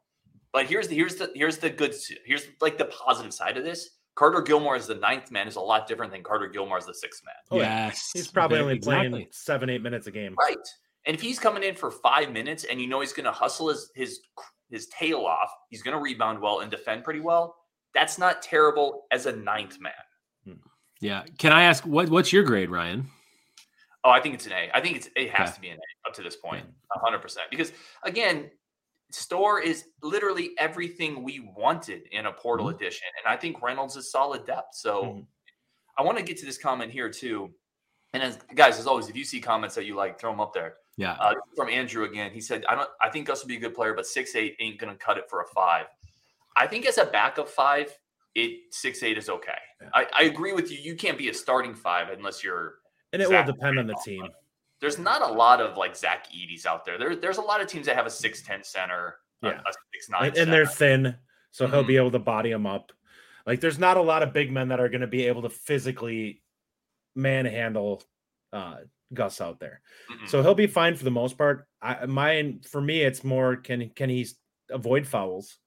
But 0.52 0.66
here's 0.66 0.88
the 0.88 0.95
here's 0.95 1.16
the 1.16 1.30
here's 1.35 1.59
the 1.59 1.71
good 1.71 1.95
here's 2.25 2.47
like 2.61 2.78
the 2.78 2.87
positive 2.87 3.33
side 3.33 3.57
of 3.57 3.64
this. 3.64 3.90
Carter 4.14 4.42
Gilmore 4.42 4.75
as 4.75 4.88
the 4.88 4.97
ninth 4.97 5.30
man 5.30 5.47
is 5.47 5.57
a 5.57 5.61
lot 5.61 5.87
different 5.87 6.12
than 6.12 6.23
Carter 6.23 6.49
Gilmore 6.49 6.78
as 6.78 6.87
the 6.87 6.95
sixth 6.95 7.23
man. 7.25 7.35
Oh, 7.52 7.59
yes, 7.59 8.11
he's 8.12 8.28
probably 8.28 8.59
only 8.59 8.75
exactly. 8.75 9.11
playing 9.11 9.28
seven 9.30 9.71
eight 9.71 9.83
minutes 9.83 10.09
a 10.09 10.11
game. 10.11 10.35
Right. 10.38 10.57
And 11.07 11.14
if 11.14 11.23
he's 11.23 11.38
coming 11.38 11.62
in 11.62 11.75
for 11.75 11.90
five 11.90 12.33
minutes 12.33 12.64
and 12.64 12.80
you 12.80 12.88
know 12.88 13.00
he's 13.00 13.12
going 13.12 13.25
to 13.25 13.33
hustle 13.33 13.68
his 13.68 13.90
his 13.95 14.21
his 14.71 14.87
tail 14.88 15.21
off. 15.21 15.50
He's 15.71 15.83
going 15.83 15.97
to 15.97 16.02
rebound 16.02 16.40
well 16.40 16.61
and 16.61 16.71
defend 16.71 17.04
pretty 17.04 17.21
well. 17.21 17.57
That's 17.95 18.18
not 18.18 18.42
terrible 18.42 19.07
as 19.11 19.26
a 19.26 19.33
ninth 19.33 19.80
man. 19.80 19.92
Yeah. 21.00 21.25
Can 21.38 21.52
I 21.52 21.64
ask 21.64 21.87
what 21.87 22.09
what's 22.09 22.33
your 22.33 22.43
grade, 22.43 22.71
Ryan? 22.71 23.09
Oh, 24.05 24.11
I 24.11 24.21
think 24.21 24.35
it's 24.35 24.47
an 24.47 24.52
A. 24.52 24.71
I 24.73 24.81
think 24.81 24.97
it's 24.97 25.09
it 25.17 25.31
has 25.31 25.50
okay. 25.50 25.55
to 25.55 25.61
be 25.61 25.69
an 25.69 25.78
A 25.78 26.09
up 26.09 26.14
to 26.14 26.23
this 26.23 26.37
point, 26.37 26.64
hundred 26.90 27.21
percent. 27.21 27.47
Because 27.50 27.73
again, 28.02 28.50
Storr 29.11 29.61
is 29.61 29.85
literally 30.02 30.50
everything 30.59 31.23
we 31.23 31.50
wanted 31.57 32.02
in 32.12 32.26
a 32.26 32.33
portal 32.33 32.67
mm-hmm. 32.67 32.76
edition, 32.76 33.09
and 33.23 33.33
I 33.33 33.37
think 33.38 33.62
Reynolds 33.62 33.97
is 33.97 34.11
solid 34.11 34.47
depth. 34.47 34.75
So 34.75 35.02
mm-hmm. 35.02 35.21
I 35.99 36.02
want 36.02 36.19
to 36.19 36.25
get 36.25 36.37
to 36.38 36.47
this 36.47 36.59
comment 36.59 36.93
here 36.93 37.11
too. 37.11 37.50
And 38.14 38.23
as 38.23 38.38
guys, 38.55 38.78
as 38.78 38.87
always, 38.87 39.09
if 39.09 39.17
you 39.17 39.25
see 39.25 39.40
comments 39.40 39.75
that 39.75 39.85
you 39.85 39.95
like, 39.95 40.19
throw 40.19 40.31
them 40.31 40.40
up 40.40 40.55
there. 40.55 40.75
Yeah. 40.97 41.12
Uh, 41.12 41.35
from 41.55 41.69
Andrew 41.69 42.05
again, 42.05 42.33
he 42.33 42.40
said, 42.40 42.64
"I 42.69 42.75
don't. 42.75 42.88
I 43.00 43.09
think 43.11 43.26
Gus 43.26 43.43
will 43.43 43.49
be 43.49 43.57
a 43.57 43.61
good 43.61 43.75
player, 43.75 43.95
but 43.95 44.07
six 44.07 44.35
eight 44.35 44.57
ain't 44.61 44.78
going 44.78 44.93
to 44.93 44.99
cut 44.99 45.19
it 45.19 45.28
for 45.28 45.43
a 45.43 45.47
five. 45.55 45.87
I 46.57 46.67
think 46.67 46.87
as 46.87 46.99
a 46.99 47.05
backup 47.05 47.49
five, 47.49 47.97
it 48.35 48.61
six 48.70 49.02
eight 49.02 49.18
is 49.18 49.28
okay. 49.28 49.58
Yeah. 49.80 49.88
I, 49.94 50.06
I, 50.18 50.23
agree 50.25 50.52
with 50.52 50.70
you. 50.70 50.78
You 50.78 50.94
can't 50.94 51.18
be 51.18 51.28
a 51.28 51.35
starting 51.35 51.75
five 51.75 52.08
unless 52.11 52.44
you're. 52.44 52.75
And 53.12 53.23
it 53.23 53.28
Zach 53.28 53.47
will 53.47 53.54
depend 53.54 53.78
on 53.78 53.87
the 53.87 53.99
team. 54.04 54.23
There's 54.80 54.99
not 54.99 55.23
a 55.23 55.32
lot 55.32 55.61
of 55.61 55.76
like 55.76 55.97
Zach 55.97 56.26
Edey's 56.32 56.66
out 56.66 56.85
there. 56.85 56.99
There, 56.99 57.16
there's 57.16 57.38
a 57.38 57.42
lot 57.42 57.61
of 57.61 57.66
teams 57.66 57.87
that 57.87 57.97
have 57.97 58.06
a 58.06 58.11
six 58.11 58.42
ten 58.42 58.62
center. 58.62 59.16
Yeah. 59.42 59.50
A, 59.50 59.52
a 59.54 59.73
six 59.92 60.11
nine. 60.11 60.28
And, 60.28 60.37
and 60.37 60.52
they're 60.52 60.66
thin, 60.66 61.16
so 61.50 61.64
mm-hmm. 61.64 61.75
he'll 61.75 61.85
be 61.85 61.94
mm-hmm. 61.94 62.00
able 62.00 62.11
to 62.12 62.18
body 62.18 62.50
them 62.50 62.66
up. 62.66 62.92
Like 63.47 63.61
there's 63.61 63.78
not 63.78 63.97
a 63.97 64.02
lot 64.02 64.23
of 64.23 64.32
big 64.32 64.52
men 64.52 64.68
that 64.68 64.80
are 64.80 64.88
going 64.88 65.00
to 65.00 65.06
be 65.06 65.26
able 65.26 65.42
to 65.42 65.50
physically 65.50 66.42
manhandle 67.14 68.03
uh, 68.53 68.76
Gus 69.12 69.40
out 69.40 69.59
there. 69.59 69.81
Mm-hmm. 70.11 70.26
So 70.26 70.42
he'll 70.42 70.55
be 70.55 70.66
fine 70.66 70.96
for 70.96 71.05
the 71.05 71.11
most 71.11 71.38
part. 71.38 71.66
I 71.81 72.07
mine 72.07 72.61
for 72.68 72.81
me, 72.81 73.00
it's 73.00 73.24
more 73.24 73.57
can 73.57 73.90
can 73.90 74.11
he 74.11 74.26
avoid 74.70 75.07
fouls, 75.07 75.59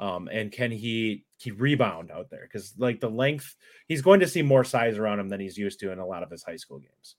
um, 0.00 0.28
and 0.32 0.50
can 0.50 0.70
he 0.70 1.26
he 1.36 1.50
rebound 1.50 2.10
out 2.10 2.30
there 2.30 2.42
because 2.42 2.72
like 2.78 3.00
the 3.00 3.10
length, 3.10 3.54
he's 3.86 4.02
going 4.02 4.20
to 4.20 4.28
see 4.28 4.42
more 4.42 4.64
size 4.64 4.96
around 4.96 5.20
him 5.20 5.28
than 5.28 5.40
he's 5.40 5.58
used 5.58 5.78
to 5.80 5.92
in 5.92 5.98
a 5.98 6.06
lot 6.06 6.22
of 6.22 6.30
his 6.30 6.42
high 6.42 6.56
school 6.56 6.78
games. 6.78 7.16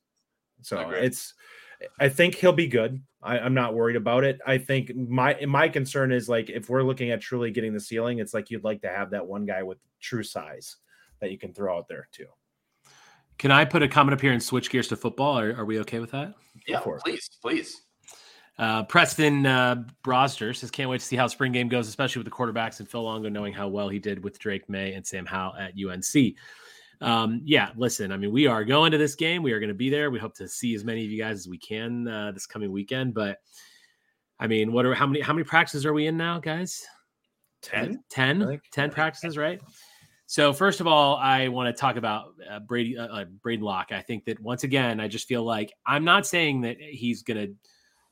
So 0.63 0.89
it's, 0.89 1.34
I 2.00 2.10
think 2.10 2.36
he'll 2.36 2.54
be 2.54 2.67
good. 2.67 3.02
I, 3.22 3.39
I'm 3.39 3.54
not 3.54 3.74
worried 3.76 3.96
about 3.96 4.24
it. 4.24 4.39
I 4.46 4.58
think 4.58 4.96
my 4.96 5.38
my 5.48 5.70
concern 5.70 6.12
is 6.12 6.28
like 6.28 6.50
if 6.50 6.70
we're 6.70 6.84
looking 6.84 7.12
at 7.12 7.22
truly 7.22 7.52
getting 7.52 7.74
the 7.74 7.80
ceiling, 7.80 8.20
it's 8.20 8.34
like 8.34 8.50
you'd 8.50 8.63
like 8.63 8.82
to 8.82 8.89
have 8.89 9.12
that 9.12 9.26
one 9.26 9.46
guy 9.46 9.63
with 9.63 9.78
true 10.00 10.24
size 10.24 10.78
that 11.20 11.32
you 11.32 11.38
can 11.38 11.54
throw 11.54 11.78
out 11.78 11.88
there 11.88 12.08
too. 12.12 12.28
Can 13.38 13.52
I 13.52 13.65
put 13.65 13.84
a 13.84 13.88
comment 13.88 14.13
up 14.13 14.22
here 14.22 14.34
and 14.34 14.41
switch 14.41 14.70
gears 14.70 14.88
to 14.89 14.96
football? 14.96 15.38
Are, 15.39 15.56
are 15.56 15.65
we 15.65 15.80
okay 15.80 16.00
with 16.00 16.12
that? 16.12 16.34
Yeah, 16.67 16.80
please, 16.80 17.30
please. 17.41 17.82
Uh, 18.57 18.83
Preston 18.83 19.45
uh, 19.45 19.83
Brosder 20.03 20.55
says, 20.55 20.69
can't 20.69 20.89
wait 20.89 20.99
to 20.99 21.05
see 21.05 21.15
how 21.15 21.27
spring 21.27 21.51
game 21.51 21.67
goes, 21.67 21.87
especially 21.87 22.19
with 22.19 22.31
the 22.31 22.35
quarterbacks 22.35 22.79
and 22.79 22.87
Phil 22.87 23.03
Longo 23.03 23.29
knowing 23.29 23.53
how 23.53 23.67
well 23.67 23.89
he 23.89 23.97
did 23.97 24.23
with 24.23 24.37
Drake 24.37 24.69
Maye 24.69 24.93
and 24.93 25.05
Sam 25.05 25.25
Howell 25.25 25.55
at 25.55 25.73
UNC. 25.73 26.35
Um, 27.01 27.41
yeah, 27.43 27.71
listen, 27.75 28.11
I 28.11 28.17
mean, 28.17 28.31
we 28.31 28.45
are 28.45 28.63
going 28.63 28.91
to 28.91 28.97
this 28.97 29.15
game. 29.15 29.41
We 29.41 29.53
are 29.53 29.59
going 29.59 29.69
to 29.69 29.75
be 29.75 29.89
there. 29.89 30.11
We 30.11 30.19
hope 30.19 30.35
to 30.35 30.47
see 30.47 30.75
as 30.75 30.83
many 30.83 31.03
of 31.03 31.09
you 31.09 31.17
guys 31.17 31.39
as 31.39 31.47
we 31.47 31.57
can 31.57 32.07
uh, 32.07 32.31
this 32.31 32.45
coming 32.45 32.71
weekend. 32.71 33.15
But 33.15 33.39
I 34.39 34.47
mean, 34.47 34.71
what 34.71 34.85
are 34.85 34.93
how 34.93 35.07
many 35.07 35.21
how 35.21 35.33
many 35.33 35.43
practices 35.43 35.85
are 35.85 35.93
we 35.93 36.05
in 36.05 36.15
now, 36.15 36.39
guys? 36.39 36.85
10? 37.63 38.03
10, 38.09 38.59
10 38.71 38.91
practices, 38.91 39.37
right? 39.37 39.61
So 40.25 40.53
first 40.53 40.79
of 40.79 40.87
all, 40.87 41.17
I 41.17 41.49
want 41.49 41.75
to 41.75 41.79
talk 41.79 41.95
about 41.95 42.33
uh, 42.49 42.59
Brady 42.59 42.97
uh, 42.97 43.07
uh, 43.07 43.25
Braden 43.43 43.65
Locke. 43.65 43.91
I 43.91 44.01
think 44.01 44.25
that 44.25 44.39
once 44.39 44.63
again, 44.63 44.99
I 44.99 45.07
just 45.07 45.27
feel 45.27 45.43
like 45.43 45.73
I'm 45.85 46.05
not 46.05 46.25
saying 46.25 46.61
that 46.61 46.77
he's 46.79 47.21
going 47.21 47.47
to 47.47 47.53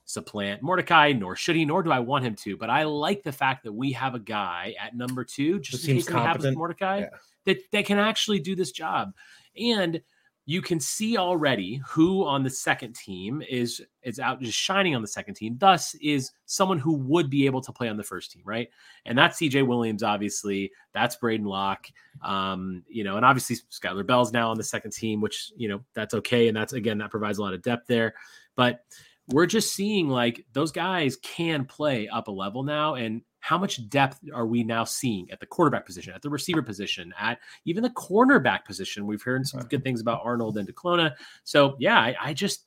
supplant 0.10 0.64
Mordecai, 0.64 1.12
nor 1.12 1.36
should 1.36 1.56
he, 1.56 1.66
nor 1.66 1.84
do 1.84 1.92
I 1.92 2.00
want 2.00 2.26
him 2.26 2.34
to. 2.38 2.58
But 2.58 2.72
I 2.72 2.84
like 2.84 3.22
the 3.22 3.32
fact 3.32 3.64
that 3.64 3.72
we 3.72 3.92
have 3.92 4.16
a 4.16 4.20
guy 4.20 4.74
at 4.82 4.96
number 4.96 5.24
two, 5.24 5.60
just 5.60 5.88
in 5.88 5.98
case 5.98 6.08
happens 6.08 6.46
with 6.46 6.56
Mordecai, 6.56 7.02
yeah. 7.02 7.10
that 7.46 7.72
that 7.72 7.86
can 7.86 8.00
actually 8.00 8.40
do 8.40 8.56
this 8.56 8.72
job. 8.72 9.14
And 9.56 10.02
you 10.48 10.64
can 10.64 10.80
see 10.80 11.16
already 11.16 11.80
who 11.88 12.26
on 12.26 12.42
the 12.42 12.50
second 12.50 12.96
team 12.96 13.44
is 13.48 13.84
is 14.02 14.20
out 14.20 14.42
just 14.42 14.58
shining 14.58 14.96
on 14.96 15.04
the 15.04 15.08
second 15.08 15.36
team. 15.36 15.56
Thus, 15.60 15.94
is 16.02 16.32
someone 16.48 16.80
who 16.80 16.94
would 16.94 17.30
be 17.30 17.46
able 17.46 17.62
to 17.62 17.72
play 17.72 17.88
on 17.88 17.98
the 17.98 18.04
first 18.04 18.32
team, 18.32 18.42
right? 18.46 18.68
And 19.06 19.16
that's 19.16 19.38
CJ 19.38 19.68
Williams, 19.68 20.02
obviously. 20.02 20.72
That's 20.92 21.18
Braden 21.18 21.46
Locke, 21.46 21.86
um, 22.24 22.84
you 22.90 23.04
know, 23.04 23.16
and 23.16 23.26
obviously 23.26 23.58
Skyler 23.70 24.04
Bell's 24.04 24.34
now 24.34 24.50
on 24.50 24.58
the 24.58 24.64
second 24.64 24.90
team, 24.90 25.22
which 25.22 25.52
you 25.56 25.70
know 25.70 25.82
that's 25.94 26.16
okay, 26.16 26.48
and 26.48 26.58
that's 26.58 26.74
again 26.74 26.98
that 26.98 27.12
provides 27.12 27.38
a 27.38 27.44
lot 27.44 27.54
of 27.54 27.62
depth 27.62 27.86
there. 27.86 28.16
But 28.56 28.84
we're 29.32 29.46
just 29.46 29.74
seeing 29.74 30.10
like 30.10 30.46
those 30.54 30.72
guys 30.72 31.18
can 31.18 31.66
play 31.66 32.08
up 32.08 32.28
a 32.28 32.32
level 32.32 32.64
now, 32.64 32.96
and 32.96 33.22
how 33.40 33.58
much 33.58 33.88
depth 33.90 34.20
are 34.34 34.46
we 34.46 34.64
now 34.64 34.84
seeing 34.84 35.30
at 35.32 35.40
the 35.40 35.46
quarterback 35.46 35.86
position, 35.86 36.14
at 36.14 36.22
the 36.22 36.30
receiver 36.30 36.62
position, 36.62 37.14
at 37.20 37.40
even 37.66 37.84
the 37.84 37.90
cornerback 37.92 38.66
position? 38.66 39.06
We've 39.06 39.22
heard 39.22 39.48
some 39.48 39.62
good 39.62 39.84
things 39.84 40.02
about 40.02 40.22
Arnold 40.24 40.58
and 40.58 40.68
Duclona. 40.68 41.14
So 41.44 41.76
yeah, 41.80 42.00
I, 42.00 42.16
I 42.22 42.34
just 42.34 42.66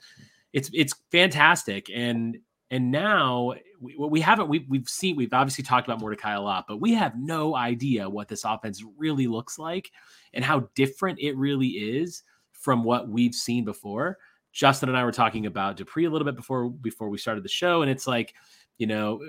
it's 0.52 0.70
it's 0.72 0.94
fantastic. 1.10 1.88
And 1.94 2.38
and 2.70 2.90
now 2.90 3.54
we, 3.80 3.96
we 3.98 4.20
haven't 4.20 4.48
we, 4.48 4.66
we've 4.68 4.88
seen 4.88 5.16
we've 5.16 5.34
obviously 5.34 5.64
talked 5.64 5.86
about 5.86 6.00
Mordecai 6.00 6.32
a 6.32 6.40
lot, 6.40 6.64
but 6.66 6.80
we 6.80 6.94
have 6.94 7.18
no 7.18 7.54
idea 7.54 8.08
what 8.08 8.28
this 8.28 8.44
offense 8.44 8.82
really 8.96 9.26
looks 9.26 9.58
like 9.58 9.90
and 10.32 10.44
how 10.44 10.70
different 10.74 11.18
it 11.20 11.36
really 11.36 11.68
is 11.68 12.22
from 12.52 12.82
what 12.82 13.08
we've 13.08 13.34
seen 13.34 13.64
before. 13.64 14.18
Justin 14.52 14.88
and 14.88 14.98
I 14.98 15.04
were 15.04 15.12
talking 15.12 15.46
about 15.46 15.76
Dupree 15.76 16.04
a 16.04 16.10
little 16.10 16.26
bit 16.26 16.36
before 16.36 16.68
before 16.68 17.08
we 17.08 17.18
started 17.18 17.42
the 17.42 17.48
show, 17.48 17.82
and 17.82 17.90
it's 17.90 18.06
like 18.06 18.34
you 18.78 18.86
know, 18.86 19.20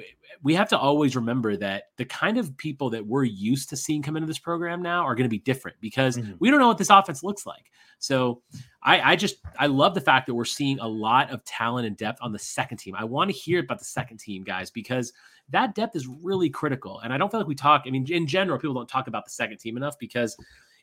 we 0.42 0.56
have 0.56 0.70
to 0.70 0.78
always 0.80 1.16
remember 1.16 1.56
that 1.58 1.90
the 1.98 2.06
kind 2.06 2.40
of 2.40 2.58
people 2.58 2.90
that 2.90 3.06
we're 3.06 3.24
used 3.24 3.70
to 3.70 3.78
seeing 3.78 4.02
come 4.02 4.18
into 4.18 4.26
this 4.26 4.40
program 4.40 4.82
now 4.82 5.04
are 5.04 5.14
going 5.14 5.26
to 5.26 5.30
be 5.30 5.38
different 5.38 5.78
because 5.80 6.18
mm-hmm. 6.18 6.34
we 6.40 6.50
don't 6.50 6.60
know 6.60 6.68
what 6.68 6.80
this 6.80 6.90
offense 6.90 7.24
looks 7.24 7.46
like. 7.46 7.70
So 8.00 8.42
I, 8.82 9.12
I, 9.12 9.16
just 9.16 9.36
I 9.60 9.68
love 9.68 9.94
the 9.94 10.02
fact 10.02 10.26
that 10.28 10.34
we're 10.34 10.46
seeing 10.46 10.80
a 10.80 10.88
lot 10.88 11.30
of 11.30 11.44
talent 11.44 11.86
and 11.86 11.96
depth 11.96 12.20
on 12.22 12.32
the 12.32 12.40
second 12.40 12.78
team. 12.78 12.96
I 12.98 13.04
want 13.04 13.30
to 13.30 13.38
hear 13.38 13.60
about 13.60 13.80
the 13.80 13.86
second 13.86 14.18
team 14.18 14.44
guys 14.44 14.72
because 14.72 15.14
that 15.50 15.76
depth 15.76 15.96
is 15.96 16.08
really 16.08 16.50
critical. 16.50 17.00
And 17.02 17.14
I 17.14 17.18
don't 17.18 17.30
feel 17.30 17.40
like 17.40 17.48
we 17.48 17.54
talk. 17.54 17.84
I 17.86 17.92
mean, 17.92 18.12
in 18.12 18.26
general, 18.26 18.58
people 18.58 18.74
don't 18.74 18.90
talk 18.90 19.08
about 19.08 19.24
the 19.26 19.32
second 19.32 19.58
team 19.60 19.78
enough 19.78 20.00
because 20.00 20.36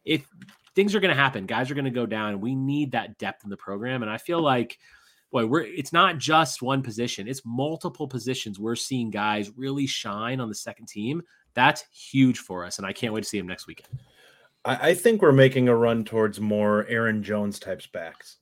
if 0.04 0.26
things 0.74 0.94
are 0.94 1.00
going 1.00 1.14
to 1.14 1.20
happen, 1.20 1.46
guys 1.46 1.70
are 1.70 1.74
going 1.74 1.84
to 1.84 1.90
go 1.90 2.06
down. 2.06 2.40
We 2.40 2.54
need 2.54 2.92
that 2.92 3.18
depth 3.18 3.44
in 3.44 3.50
the 3.50 3.56
program, 3.56 4.02
and 4.02 4.10
I 4.10 4.18
feel 4.18 4.40
like 4.40 4.78
boy, 5.32 5.46
we're 5.46 5.62
it's 5.62 5.92
not 5.92 6.18
just 6.18 6.60
one 6.60 6.82
position, 6.82 7.28
it's 7.28 7.42
multiple 7.44 8.08
positions. 8.08 8.58
We're 8.58 8.76
seeing 8.76 9.10
guys 9.10 9.50
really 9.56 9.86
shine 9.86 10.40
on 10.40 10.48
the 10.48 10.54
second 10.54 10.86
team. 10.86 11.22
That's 11.54 11.84
huge 11.92 12.38
for 12.38 12.64
us, 12.64 12.78
and 12.78 12.86
I 12.86 12.92
can't 12.92 13.12
wait 13.12 13.22
to 13.22 13.28
see 13.28 13.38
him 13.38 13.46
next 13.46 13.66
weekend. 13.66 13.88
I, 14.64 14.90
I 14.90 14.94
think 14.94 15.22
we're 15.22 15.32
making 15.32 15.68
a 15.68 15.74
run 15.74 16.04
towards 16.04 16.40
more 16.40 16.86
Aaron 16.88 17.22
Jones 17.22 17.58
types 17.58 17.86
backs. 17.86 18.36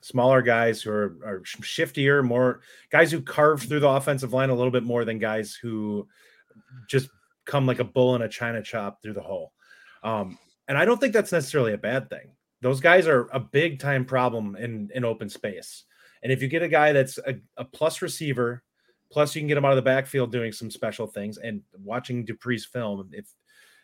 smaller 0.00 0.42
guys 0.42 0.82
who 0.82 0.90
are, 0.90 1.16
are 1.24 1.40
shiftier, 1.40 2.24
more 2.24 2.60
guys 2.90 3.10
who 3.12 3.20
carve 3.20 3.62
through 3.62 3.80
the 3.80 3.88
offensive 3.88 4.32
line 4.32 4.50
a 4.50 4.54
little 4.54 4.70
bit 4.70 4.82
more 4.82 5.04
than 5.04 5.18
guys 5.18 5.54
who 5.54 6.06
just 6.88 7.08
come 7.44 7.66
like 7.66 7.80
a 7.80 7.84
bull 7.84 8.14
in 8.14 8.22
a 8.22 8.28
china 8.28 8.62
chop 8.62 9.02
through 9.02 9.14
the 9.14 9.22
hole. 9.22 9.52
Um, 10.02 10.38
and 10.70 10.78
I 10.78 10.84
don't 10.84 11.00
think 11.00 11.12
that's 11.12 11.32
necessarily 11.32 11.72
a 11.72 11.78
bad 11.78 12.08
thing. 12.08 12.30
Those 12.62 12.80
guys 12.80 13.08
are 13.08 13.28
a 13.32 13.40
big 13.40 13.80
time 13.80 14.04
problem 14.04 14.54
in 14.54 14.88
in 14.94 15.04
open 15.04 15.28
space. 15.28 15.82
And 16.22 16.30
if 16.30 16.40
you 16.40 16.46
get 16.46 16.62
a 16.62 16.68
guy 16.68 16.92
that's 16.92 17.18
a, 17.18 17.34
a 17.56 17.64
plus 17.64 18.00
receiver, 18.00 18.62
plus 19.10 19.34
you 19.34 19.40
can 19.40 19.48
get 19.48 19.56
him 19.56 19.64
out 19.64 19.72
of 19.72 19.76
the 19.76 19.82
backfield 19.82 20.30
doing 20.30 20.52
some 20.52 20.70
special 20.70 21.08
things. 21.08 21.38
And 21.38 21.62
watching 21.72 22.24
Dupree's 22.24 22.64
film, 22.64 23.10
if 23.12 23.26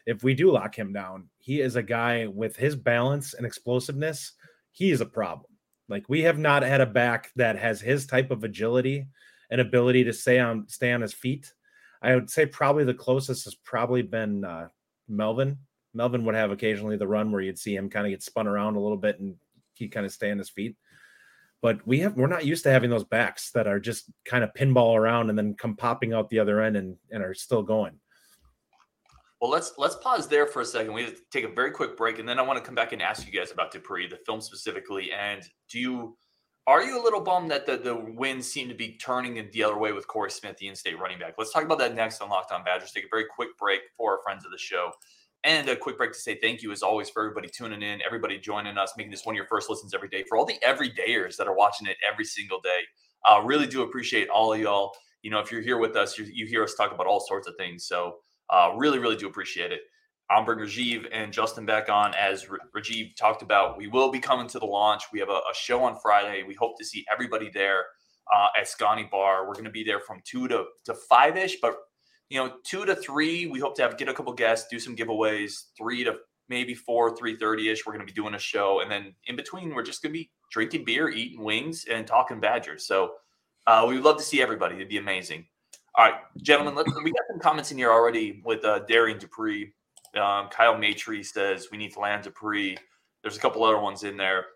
if 0.07 0.23
we 0.23 0.33
do 0.33 0.53
lock 0.53 0.79
him 0.79 0.93
down, 0.93 1.29
he 1.39 1.61
is 1.61 1.75
a 1.75 1.83
guy 1.83 2.29
with 2.29 2.55
his 2.55 2.77
balance 2.77 3.35
and 3.35 3.45
explosiveness. 3.45 4.35
He 4.71 4.93
is 4.93 5.01
a 5.01 5.07
problem. 5.07 5.51
Like 5.89 6.09
we 6.09 6.23
have 6.23 6.39
not 6.39 6.63
had 6.63 6.81
a 6.81 6.87
back 6.87 7.33
that 7.35 7.59
has 7.59 7.81
his 7.81 8.07
type 8.07 8.31
of 8.31 8.45
agility 8.45 9.09
and 9.51 9.61
ability 9.61 10.05
to 10.05 10.13
stay 10.13 10.39
on 10.39 10.69
stay 10.69 10.93
on 10.93 11.01
his 11.01 11.13
feet. 11.13 11.53
I 12.01 12.15
would 12.15 12.31
say 12.31 12.47
probably 12.47 12.85
the 12.85 12.95
closest 12.95 13.43
has 13.47 13.57
probably 13.57 14.03
been 14.03 14.45
uh, 14.45 14.69
Melvin. 15.09 15.59
Melvin 15.97 16.25
would 16.25 16.35
have 16.35 16.51
occasionally 16.51 16.97
the 16.97 17.09
run 17.09 17.33
where 17.33 17.41
you'd 17.41 17.59
see 17.59 17.75
him 17.75 17.91
kind 17.91 18.07
of 18.07 18.11
get 18.11 18.23
spun 18.23 18.47
around 18.47 18.77
a 18.77 18.81
little 18.81 18.97
bit 18.97 19.19
and 19.19 19.37
he 19.75 19.89
kind 19.89 20.07
of 20.07 20.13
stay 20.13 20.31
on 20.31 20.39
his 20.39 20.51
feet. 20.51 20.77
But 21.63 21.85
we 21.87 22.01
have 22.01 22.17
we're 22.17 22.27
not 22.27 22.45
used 22.45 22.65
to 22.65 22.71
having 22.71 22.91
those 22.91 23.05
backs 23.05 23.51
that 23.53 23.67
are 23.67 23.81
just 23.81 24.11
kind 24.25 24.45
of 24.45 24.51
pinball 24.57 24.97
around 24.97 25.31
and 25.31 25.39
then 25.39 25.55
come 25.55 25.75
popping 25.75 26.13
out 26.13 26.29
the 26.29 26.39
other 26.39 26.61
end 26.61 26.77
and, 26.77 26.97
and 27.11 27.23
are 27.23 27.35
still 27.35 27.63
going. 27.63 27.99
Well, 29.41 29.51
let's 29.51 29.73
let's 29.77 29.97
pause 29.97 30.29
there 30.29 30.47
for 30.47 30.61
a 30.63 30.65
second. 30.65 30.93
We 30.93 31.09
take 31.31 31.45
a 31.45 31.49
very 31.49 31.71
quick 31.71 31.97
break, 31.97 32.19
and 32.19 32.29
then 32.29 32.39
I 32.39 32.43
want 32.43 32.59
to 32.59 32.65
come 32.65 32.75
back 32.75 32.93
and 32.93 33.03
ask 33.03 33.27
you 33.27 33.33
guys 33.33 33.53
about 33.53 33.71
Dupree, 33.71 34.07
the 34.07 34.19
film 34.27 34.41
specifically. 34.41 35.13
And 35.13 35.43
do 35.71 35.79
you 35.79 36.17
are 36.67 36.83
you 36.83 37.01
a 37.01 37.03
little 37.03 37.21
bummed 37.21 37.51
that 37.53 37.65
the, 37.65 37.77
the 37.77 37.95
winds 37.95 38.51
seem 38.51 38.69
to 38.69 38.75
be 38.75 38.99
turning 39.01 39.37
in 39.37 39.49
the 39.53 39.63
other 39.63 39.79
way 39.79 39.93
with 39.93 40.09
Corey 40.09 40.33
Smith, 40.33 40.57
the 40.59 40.67
in-state 40.67 40.99
running 40.99 41.19
back? 41.19 41.35
Let's 41.39 41.53
talk 41.53 41.63
about 41.63 41.79
that 41.79 41.95
next 41.95 42.21
on 42.21 42.29
Locked 42.29 42.51
On 42.51 42.65
Badgers. 42.65 42.91
Take 42.91 43.05
a 43.05 43.09
very 43.11 43.27
quick 43.33 43.57
break 43.57 43.83
for 43.97 44.13
our 44.13 44.23
friends 44.25 44.45
of 44.45 44.51
the 44.51 44.59
show. 44.59 44.91
And 45.47 45.69
a 45.69 45.77
quick 45.77 45.97
break 45.97 46.13
to 46.13 46.19
say 46.19 46.37
thank 46.43 46.61
you, 46.61 46.73
as 46.73 46.83
always, 46.83 47.09
for 47.09 47.23
everybody 47.23 47.49
tuning 47.49 47.81
in, 47.81 48.03
everybody 48.05 48.37
joining 48.37 48.77
us, 48.77 48.93
making 48.97 49.13
this 49.13 49.25
one 49.25 49.35
of 49.35 49.37
your 49.37 49.47
first 49.47 49.71
listens 49.71 49.95
every 49.95 50.09
day. 50.09 50.25
For 50.29 50.37
all 50.37 50.45
the 50.45 50.59
everydayers 50.67 51.37
that 51.37 51.47
are 51.47 51.55
watching 51.55 51.87
it 51.87 51.97
every 52.13 52.25
single 52.25 52.61
day, 52.61 52.81
uh, 53.25 53.41
really 53.45 53.69
do 53.69 53.83
appreciate 53.83 54.29
all 54.29 54.53
of 54.53 54.59
y'all. 54.59 54.93
You 55.23 55.31
know, 55.31 55.39
if 55.39 55.53
you're 55.53 55.61
here 55.61 55.79
with 55.79 55.95
us, 55.95 56.19
you, 56.19 56.47
hear 56.47 56.65
us 56.65 56.75
talk 56.75 56.93
about 56.93 57.07
all 57.07 57.21
sorts 57.21 57.47
of 57.47 57.55
things. 57.57 57.87
So 57.87 58.17
uh, 58.51 58.73
really, 58.77 58.99
really 58.99 59.15
do 59.15 59.29
appreciate 59.29 59.71
it. 59.71 59.83
I'm 60.33 60.45
bringing 60.45 60.65
Rajiv 60.65 61.07
and 61.13 61.33
Justin 61.33 61.65
back 61.65 61.89
on. 61.89 62.13
As 62.15 62.47
Rajiv 62.77 63.15
talked 63.15 63.43
about, 63.43 63.79
we 63.79 63.87
will 63.87 64.11
be 64.11 64.19
coming 64.19 64.49
to 64.49 64.59
the 64.59 64.67
launch. 64.67 65.05
We 65.13 65.21
have 65.21 65.29
a, 65.29 65.35
a 65.35 65.55
show 65.55 65.85
on 65.85 65.97
Friday. 66.03 66.43
We 66.43 66.55
hope 66.55 66.77
to 66.79 66.85
see 66.85 67.05
everybody 67.13 67.53
there 67.55 67.85
uh, 68.35 68.49
at 68.59 68.67
Scotty 68.67 69.09
Bar. 69.13 69.47
We're 69.47 69.55
going 69.55 69.65
to 69.65 69.71
be 69.71 69.85
there 69.85 70.01
from 70.01 70.23
two 70.25 70.49
to, 70.49 70.65
to 70.87 70.95
five 71.09 71.37
ish, 71.37 71.59
but 71.63 71.77
you 72.29 72.43
know, 72.43 72.55
two 72.65 72.85
to 72.85 72.95
three. 72.95 73.47
We 73.47 73.61
hope 73.61 73.77
to 73.77 73.83
have 73.83 73.97
get 73.99 74.09
a 74.09 74.15
couple 74.15 74.33
guests, 74.33 74.69
do 74.71 74.79
some 74.79 74.97
giveaways. 74.97 75.65
Three 75.77 76.05
to 76.05 76.17
maybe 76.49 76.75
four, 76.75 77.17
three 77.17 77.37
thirty 77.37 77.69
ish. 77.69 77.87
We're 77.87 77.93
going 77.93 78.07
to 78.07 78.13
be 78.13 78.21
doing 78.21 78.35
a 78.35 78.39
show, 78.39 78.81
and 78.81 78.91
then 78.91 79.15
in 79.27 79.37
between, 79.37 79.75
we're 79.75 79.83
just 79.83 80.03
going 80.03 80.13
to 80.13 80.19
be 80.19 80.31
drinking 80.51 80.85
beer, 80.85 81.09
eating 81.09 81.43
wings, 81.43 81.85
and 81.91 82.07
talking 82.07 82.41
Badgers. 82.41 82.87
So 82.87 83.15
uh, 83.67 83.85
we 83.89 83.95
would 83.95 84.05
love 84.05 84.17
to 84.19 84.23
see 84.23 84.43
everybody. 84.43 84.77
It'd 84.77 84.89
be 84.89 84.99
amazing. 84.99 85.47
All 85.97 86.05
right, 86.05 86.21
gentlemen, 86.43 86.75
let, 86.75 86.87
we 87.03 87.11
got 87.11 87.23
some 87.31 87.41
comments 87.41 87.73
in 87.73 87.79
here 87.79 87.91
already 87.91 88.43
with 88.45 88.65
uh, 88.65 88.81
Darrion 88.89 89.19
Dupree. 89.19 89.73
Um, 90.15 90.49
Kyle 90.51 90.75
Matry 90.75 91.25
says 91.25 91.69
we 91.73 91.79
need 91.79 91.93
to 91.93 92.01
land 92.01 92.25
Dupree. 92.25 92.77
There's 93.23 93.37
a 93.37 93.41
couple 93.41 93.65
other 93.65 93.81
ones 93.81 94.03
in 94.03 94.17
there. 94.17 94.47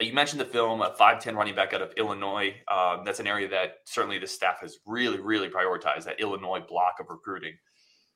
You 0.00 0.12
mentioned 0.12 0.40
the 0.40 0.46
film, 0.46 0.82
a 0.82 0.90
5'10 0.90 1.36
running 1.36 1.54
back 1.54 1.72
out 1.72 1.80
of 1.80 1.92
Illinois. 1.96 2.54
Um, 2.68 3.02
that's 3.04 3.20
an 3.20 3.28
area 3.28 3.48
that 3.48 3.76
certainly 3.84 4.18
the 4.18 4.26
staff 4.26 4.60
has 4.60 4.78
really, 4.86 5.20
really 5.20 5.48
prioritized 5.48 6.04
that 6.04 6.20
Illinois 6.20 6.60
block 6.60 6.94
of 7.00 7.06
recruiting. 7.10 7.54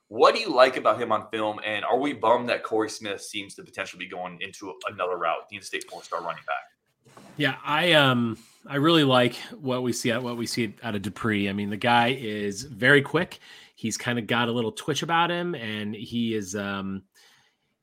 What 0.08 0.34
do 0.34 0.40
you 0.40 0.52
like 0.52 0.76
about 0.76 1.00
him 1.00 1.12
on 1.12 1.28
film? 1.30 1.60
And 1.64 1.84
are 1.84 1.98
we 1.98 2.14
bummed 2.14 2.48
that 2.48 2.64
Corey 2.64 2.90
Smith 2.90 3.22
seems 3.22 3.54
to 3.54 3.62
potentially 3.62 4.04
be 4.04 4.10
going 4.10 4.38
into 4.40 4.74
another 4.90 5.18
route, 5.18 5.48
the 5.50 5.56
in-state 5.56 5.84
four-star 5.88 6.20
running 6.22 6.42
back? 6.46 7.14
Yeah, 7.36 7.56
I 7.64 7.92
um 7.92 8.38
I 8.66 8.76
really 8.76 9.04
like 9.04 9.36
what 9.60 9.82
we 9.82 9.92
see 9.92 10.10
at 10.10 10.22
what 10.22 10.36
we 10.36 10.46
see 10.46 10.74
out 10.82 10.94
of 10.94 11.02
Dupree. 11.02 11.48
I 11.48 11.52
mean, 11.52 11.70
the 11.70 11.76
guy 11.76 12.08
is 12.08 12.64
very 12.64 13.02
quick. 13.02 13.38
He's 13.76 13.96
kind 13.96 14.18
of 14.18 14.26
got 14.26 14.48
a 14.48 14.52
little 14.52 14.72
twitch 14.72 15.02
about 15.02 15.30
him, 15.30 15.54
and 15.54 15.94
he 15.94 16.34
is. 16.34 16.56
Um, 16.56 17.04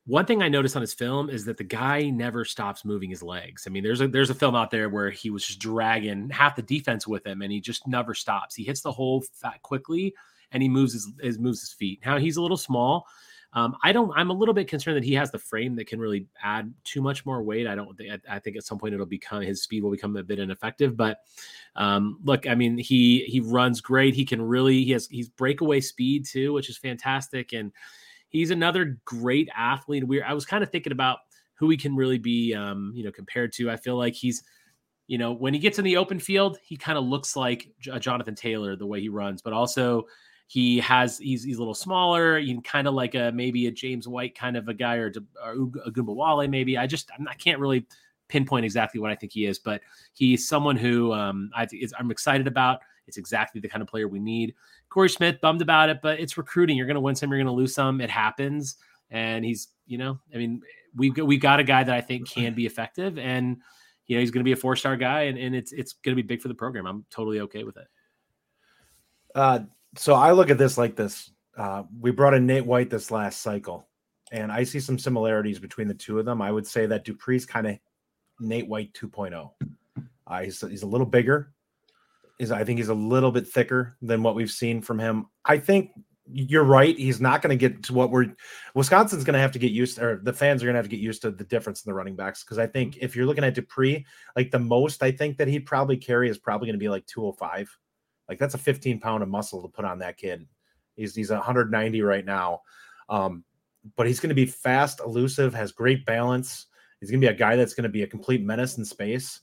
one 0.06 0.24
thing 0.24 0.42
I 0.42 0.48
noticed 0.48 0.76
on 0.76 0.82
his 0.82 0.94
film 0.94 1.30
is 1.30 1.44
that 1.44 1.56
the 1.56 1.64
guy 1.64 2.10
never 2.10 2.44
stops 2.44 2.84
moving 2.84 3.10
his 3.10 3.22
legs. 3.22 3.64
I 3.66 3.70
mean, 3.70 3.82
there's 3.82 4.00
a 4.00 4.08
there's 4.08 4.30
a 4.30 4.34
film 4.34 4.54
out 4.54 4.70
there 4.70 4.88
where 4.88 5.10
he 5.10 5.30
was 5.30 5.44
just 5.44 5.58
dragging 5.58 6.30
half 6.30 6.56
the 6.56 6.62
defense 6.62 7.06
with 7.06 7.26
him, 7.26 7.42
and 7.42 7.52
he 7.52 7.60
just 7.60 7.86
never 7.86 8.14
stops. 8.14 8.54
He 8.54 8.64
hits 8.64 8.80
the 8.80 8.92
hole 8.92 9.24
fat 9.32 9.62
quickly, 9.62 10.14
and 10.52 10.62
he 10.62 10.68
moves 10.68 10.92
his, 10.92 11.12
his 11.20 11.38
moves 11.38 11.60
his 11.60 11.72
feet. 11.72 12.00
Now 12.04 12.18
he's 12.18 12.36
a 12.36 12.42
little 12.42 12.56
small, 12.56 13.06
um, 13.56 13.74
I 13.82 13.92
don't. 13.92 14.12
I'm 14.14 14.28
a 14.28 14.34
little 14.34 14.52
bit 14.52 14.68
concerned 14.68 14.98
that 14.98 15.04
he 15.04 15.14
has 15.14 15.30
the 15.30 15.38
frame 15.38 15.76
that 15.76 15.86
can 15.86 15.98
really 15.98 16.26
add 16.42 16.74
too 16.84 17.00
much 17.00 17.24
more 17.24 17.42
weight. 17.42 17.66
I 17.66 17.74
don't. 17.74 17.96
think. 17.96 18.10
I, 18.28 18.36
I 18.36 18.38
think 18.38 18.56
at 18.56 18.64
some 18.64 18.78
point 18.78 18.92
it'll 18.92 19.06
become 19.06 19.40
his 19.40 19.62
speed 19.62 19.82
will 19.82 19.90
become 19.90 20.14
a 20.16 20.22
bit 20.22 20.38
ineffective. 20.38 20.94
But 20.94 21.20
um, 21.74 22.18
look, 22.22 22.46
I 22.46 22.54
mean, 22.54 22.76
he 22.76 23.20
he 23.20 23.40
runs 23.40 23.80
great. 23.80 24.14
He 24.14 24.26
can 24.26 24.42
really. 24.42 24.84
He 24.84 24.90
has 24.92 25.08
he's 25.10 25.30
breakaway 25.30 25.80
speed 25.80 26.26
too, 26.26 26.52
which 26.52 26.68
is 26.68 26.76
fantastic. 26.76 27.54
And 27.54 27.72
he's 28.28 28.50
another 28.50 28.98
great 29.04 29.48
athlete. 29.56 30.06
We 30.06 30.22
I 30.22 30.32
was 30.32 30.44
kind 30.44 30.62
of 30.62 30.70
thinking 30.70 30.92
about 30.92 31.18
who 31.54 31.70
he 31.70 31.76
can 31.76 31.96
really 31.96 32.18
be, 32.18 32.54
um, 32.54 32.92
you 32.94 33.04
know, 33.04 33.12
compared 33.12 33.52
to. 33.54 33.70
I 33.70 33.76
feel 33.76 33.96
like 33.96 34.14
he's 34.14 34.42
you 35.06 35.18
know, 35.18 35.32
when 35.32 35.54
he 35.54 35.60
gets 35.60 35.78
in 35.78 35.84
the 35.84 35.96
open 35.96 36.18
field, 36.18 36.58
he 36.62 36.76
kind 36.76 36.98
of 36.98 37.04
looks 37.04 37.36
like 37.36 37.68
Jonathan 37.78 38.34
Taylor 38.34 38.74
the 38.74 38.86
way 38.86 39.00
he 39.00 39.08
runs, 39.08 39.40
but 39.40 39.52
also 39.52 40.06
he 40.48 40.78
has 40.78 41.18
he's 41.18 41.44
he's 41.44 41.56
a 41.56 41.60
little 41.60 41.74
smaller, 41.74 42.38
you 42.38 42.60
kind 42.62 42.88
of 42.88 42.94
like 42.94 43.14
a 43.14 43.30
maybe 43.32 43.66
a 43.66 43.70
James 43.70 44.08
White 44.08 44.36
kind 44.36 44.56
of 44.56 44.68
a 44.68 44.74
guy 44.74 44.96
or, 44.96 45.12
or 45.44 45.54
Ogunbowale 45.54 46.48
maybe. 46.48 46.76
I 46.76 46.86
just 46.86 47.10
I 47.28 47.34
can't 47.34 47.60
really 47.60 47.86
pinpoint 48.28 48.64
exactly 48.64 49.00
what 49.00 49.10
I 49.10 49.14
think 49.14 49.32
he 49.32 49.46
is, 49.46 49.58
but 49.58 49.80
he's 50.12 50.48
someone 50.48 50.76
who 50.76 51.12
um, 51.12 51.50
I 51.54 51.66
think 51.66 51.84
I'm 51.98 52.10
excited 52.10 52.46
about. 52.46 52.80
It's 53.06 53.18
exactly 53.18 53.60
the 53.60 53.68
kind 53.68 53.82
of 53.82 53.88
player 53.88 54.08
we 54.08 54.18
need. 54.18 54.54
Corey 54.88 55.10
Smith 55.10 55.40
bummed 55.40 55.62
about 55.62 55.88
it, 55.88 56.00
but 56.02 56.20
it's 56.20 56.38
recruiting. 56.38 56.76
You're 56.76 56.86
going 56.86 56.94
to 56.96 57.00
win 57.00 57.14
some, 57.14 57.30
you're 57.30 57.38
going 57.38 57.46
to 57.46 57.52
lose 57.52 57.74
some. 57.74 58.00
It 58.00 58.10
happens, 58.10 58.76
and 59.10 59.44
he's 59.44 59.68
you 59.86 59.98
know 59.98 60.18
I 60.34 60.38
mean 60.38 60.62
we 60.94 61.10
we 61.10 61.36
got 61.36 61.60
a 61.60 61.64
guy 61.64 61.84
that 61.84 61.94
I 61.94 62.00
think 62.00 62.28
can 62.28 62.54
be 62.54 62.66
effective, 62.66 63.18
and 63.18 63.58
you 64.06 64.16
know 64.16 64.20
he's 64.20 64.30
going 64.30 64.40
to 64.40 64.48
be 64.48 64.52
a 64.52 64.56
four 64.56 64.76
star 64.76 64.96
guy, 64.96 65.22
and, 65.22 65.38
and 65.38 65.54
it's 65.54 65.72
it's 65.72 65.92
going 65.92 66.16
to 66.16 66.22
be 66.22 66.26
big 66.26 66.40
for 66.40 66.48
the 66.48 66.54
program. 66.54 66.86
I'm 66.86 67.04
totally 67.10 67.40
okay 67.40 67.64
with 67.64 67.76
it. 67.76 67.86
Uh, 69.34 69.60
so 69.96 70.14
I 70.14 70.32
look 70.32 70.50
at 70.50 70.58
this 70.58 70.78
like 70.78 70.96
this. 70.96 71.30
Uh, 71.56 71.84
we 72.00 72.10
brought 72.10 72.34
in 72.34 72.46
Nate 72.46 72.66
White 72.66 72.90
this 72.90 73.10
last 73.10 73.42
cycle, 73.42 73.88
and 74.32 74.50
I 74.50 74.64
see 74.64 74.80
some 74.80 74.98
similarities 74.98 75.58
between 75.58 75.88
the 75.88 75.94
two 75.94 76.18
of 76.18 76.24
them. 76.24 76.42
I 76.42 76.50
would 76.50 76.66
say 76.66 76.86
that 76.86 77.04
Dupree's 77.04 77.46
kind 77.46 77.66
of 77.66 77.78
Nate 78.40 78.68
White 78.68 78.92
2.0. 78.94 79.50
Uh, 80.26 80.42
he's, 80.42 80.60
he's 80.60 80.82
a 80.82 80.86
little 80.86 81.06
bigger. 81.06 81.52
Is 82.38 82.52
I 82.52 82.64
think 82.64 82.78
he's 82.78 82.88
a 82.88 82.94
little 82.94 83.32
bit 83.32 83.48
thicker 83.48 83.96
than 84.02 84.22
what 84.22 84.34
we've 84.34 84.50
seen 84.50 84.82
from 84.82 84.98
him. 84.98 85.26
I 85.44 85.58
think 85.58 85.92
you're 86.30 86.64
right. 86.64 86.98
He's 86.98 87.20
not 87.20 87.40
going 87.40 87.56
to 87.56 87.68
get 87.68 87.84
to 87.84 87.94
what 87.94 88.10
we're 88.10 88.34
Wisconsin's 88.74 89.24
going 89.24 89.34
to 89.34 89.40
have 89.40 89.52
to 89.52 89.58
get 89.58 89.72
used 89.72 89.96
to, 89.96 90.04
or 90.04 90.20
the 90.22 90.32
fans 90.32 90.62
are 90.62 90.66
going 90.66 90.74
to 90.74 90.78
have 90.78 90.86
to 90.86 90.90
get 90.90 91.00
used 91.00 91.22
to 91.22 91.30
the 91.30 91.44
difference 91.44 91.84
in 91.84 91.90
the 91.90 91.94
running 91.94 92.16
backs. 92.16 92.44
Because 92.44 92.58
I 92.58 92.66
think 92.66 92.98
if 93.00 93.16
you're 93.16 93.26
looking 93.26 93.44
at 93.44 93.54
Dupree, 93.54 94.04
like 94.34 94.50
the 94.50 94.58
most 94.58 95.02
I 95.02 95.12
think 95.12 95.38
that 95.38 95.48
he'd 95.48 95.66
probably 95.66 95.96
carry 95.96 96.28
is 96.28 96.38
probably 96.38 96.66
going 96.66 96.74
to 96.74 96.82
be 96.84 96.88
like 96.88 97.06
205 97.06 97.76
like 98.28 98.38
that's 98.38 98.54
a 98.54 98.58
15 98.58 99.00
pound 99.00 99.22
of 99.22 99.28
muscle 99.28 99.62
to 99.62 99.68
put 99.68 99.84
on 99.84 99.98
that 100.00 100.16
kid. 100.16 100.46
He's 100.94 101.14
he's 101.14 101.30
190 101.30 102.02
right 102.02 102.24
now. 102.24 102.62
Um, 103.08 103.44
but 103.96 104.06
he's 104.06 104.18
going 104.18 104.30
to 104.30 104.34
be 104.34 104.46
fast, 104.46 105.00
elusive, 105.00 105.54
has 105.54 105.70
great 105.70 106.04
balance. 106.04 106.66
He's 107.00 107.10
going 107.10 107.20
to 107.20 107.26
be 107.26 107.32
a 107.32 107.36
guy 107.36 107.54
that's 107.54 107.74
going 107.74 107.84
to 107.84 107.88
be 107.88 108.02
a 108.02 108.06
complete 108.06 108.42
menace 108.42 108.78
in 108.78 108.84
space. 108.84 109.40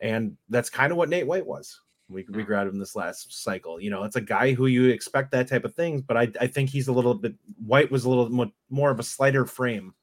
And 0.00 0.36
that's 0.50 0.68
kind 0.68 0.92
of 0.92 0.98
what 0.98 1.08
Nate 1.08 1.26
White 1.26 1.46
was. 1.46 1.80
We, 2.08 2.24
we 2.30 2.42
grabbed 2.42 2.70
him 2.70 2.78
this 2.78 2.96
last 2.96 3.42
cycle. 3.42 3.80
You 3.80 3.90
know, 3.90 4.04
it's 4.04 4.16
a 4.16 4.20
guy 4.20 4.54
who 4.54 4.66
you 4.66 4.86
expect 4.86 5.30
that 5.32 5.48
type 5.48 5.64
of 5.64 5.74
things, 5.74 6.02
but 6.02 6.16
I, 6.16 6.28
I 6.40 6.46
think 6.46 6.70
he's 6.70 6.88
a 6.88 6.92
little 6.92 7.14
bit, 7.14 7.34
White 7.64 7.90
was 7.90 8.04
a 8.04 8.08
little 8.08 8.30
more, 8.30 8.50
more 8.70 8.90
of 8.90 8.98
a 8.98 9.02
slighter 9.02 9.44
frame 9.44 9.94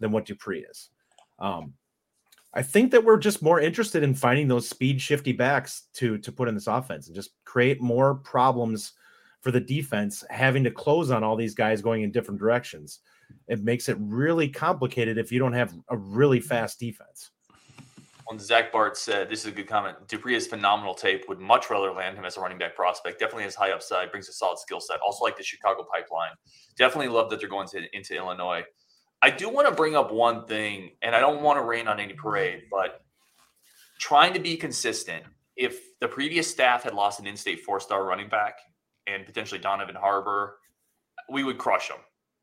than 0.00 0.10
what 0.10 0.26
Dupree 0.26 0.66
is. 0.68 0.90
Um, 1.38 1.74
I 2.54 2.62
think 2.62 2.90
that 2.90 3.04
we're 3.04 3.18
just 3.18 3.42
more 3.42 3.60
interested 3.60 4.02
in 4.02 4.14
finding 4.14 4.48
those 4.48 4.68
speed 4.68 5.00
shifty 5.00 5.32
backs 5.32 5.88
to 5.94 6.18
to 6.18 6.30
put 6.30 6.48
in 6.48 6.54
this 6.54 6.66
offense 6.66 7.06
and 7.06 7.14
just 7.14 7.30
create 7.44 7.80
more 7.80 8.16
problems 8.16 8.92
for 9.40 9.50
the 9.50 9.60
defense 9.60 10.22
having 10.30 10.62
to 10.64 10.70
close 10.70 11.10
on 11.10 11.24
all 11.24 11.34
these 11.34 11.54
guys 11.54 11.82
going 11.82 12.02
in 12.02 12.12
different 12.12 12.38
directions. 12.38 13.00
It 13.48 13.62
makes 13.62 13.88
it 13.88 13.96
really 13.98 14.48
complicated 14.48 15.18
if 15.18 15.32
you 15.32 15.38
don't 15.38 15.54
have 15.54 15.74
a 15.88 15.96
really 15.96 16.40
fast 16.40 16.78
defense. 16.78 17.31
When 18.26 18.38
Zach 18.38 18.72
Bart 18.72 18.96
said, 18.96 19.28
this 19.28 19.40
is 19.40 19.46
a 19.46 19.50
good 19.50 19.66
comment. 19.66 19.96
Dupree 20.08 20.34
is 20.34 20.46
phenomenal 20.46 20.94
tape. 20.94 21.24
Would 21.28 21.40
much 21.40 21.70
rather 21.70 21.92
land 21.92 22.16
him 22.16 22.24
as 22.24 22.36
a 22.36 22.40
running 22.40 22.58
back 22.58 22.74
prospect. 22.74 23.18
Definitely 23.18 23.44
has 23.44 23.54
high 23.54 23.72
upside, 23.72 24.10
brings 24.10 24.28
a 24.28 24.32
solid 24.32 24.58
skill 24.58 24.80
set. 24.80 25.00
Also 25.04 25.24
like 25.24 25.36
the 25.36 25.42
Chicago 25.42 25.84
pipeline. 25.92 26.30
Definitely 26.76 27.08
love 27.08 27.30
that 27.30 27.40
they're 27.40 27.48
going 27.48 27.68
to, 27.68 27.84
into 27.96 28.14
Illinois. 28.14 28.62
I 29.22 29.30
do 29.30 29.48
want 29.48 29.68
to 29.68 29.74
bring 29.74 29.94
up 29.94 30.12
one 30.12 30.46
thing, 30.46 30.90
and 31.00 31.14
I 31.14 31.20
don't 31.20 31.42
want 31.42 31.58
to 31.58 31.62
rain 31.62 31.86
on 31.86 32.00
any 32.00 32.12
parade, 32.12 32.62
but 32.70 33.02
trying 34.00 34.34
to 34.34 34.40
be 34.40 34.56
consistent. 34.56 35.24
If 35.56 35.98
the 36.00 36.08
previous 36.08 36.50
staff 36.50 36.82
had 36.82 36.94
lost 36.94 37.20
an 37.20 37.26
in-state 37.26 37.60
four-star 37.60 38.04
running 38.04 38.28
back 38.28 38.54
and 39.06 39.24
potentially 39.24 39.60
Donovan 39.60 39.94
Harbor, 39.94 40.56
we 41.30 41.44
would 41.44 41.58
crush 41.58 41.88
them. 41.88 41.98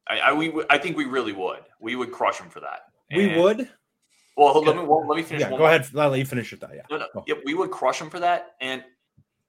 I, 0.07 0.19
I 0.19 0.33
we 0.33 0.53
I 0.69 0.77
think 0.77 0.95
we 0.95 1.05
really 1.05 1.33
would. 1.33 1.61
We 1.81 1.95
would 1.95 2.11
crush 2.11 2.37
them 2.37 2.49
for 2.49 2.61
that. 2.61 2.81
And, 3.11 3.33
we 3.33 3.41
would. 3.41 3.69
Well, 4.39 4.63
let 4.63 4.75
me 4.77 4.83
well, 4.83 5.05
let 5.05 5.17
me 5.17 5.23
finish. 5.23 5.41
Yeah, 5.41 5.49
go 5.49 5.65
ahead. 5.65 5.93
Let 5.93 6.17
you 6.17 6.25
finish 6.25 6.53
it. 6.53 6.61
That 6.61 6.71
yeah. 6.73 6.83
No, 6.89 6.97
no, 6.97 7.23
yeah, 7.27 7.35
we 7.43 7.53
would 7.53 7.71
crush 7.71 7.99
them 7.99 8.09
for 8.09 8.21
that. 8.21 8.55
And 8.61 8.83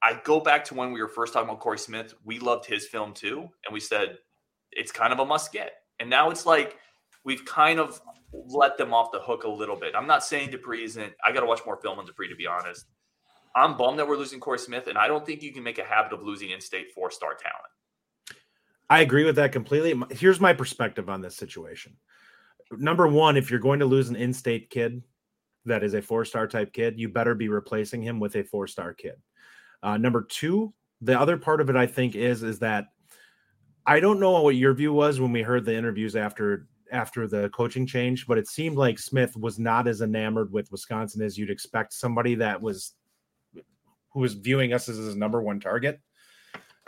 I 0.03 0.19
go 0.25 0.41
back 0.41 0.65
to 0.65 0.73
when 0.73 0.91
we 0.91 1.01
were 1.01 1.07
first 1.07 1.31
talking 1.31 1.47
about 1.47 1.61
Corey 1.61 1.79
Smith. 1.79 2.13
We 2.25 2.39
loved 2.39 2.65
his 2.65 2.87
film 2.87 3.13
too, 3.13 3.47
and 3.65 3.73
we 3.73 3.79
said 3.79 4.17
it's 4.71 4.91
kind 4.91 5.13
of 5.13 5.19
a 5.19 5.25
must 5.25 5.53
get. 5.53 5.71
And 6.01 6.09
now 6.09 6.29
it's 6.29 6.45
like 6.45 6.77
we've 7.23 7.45
kind 7.45 7.79
of 7.79 8.01
let 8.33 8.77
them 8.77 8.93
off 8.93 9.13
the 9.13 9.19
hook 9.19 9.45
a 9.45 9.49
little 9.49 9.77
bit. 9.77 9.93
I'm 9.95 10.07
not 10.07 10.25
saying 10.25 10.51
Dupree 10.51 10.83
isn't. 10.83 11.13
I 11.25 11.31
got 11.31 11.39
to 11.39 11.45
watch 11.45 11.61
more 11.65 11.77
film 11.77 11.97
on 11.97 12.05
Dupree 12.05 12.27
to 12.27 12.35
be 12.35 12.47
honest. 12.47 12.85
I'm 13.55 13.77
bummed 13.77 13.99
that 13.99 14.07
we're 14.07 14.17
losing 14.17 14.39
Corey 14.39 14.59
Smith, 14.59 14.87
and 14.87 14.97
I 14.97 15.07
don't 15.07 15.25
think 15.25 15.41
you 15.41 15.53
can 15.53 15.63
make 15.63 15.77
a 15.77 15.83
habit 15.83 16.13
of 16.13 16.21
losing 16.23 16.51
in-state 16.51 16.91
four-star 16.93 17.35
talent. 17.35 18.39
I 18.89 19.01
agree 19.01 19.23
with 19.23 19.35
that 19.37 19.51
completely. 19.51 20.01
Here's 20.15 20.39
my 20.39 20.53
perspective 20.53 21.09
on 21.09 21.21
this 21.21 21.35
situation. 21.35 21.97
Number 22.77 23.07
one, 23.07 23.37
if 23.37 23.49
you're 23.49 23.59
going 23.59 23.79
to 23.79 23.85
lose 23.85 24.09
an 24.09 24.15
in-state 24.15 24.69
kid 24.69 25.03
that 25.65 25.83
is 25.83 25.93
a 25.93 26.01
four-star 26.01 26.47
type 26.47 26.73
kid, 26.73 26.99
you 26.99 27.09
better 27.09 27.35
be 27.35 27.49
replacing 27.49 28.01
him 28.01 28.19
with 28.19 28.35
a 28.35 28.43
four-star 28.43 28.93
kid. 28.93 29.15
Uh, 29.83 29.97
number 29.97 30.23
two, 30.23 30.73
the 31.01 31.19
other 31.19 31.37
part 31.37 31.61
of 31.61 31.69
it 31.69 31.75
I 31.75 31.87
think 31.87 32.15
is 32.15 32.43
is 32.43 32.59
that 32.59 32.85
I 33.85 33.99
don't 33.99 34.19
know 34.19 34.41
what 34.41 34.55
your 34.55 34.73
view 34.73 34.93
was 34.93 35.19
when 35.19 35.31
we 35.31 35.41
heard 35.41 35.65
the 35.65 35.75
interviews 35.75 36.15
after 36.15 36.67
after 36.91 37.27
the 37.27 37.49
coaching 37.49 37.87
change, 37.87 38.27
but 38.27 38.37
it 38.37 38.47
seemed 38.47 38.77
like 38.77 38.99
Smith 38.99 39.35
was 39.37 39.57
not 39.57 39.87
as 39.87 40.01
enamored 40.01 40.51
with 40.51 40.71
Wisconsin 40.71 41.21
as 41.21 41.37
you'd 41.37 41.49
expect 41.49 41.93
somebody 41.93 42.35
that 42.35 42.61
was 42.61 42.93
who 44.09 44.19
was 44.19 44.33
viewing 44.33 44.73
us 44.73 44.89
as 44.89 44.97
his 44.97 45.15
number 45.15 45.41
one 45.41 45.59
target. 45.59 45.99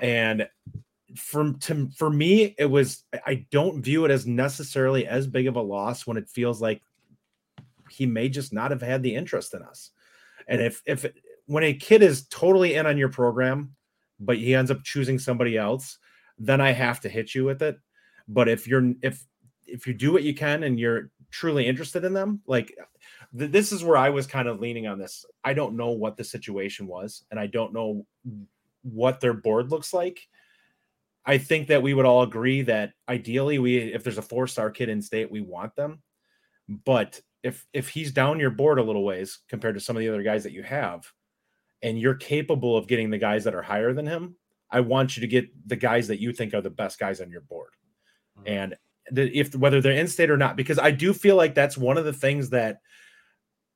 And 0.01 0.47
from 1.15 1.60
to 1.60 1.89
for 1.95 2.10
me, 2.10 2.56
it 2.58 2.65
was 2.65 3.04
I 3.26 3.45
don't 3.52 3.82
view 3.84 4.06
it 4.06 4.12
as 4.12 4.26
necessarily 4.26 5.08
as 5.08 5.28
big 5.28 5.47
of 5.47 5.56
a 5.56 5.62
loss 5.62 6.08
when 6.08 6.17
it 6.17 6.30
feels 6.30 6.62
like 6.62 6.82
he 7.89 8.06
may 8.06 8.30
just 8.30 8.54
not 8.54 8.71
have 8.71 8.82
had 8.82 9.04
the 9.04 9.15
interest 9.15 9.54
in 9.54 9.62
us. 9.62 9.91
And 10.47 10.62
if 10.62 10.82
if 10.86 11.06
when 11.45 11.63
a 11.63 11.73
kid 11.73 12.02
is 12.02 12.28
totally 12.28 12.76
in 12.76 12.86
on 12.86 12.97
your 12.97 13.10
program, 13.10 13.76
but 14.19 14.38
he 14.38 14.56
ends 14.56 14.71
up 14.71 14.84
choosing 14.84 15.19
somebody 15.19 15.58
else, 15.58 15.97
then 16.38 16.62
I 16.62 16.71
have 16.71 16.99
to 17.02 17.10
hit 17.10 17.36
you 17.36 17.45
with 17.45 17.62
it. 17.62 17.78
But 18.28 18.47
if 18.49 18.67
you're 18.67 18.93
if 19.02 19.23
if 19.65 19.88
you 19.88 19.93
do 19.93 20.12
what 20.12 20.23
you 20.23 20.34
can 20.34 20.63
and 20.63 20.80
you're 20.80 21.10
truly 21.32 21.65
interested 21.65 22.04
in 22.04 22.13
them, 22.13 22.41
like 22.47 22.76
th- 23.38 23.52
this 23.52 23.71
is 23.71 23.84
where 23.84 23.97
I 23.97 24.10
was 24.10 24.28
kind 24.28 24.47
of 24.47 24.60
leaning 24.60 24.88
on 24.88 24.99
this. 24.99 25.26
I 25.43 25.54
don't 25.54 25.76
know 25.76 25.91
what 25.91 26.17
the 26.17 26.23
situation 26.23 26.88
was, 26.88 27.23
and 27.32 27.39
I 27.39 27.47
don't 27.47 27.73
know 27.73 28.06
what 28.84 29.19
their 29.19 29.34
board 29.34 29.71
looks 29.71 29.93
like. 29.93 30.28
I 31.25 31.38
think 31.38 31.67
that 31.67 31.81
we 31.81 31.93
would 31.93 32.05
all 32.05 32.23
agree 32.23 32.63
that 32.63 32.91
ideally 33.07 33.59
we 33.59 33.77
if 33.77 34.03
there's 34.03 34.17
a 34.17 34.23
four 34.23 34.47
star 34.47 34.69
kid 34.69 34.89
in 34.89 35.01
state, 35.01 35.31
we 35.31 35.41
want 35.41 35.75
them. 35.75 36.01
But 36.86 37.21
if 37.43 37.65
if 37.73 37.89
he's 37.89 38.12
down 38.12 38.39
your 38.39 38.49
board 38.49 38.79
a 38.79 38.83
little 38.83 39.03
ways 39.03 39.39
compared 39.49 39.75
to 39.75 39.81
some 39.81 39.95
of 39.95 40.01
the 40.01 40.09
other 40.09 40.23
guys 40.23 40.43
that 40.43 40.53
you 40.53 40.63
have, 40.63 41.05
and 41.81 41.99
you're 41.99 42.15
capable 42.15 42.75
of 42.75 42.88
getting 42.88 43.09
the 43.09 43.17
guys 43.17 43.43
that 43.43 43.55
are 43.55 43.62
higher 43.62 43.93
than 43.93 44.05
him, 44.05 44.36
I 44.71 44.79
want 44.79 45.15
you 45.15 45.21
to 45.21 45.27
get 45.27 45.47
the 45.67 45.75
guys 45.75 46.07
that 46.07 46.19
you 46.19 46.33
think 46.33 46.53
are 46.53 46.62
the 46.62 46.69
best 46.69 46.99
guys 46.99 47.21
on 47.21 47.29
your 47.29 47.41
board. 47.41 47.71
Mm-hmm. 48.39 48.47
And 48.47 48.75
the, 49.12 49.38
if 49.38 49.53
whether 49.55 49.81
they're 49.81 49.93
in 49.93 50.07
state 50.07 50.31
or 50.31 50.38
not, 50.38 50.55
because 50.55 50.79
I 50.79 50.91
do 50.91 51.13
feel 51.13 51.36
like 51.36 51.53
that's 51.53 51.77
one 51.77 51.97
of 51.97 52.05
the 52.05 52.13
things 52.13 52.49
that 52.51 52.79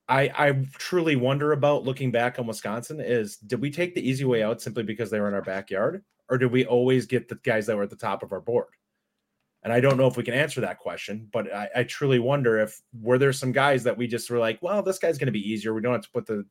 I 0.10 0.32
I 0.36 0.66
truly 0.74 1.16
wonder 1.16 1.52
about 1.52 1.84
looking 1.84 2.12
back 2.12 2.40
on 2.40 2.48
Wisconsin 2.48 3.00
is 3.02 3.38
did 3.38 3.62
we 3.62 3.70
take 3.70 3.94
the 3.94 4.08
easy 4.10 4.26
way 4.26 4.42
out 4.42 4.62
simply 4.62 4.84
because 4.84 5.12
they 5.12 5.20
were 5.20 5.28
in 5.28 5.34
our 5.34 5.42
backyard, 5.42 6.04
or 6.30 6.38
did 6.38 6.52
we 6.52 6.66
always 6.66 7.06
get 7.06 7.28
the 7.28 7.36
guys 7.36 7.66
that 7.66 7.78
were 7.78 7.84
at 7.84 7.90
the 7.90 7.96
top 7.96 8.24
of 8.24 8.32
our 8.32 8.42
board? 8.42 8.68
And 9.64 9.74
I 9.74 9.80
don't 9.80 9.98
know 9.98 10.08
if 10.08 10.18
we 10.18 10.24
can 10.24 10.34
answer 10.34 10.62
that 10.62 10.80
question, 10.80 11.28
but 11.34 11.54
I, 11.54 11.70
I 11.78 11.84
truly 11.84 12.20
wonder 12.20 12.60
if 12.60 12.80
were 13.02 13.18
there 13.18 13.34
some 13.34 13.52
guys 13.52 13.84
that 13.84 13.98
we 13.98 14.08
just 14.08 14.30
were 14.30 14.38
like, 14.38 14.60
well, 14.62 14.82
this 14.82 15.00
guy's 15.00 15.18
going 15.18 15.28
to 15.28 15.32
be 15.32 15.52
easier. 15.52 15.74
We 15.74 15.82
don't 15.82 15.94
have 15.94 16.04
to 16.04 16.12
put 16.12 16.26
the 16.26 16.46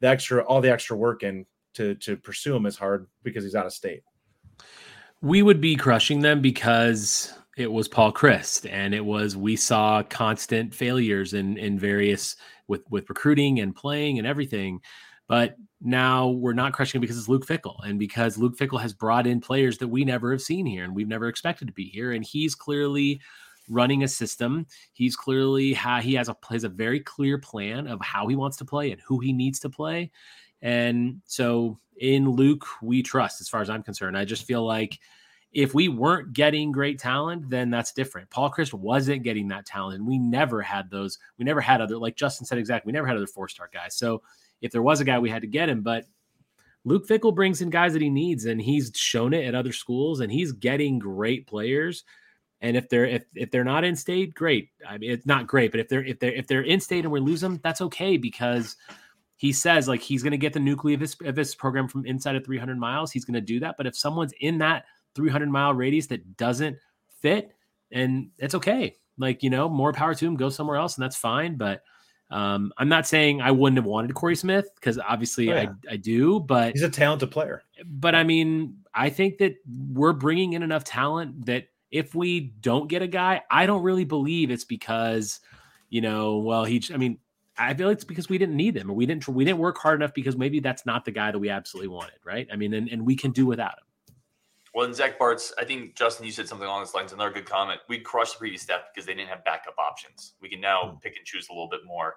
the 0.00 0.08
extra 0.08 0.42
all 0.44 0.60
the 0.60 0.72
extra 0.72 0.96
work 0.96 1.22
in 1.22 1.46
to 1.74 1.94
to 1.96 2.16
pursue 2.16 2.54
him 2.54 2.66
as 2.66 2.76
hard 2.76 3.08
because 3.22 3.44
he's 3.44 3.54
out 3.54 3.66
of 3.66 3.72
state. 3.72 4.02
We 5.20 5.42
would 5.42 5.60
be 5.60 5.76
crushing 5.76 6.20
them 6.20 6.40
because 6.40 7.32
it 7.56 7.70
was 7.70 7.88
Paul 7.88 8.12
Chryst, 8.12 8.68
and 8.70 8.94
it 8.94 9.04
was 9.04 9.36
we 9.36 9.56
saw 9.56 10.02
constant 10.02 10.74
failures 10.74 11.34
in 11.34 11.56
in 11.58 11.78
various 11.78 12.36
with 12.68 12.82
with 12.90 13.08
recruiting 13.08 13.60
and 13.60 13.74
playing 13.74 14.18
and 14.18 14.26
everything. 14.26 14.80
But 15.28 15.56
now 15.80 16.28
we're 16.28 16.52
not 16.52 16.72
crushing 16.72 16.98
it 16.98 17.02
because 17.02 17.18
it's 17.18 17.28
Luke 17.28 17.46
Fickell 17.46 17.76
and 17.84 17.98
because 17.98 18.38
Luke 18.38 18.56
Fickell 18.56 18.80
has 18.80 18.92
brought 18.92 19.26
in 19.26 19.40
players 19.40 19.78
that 19.78 19.88
we 19.88 20.04
never 20.04 20.32
have 20.32 20.42
seen 20.42 20.66
here, 20.66 20.84
and 20.84 20.94
we've 20.94 21.08
never 21.08 21.28
expected 21.28 21.66
to 21.68 21.72
be 21.72 21.88
here, 21.88 22.12
and 22.12 22.24
he's 22.24 22.54
clearly 22.54 23.20
running 23.68 24.02
a 24.02 24.08
system. 24.08 24.66
He's 24.92 25.16
clearly 25.16 25.72
how 25.72 26.00
he 26.00 26.14
has 26.14 26.28
a 26.28 26.36
has 26.50 26.64
a 26.64 26.68
very 26.68 27.00
clear 27.00 27.38
plan 27.38 27.86
of 27.86 28.00
how 28.00 28.26
he 28.26 28.36
wants 28.36 28.56
to 28.58 28.64
play 28.64 28.92
and 28.92 29.00
who 29.00 29.20
he 29.20 29.32
needs 29.32 29.60
to 29.60 29.70
play. 29.70 30.10
And 30.60 31.20
so 31.26 31.78
in 31.98 32.30
Luke, 32.30 32.66
we 32.82 33.02
trust 33.02 33.40
as 33.40 33.48
far 33.48 33.60
as 33.60 33.70
I'm 33.70 33.82
concerned. 33.82 34.16
I 34.16 34.24
just 34.24 34.44
feel 34.44 34.64
like 34.64 34.98
if 35.52 35.74
we 35.74 35.88
weren't 35.88 36.32
getting 36.32 36.72
great 36.72 36.98
talent, 36.98 37.50
then 37.50 37.68
that's 37.68 37.92
different. 37.92 38.30
Paul 38.30 38.50
Chryst 38.50 38.72
wasn't 38.72 39.22
getting 39.22 39.48
that 39.48 39.66
talent. 39.66 39.98
And 39.98 40.06
we 40.06 40.18
never 40.18 40.62
had 40.62 40.90
those. 40.90 41.18
We 41.38 41.44
never 41.44 41.60
had 41.60 41.80
other, 41.80 41.98
like 41.98 42.16
Justin 42.16 42.46
said 42.46 42.58
exactly, 42.58 42.90
we 42.90 42.94
never 42.94 43.06
had 43.06 43.16
other 43.16 43.26
four 43.26 43.48
star 43.48 43.68
guys. 43.72 43.94
So 43.94 44.22
if 44.62 44.72
there 44.72 44.82
was 44.82 45.00
a 45.00 45.04
guy, 45.04 45.18
we 45.18 45.28
had 45.28 45.42
to 45.42 45.48
get 45.48 45.68
him. 45.68 45.82
But 45.82 46.06
Luke 46.84 47.06
Fickell 47.06 47.34
brings 47.34 47.60
in 47.60 47.70
guys 47.70 47.92
that 47.92 48.02
he 48.02 48.08
needs, 48.08 48.46
and 48.46 48.60
he's 48.60 48.90
shown 48.94 49.34
it 49.34 49.44
at 49.44 49.54
other 49.54 49.72
schools, 49.72 50.20
and 50.20 50.32
he's 50.32 50.52
getting 50.52 50.98
great 50.98 51.46
players. 51.46 52.04
And 52.60 52.76
if 52.76 52.88
they're 52.88 53.06
if, 53.06 53.24
if 53.34 53.50
they're 53.50 53.64
not 53.64 53.84
in 53.84 53.96
state, 53.96 54.34
great. 54.34 54.70
I 54.88 54.96
mean, 54.96 55.10
it's 55.10 55.26
not 55.26 55.48
great, 55.48 55.72
but 55.72 55.80
if 55.80 55.88
they're 55.88 56.04
if 56.04 56.18
they're 56.20 56.32
if 56.32 56.46
they're 56.46 56.62
in 56.62 56.80
state 56.80 57.04
and 57.04 57.12
we 57.12 57.20
lose 57.20 57.40
them, 57.40 57.60
that's 57.62 57.80
okay 57.82 58.16
because 58.16 58.76
he 59.36 59.52
says 59.52 59.88
like 59.88 60.00
he's 60.00 60.22
going 60.22 60.30
to 60.30 60.38
get 60.38 60.52
the 60.52 60.60
nucleus 60.60 61.16
of 61.24 61.36
his, 61.36 61.54
program 61.56 61.88
from 61.88 62.06
inside 62.06 62.36
of 62.36 62.44
300 62.44 62.78
miles. 62.78 63.10
He's 63.10 63.24
going 63.24 63.34
to 63.34 63.40
do 63.40 63.58
that. 63.58 63.74
But 63.76 63.88
if 63.88 63.96
someone's 63.96 64.32
in 64.40 64.58
that 64.58 64.84
300 65.16 65.50
mile 65.50 65.74
radius 65.74 66.06
that 66.06 66.36
doesn't 66.36 66.76
fit, 67.20 67.52
and 67.90 68.30
it's 68.38 68.54
okay. 68.54 68.94
Like, 69.18 69.42
you 69.42 69.50
know, 69.50 69.68
more 69.68 69.92
power 69.92 70.14
to 70.14 70.26
him, 70.26 70.36
go 70.36 70.48
somewhere 70.48 70.76
else, 70.76 70.96
and 70.96 71.02
that's 71.02 71.16
fine. 71.16 71.56
But 71.56 71.82
um, 72.32 72.72
I'm 72.78 72.88
not 72.88 73.06
saying 73.06 73.42
I 73.42 73.50
wouldn't 73.50 73.76
have 73.76 73.84
wanted 73.84 74.14
Corey 74.14 74.36
Smith 74.36 74.70
because 74.74 74.98
obviously 74.98 75.50
oh, 75.50 75.54
yeah. 75.54 75.72
I, 75.88 75.92
I 75.92 75.96
do, 75.96 76.40
but 76.40 76.72
he's 76.72 76.82
a 76.82 76.88
talented 76.88 77.30
player. 77.30 77.62
But 77.84 78.14
I 78.14 78.24
mean, 78.24 78.78
I 78.94 79.10
think 79.10 79.36
that 79.38 79.56
we're 79.92 80.14
bringing 80.14 80.54
in 80.54 80.62
enough 80.62 80.82
talent 80.82 81.44
that 81.46 81.68
if 81.90 82.14
we 82.14 82.40
don't 82.40 82.88
get 82.88 83.02
a 83.02 83.06
guy, 83.06 83.42
I 83.50 83.66
don't 83.66 83.82
really 83.82 84.06
believe 84.06 84.50
it's 84.50 84.64
because, 84.64 85.40
you 85.90 86.00
know, 86.00 86.38
well, 86.38 86.64
he, 86.64 86.82
I 86.92 86.96
mean, 86.96 87.18
I 87.58 87.74
feel 87.74 87.88
like 87.88 87.96
it's 87.96 88.04
because 88.04 88.30
we 88.30 88.38
didn't 88.38 88.56
need 88.56 88.78
him 88.78 88.90
or 88.90 88.94
we 88.94 89.04
didn't, 89.04 89.28
we 89.28 89.44
didn't 89.44 89.58
work 89.58 89.76
hard 89.76 90.00
enough 90.00 90.14
because 90.14 90.34
maybe 90.34 90.58
that's 90.58 90.86
not 90.86 91.04
the 91.04 91.10
guy 91.10 91.30
that 91.30 91.38
we 91.38 91.50
absolutely 91.50 91.88
wanted. 91.88 92.14
Right. 92.24 92.48
I 92.50 92.56
mean, 92.56 92.72
and, 92.72 92.88
and 92.88 93.04
we 93.04 93.14
can 93.14 93.30
do 93.30 93.44
without 93.44 93.72
him. 93.72 93.84
Well, 94.74 94.86
in 94.86 94.94
Zach 94.94 95.18
Bart's, 95.18 95.52
I 95.58 95.64
think 95.64 95.96
Justin, 95.96 96.24
you 96.24 96.32
said 96.32 96.48
something 96.48 96.66
along 96.66 96.80
those 96.80 96.94
lines. 96.94 97.12
Another 97.12 97.30
good 97.30 97.44
comment. 97.44 97.80
We 97.88 97.98
crushed 97.98 98.34
the 98.34 98.38
previous 98.38 98.62
step 98.62 98.86
because 98.94 99.06
they 99.06 99.14
didn't 99.14 99.28
have 99.28 99.44
backup 99.44 99.74
options. 99.78 100.34
We 100.40 100.48
can 100.48 100.60
now 100.60 100.92
hmm. 100.92 100.96
pick 100.98 101.16
and 101.16 101.26
choose 101.26 101.48
a 101.48 101.52
little 101.52 101.68
bit 101.68 101.80
more. 101.86 102.16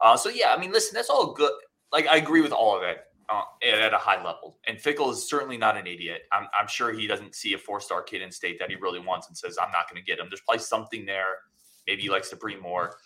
Uh, 0.00 0.16
so 0.16 0.30
yeah, 0.30 0.54
I 0.54 0.58
mean, 0.58 0.72
listen, 0.72 0.94
that's 0.94 1.10
all 1.10 1.32
good. 1.32 1.52
Like 1.92 2.06
I 2.06 2.16
agree 2.16 2.40
with 2.40 2.52
all 2.52 2.76
of 2.76 2.82
it 2.82 3.00
uh, 3.28 3.42
at 3.66 3.92
a 3.92 3.98
high 3.98 4.22
level. 4.22 4.58
And 4.66 4.78
Fickell 4.78 5.12
is 5.12 5.28
certainly 5.28 5.58
not 5.58 5.76
an 5.76 5.86
idiot. 5.86 6.22
I'm, 6.32 6.46
I'm 6.58 6.68
sure 6.68 6.92
he 6.92 7.06
doesn't 7.06 7.34
see 7.34 7.52
a 7.54 7.58
four 7.58 7.80
star 7.80 8.02
kid 8.02 8.22
in 8.22 8.30
state 8.30 8.58
that 8.58 8.70
he 8.70 8.76
really 8.76 9.00
wants 9.00 9.28
and 9.28 9.36
says, 9.36 9.58
"I'm 9.60 9.70
not 9.70 9.90
going 9.90 10.02
to 10.02 10.06
get 10.06 10.18
him." 10.18 10.26
There's 10.30 10.40
probably 10.40 10.62
something 10.62 11.04
there. 11.04 11.38
Maybe 11.86 12.02
he 12.02 12.10
likes 12.10 12.30
to 12.30 12.36
bring 12.36 12.60
more. 12.60 12.96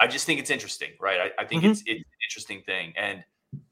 I 0.00 0.06
just 0.06 0.26
think 0.26 0.40
it's 0.40 0.50
interesting, 0.50 0.90
right? 1.00 1.20
I, 1.38 1.42
I 1.42 1.44
think 1.44 1.62
mm-hmm. 1.62 1.72
it's, 1.72 1.82
it's 1.86 2.00
an 2.00 2.18
interesting 2.28 2.62
thing, 2.62 2.92
and 2.96 3.22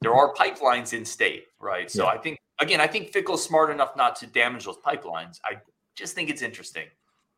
there 0.00 0.14
are 0.14 0.32
pipelines 0.34 0.92
in 0.92 1.04
state, 1.04 1.46
right? 1.58 1.90
So 1.90 2.04
yeah. 2.04 2.10
I 2.10 2.18
think 2.18 2.38
again, 2.60 2.80
I 2.80 2.86
think 2.86 3.12
Fickell's 3.12 3.44
smart 3.44 3.70
enough 3.70 3.96
not 3.96 4.16
to 4.16 4.26
damage 4.26 4.64
those 4.64 4.78
pipelines. 4.78 5.40
I 5.44 5.56
just 5.94 6.14
think 6.14 6.30
it's 6.30 6.42
interesting. 6.42 6.86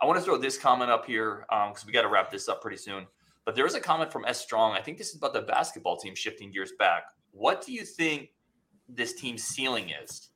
I 0.00 0.06
want 0.06 0.18
to 0.18 0.24
throw 0.24 0.36
this 0.36 0.58
comment 0.58 0.90
up 0.90 1.06
here 1.06 1.46
because 1.48 1.82
um, 1.82 1.86
we 1.86 1.92
got 1.92 2.02
to 2.02 2.08
wrap 2.08 2.30
this 2.30 2.48
up 2.48 2.60
pretty 2.60 2.76
soon. 2.76 3.06
But 3.44 3.54
there 3.54 3.66
is 3.66 3.74
a 3.74 3.80
comment 3.80 4.12
from 4.12 4.24
S 4.24 4.40
Strong. 4.40 4.72
I 4.72 4.80
think 4.80 4.98
this 4.98 5.10
is 5.10 5.16
about 5.16 5.32
the 5.32 5.42
basketball 5.42 5.96
team 5.96 6.14
shifting 6.14 6.50
gears 6.50 6.72
back. 6.78 7.04
What 7.32 7.64
do 7.64 7.72
you 7.72 7.84
think 7.84 8.30
this 8.88 9.14
team's 9.14 9.42
ceiling 9.44 9.90
is? 10.02 10.28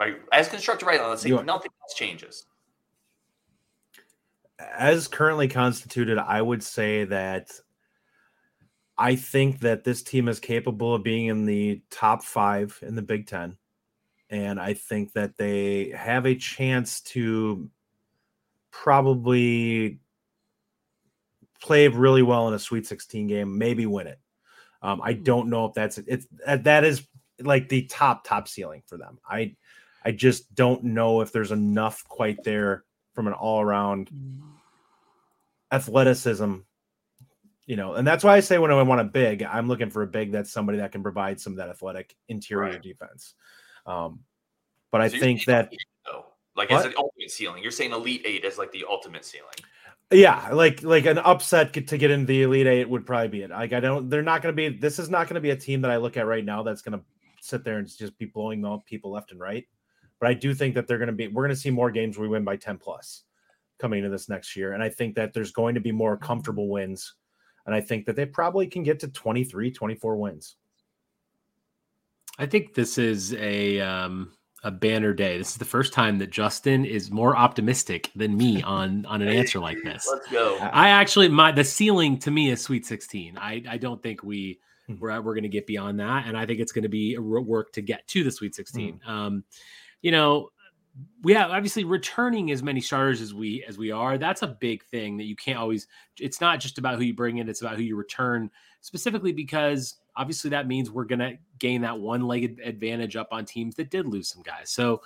Right, 0.00 0.16
as 0.32 0.48
constructed 0.48 0.86
right 0.86 1.00
now, 1.00 1.08
let's 1.08 1.22
say 1.22 1.28
you 1.28 1.42
nothing 1.42 1.70
else 1.82 1.94
changes. 1.94 2.46
As 4.58 5.06
currently 5.06 5.46
constituted, 5.46 6.18
I 6.18 6.42
would 6.42 6.62
say 6.62 7.04
that 7.04 7.50
I 8.96 9.16
think 9.16 9.60
that 9.60 9.84
this 9.84 10.02
team 10.02 10.28
is 10.28 10.38
capable 10.38 10.94
of 10.94 11.02
being 11.02 11.26
in 11.26 11.46
the 11.46 11.82
top 11.90 12.22
five 12.22 12.78
in 12.82 12.94
the 12.94 13.02
Big 13.02 13.26
Ten. 13.26 13.56
And 14.30 14.60
I 14.60 14.74
think 14.74 15.12
that 15.12 15.36
they 15.36 15.90
have 15.90 16.26
a 16.26 16.34
chance 16.34 17.00
to 17.02 17.70
probably 18.70 20.00
play 21.60 21.88
really 21.88 22.22
well 22.22 22.48
in 22.48 22.54
a 22.54 22.58
Sweet 22.58 22.86
16 22.86 23.26
game, 23.26 23.58
maybe 23.58 23.86
win 23.86 24.06
it. 24.06 24.18
Um, 24.82 25.00
I 25.02 25.14
don't 25.14 25.48
know 25.48 25.64
if 25.64 25.74
that's 25.74 25.98
it's 25.98 26.26
that 26.46 26.84
is 26.84 27.06
like 27.40 27.70
the 27.70 27.86
top 27.86 28.24
top 28.24 28.48
ceiling 28.48 28.82
for 28.86 28.98
them. 28.98 29.18
I 29.26 29.56
I 30.04 30.12
just 30.12 30.54
don't 30.54 30.84
know 30.84 31.22
if 31.22 31.32
there's 31.32 31.52
enough 31.52 32.06
quite 32.06 32.44
there 32.44 32.84
from 33.14 33.26
an 33.26 33.32
all 33.32 33.62
around 33.62 34.10
athleticism. 35.72 36.56
You 37.66 37.76
know, 37.76 37.94
and 37.94 38.06
that's 38.06 38.22
why 38.22 38.36
I 38.36 38.40
say 38.40 38.58
when 38.58 38.70
I 38.70 38.82
want 38.82 39.00
a 39.00 39.04
big, 39.04 39.42
I'm 39.42 39.68
looking 39.68 39.88
for 39.88 40.02
a 40.02 40.06
big 40.06 40.32
that's 40.32 40.52
somebody 40.52 40.78
that 40.78 40.92
can 40.92 41.02
provide 41.02 41.40
some 41.40 41.54
of 41.54 41.56
that 41.58 41.70
athletic 41.70 42.14
interior 42.28 42.72
right. 42.72 42.82
defense. 42.82 43.34
Um, 43.86 44.20
but 44.90 45.00
I 45.00 45.08
think 45.08 45.46
that 45.46 45.72
though, 46.04 46.26
like 46.54 46.70
what? 46.70 46.80
as 46.80 46.86
an 46.86 46.94
ultimate 46.98 47.30
ceiling, 47.30 47.62
you're 47.62 47.72
saying 47.72 47.92
elite 47.92 48.22
eight 48.24 48.44
is 48.44 48.58
like 48.58 48.70
the 48.70 48.84
ultimate 48.88 49.24
ceiling. 49.24 49.54
Yeah, 50.12 50.50
like 50.52 50.82
like 50.82 51.06
an 51.06 51.18
upset 51.18 51.72
to 51.72 51.98
get 51.98 52.10
into 52.10 52.26
the 52.26 52.42
elite 52.42 52.66
eight 52.66 52.88
would 52.88 53.06
probably 53.06 53.28
be 53.28 53.42
it. 53.42 53.50
Like 53.50 53.72
I 53.72 53.80
don't, 53.80 54.10
they're 54.10 54.22
not 54.22 54.42
going 54.42 54.54
to 54.54 54.56
be. 54.56 54.76
This 54.76 54.98
is 54.98 55.08
not 55.08 55.26
going 55.26 55.34
to 55.36 55.40
be 55.40 55.50
a 55.50 55.56
team 55.56 55.80
that 55.80 55.90
I 55.90 55.96
look 55.96 56.16
at 56.16 56.26
right 56.26 56.44
now 56.44 56.62
that's 56.62 56.82
going 56.82 56.98
to 56.98 57.04
sit 57.40 57.64
there 57.64 57.78
and 57.78 57.88
just 57.88 58.16
be 58.18 58.26
blowing 58.26 58.64
up 58.64 58.84
people 58.86 59.10
left 59.10 59.32
and 59.32 59.40
right. 59.40 59.66
But 60.20 60.28
I 60.28 60.34
do 60.34 60.54
think 60.54 60.74
that 60.74 60.86
they're 60.86 60.98
going 60.98 61.08
to 61.08 61.12
be. 61.12 61.28
We're 61.28 61.42
going 61.42 61.54
to 61.54 61.60
see 61.60 61.70
more 61.70 61.90
games 61.90 62.16
where 62.16 62.28
we 62.28 62.32
win 62.32 62.44
by 62.44 62.56
ten 62.56 62.78
plus 62.78 63.24
coming 63.78 63.98
into 63.98 64.10
this 64.10 64.28
next 64.28 64.54
year, 64.54 64.74
and 64.74 64.82
I 64.82 64.90
think 64.90 65.16
that 65.16 65.32
there's 65.32 65.50
going 65.50 65.74
to 65.74 65.80
be 65.80 65.92
more 65.92 66.16
comfortable 66.16 66.68
wins, 66.68 67.14
and 67.66 67.74
I 67.74 67.80
think 67.80 68.06
that 68.06 68.16
they 68.16 68.26
probably 68.26 68.66
can 68.66 68.82
get 68.82 69.00
to 69.00 69.08
23, 69.08 69.70
24 69.70 70.16
wins. 70.16 70.56
I 72.38 72.46
think 72.46 72.74
this 72.74 72.98
is 72.98 73.32
a 73.34 73.80
um, 73.80 74.32
a 74.64 74.70
banner 74.70 75.12
day. 75.12 75.38
This 75.38 75.50
is 75.50 75.56
the 75.56 75.64
first 75.64 75.92
time 75.92 76.18
that 76.18 76.30
Justin 76.30 76.84
is 76.84 77.10
more 77.10 77.36
optimistic 77.36 78.10
than 78.16 78.36
me 78.36 78.62
on 78.64 79.06
on 79.06 79.22
an 79.22 79.28
answer 79.28 79.60
like 79.60 79.78
this. 79.84 80.08
Let's 80.10 80.28
go. 80.30 80.58
I 80.58 80.88
actually 80.88 81.28
my 81.28 81.52
the 81.52 81.64
ceiling 81.64 82.18
to 82.20 82.30
me 82.30 82.50
is 82.50 82.60
Sweet 82.60 82.86
16. 82.86 83.38
I 83.38 83.62
I 83.68 83.78
don't 83.78 84.02
think 84.02 84.22
we 84.24 84.58
hmm. 84.86 84.94
we're 84.98 85.20
we're 85.20 85.34
going 85.34 85.42
to 85.42 85.48
get 85.48 85.66
beyond 85.66 86.00
that, 86.00 86.26
and 86.26 86.36
I 86.36 86.46
think 86.46 86.60
it's 86.60 86.72
going 86.72 86.82
to 86.82 86.88
be 86.88 87.14
a 87.14 87.20
work 87.20 87.72
to 87.74 87.82
get 87.82 88.06
to 88.08 88.24
the 88.24 88.32
Sweet 88.32 88.54
16. 88.54 89.00
Mm. 89.06 89.08
Um, 89.08 89.44
you 90.02 90.10
know, 90.10 90.50
we 91.22 91.32
have 91.34 91.50
obviously 91.50 91.84
returning 91.84 92.50
as 92.50 92.62
many 92.62 92.80
starters 92.80 93.20
as 93.20 93.34
we 93.34 93.64
as 93.66 93.78
we 93.78 93.90
are. 93.90 94.18
That's 94.18 94.42
a 94.42 94.46
big 94.46 94.84
thing 94.84 95.16
that 95.16 95.24
you 95.24 95.36
can't 95.36 95.58
always. 95.58 95.86
It's 96.20 96.40
not 96.40 96.60
just 96.60 96.78
about 96.78 96.98
who 96.98 97.04
you 97.04 97.14
bring 97.14 97.38
in; 97.38 97.48
it's 97.48 97.62
about 97.62 97.76
who 97.76 97.82
you 97.82 97.96
return. 97.96 98.50
Specifically 98.80 99.32
because 99.32 99.96
obviously 100.16 100.50
that 100.50 100.68
means 100.68 100.90
we're 100.90 101.04
going 101.04 101.18
to 101.18 101.36
gain 101.58 101.80
that 101.82 101.98
one 101.98 102.22
leg 102.22 102.60
advantage 102.62 103.16
up 103.16 103.28
on 103.32 103.44
teams 103.44 103.74
that 103.74 103.90
did 103.90 104.06
lose 104.06 104.28
some 104.28 104.42
guys. 104.42 104.70
So 104.70 105.00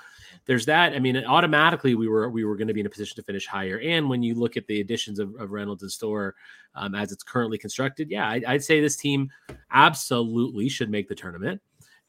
there's 0.46 0.66
that. 0.66 0.94
I 0.94 0.98
mean, 0.98 1.16
automatically 1.24 1.94
we 1.94 2.08
were 2.08 2.28
we 2.28 2.44
were 2.44 2.56
going 2.56 2.68
to 2.68 2.74
be 2.74 2.80
in 2.80 2.86
a 2.86 2.90
position 2.90 3.16
to 3.16 3.22
finish 3.22 3.46
higher. 3.46 3.80
And 3.80 4.08
when 4.08 4.22
you 4.22 4.34
look 4.34 4.56
at 4.56 4.66
the 4.66 4.80
additions 4.80 5.18
of, 5.18 5.34
of 5.36 5.52
Reynolds 5.52 5.82
and 5.82 5.92
Storr 5.92 6.34
um, 6.74 6.94
as 6.94 7.12
it's 7.12 7.22
currently 7.22 7.58
constructed, 7.58 8.10
yeah, 8.10 8.28
I, 8.28 8.42
I'd 8.46 8.64
say 8.64 8.80
this 8.80 8.96
team 8.96 9.30
absolutely 9.70 10.68
should 10.68 10.90
make 10.90 11.08
the 11.08 11.14
tournament. 11.14 11.60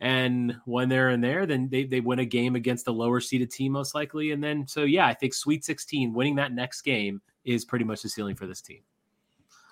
And 0.02 0.56
when 0.66 0.88
they're 0.88 1.10
in 1.10 1.22
there, 1.22 1.46
then 1.46 1.68
they, 1.70 1.84
they 1.84 2.00
win 2.00 2.20
a 2.20 2.26
game 2.26 2.56
against 2.56 2.86
the 2.86 2.94
lower 2.94 3.20
seeded 3.20 3.52
team, 3.52 3.74
most 3.74 3.94
likely. 3.94 4.32
And 4.32 4.42
then, 4.42 4.66
so 4.66 4.84
yeah, 4.84 5.08
I 5.08 5.14
think 5.14 5.34
Sweet 5.34 5.66
16, 5.66 6.14
winning 6.14 6.36
that 6.36 6.54
next 6.54 6.82
game 6.82 7.22
is 7.44 7.66
pretty 7.66 7.86
much 7.86 8.02
the 8.02 8.10
ceiling 8.10 8.36
for 8.36 8.48
this 8.48 8.62
team. 8.62 8.80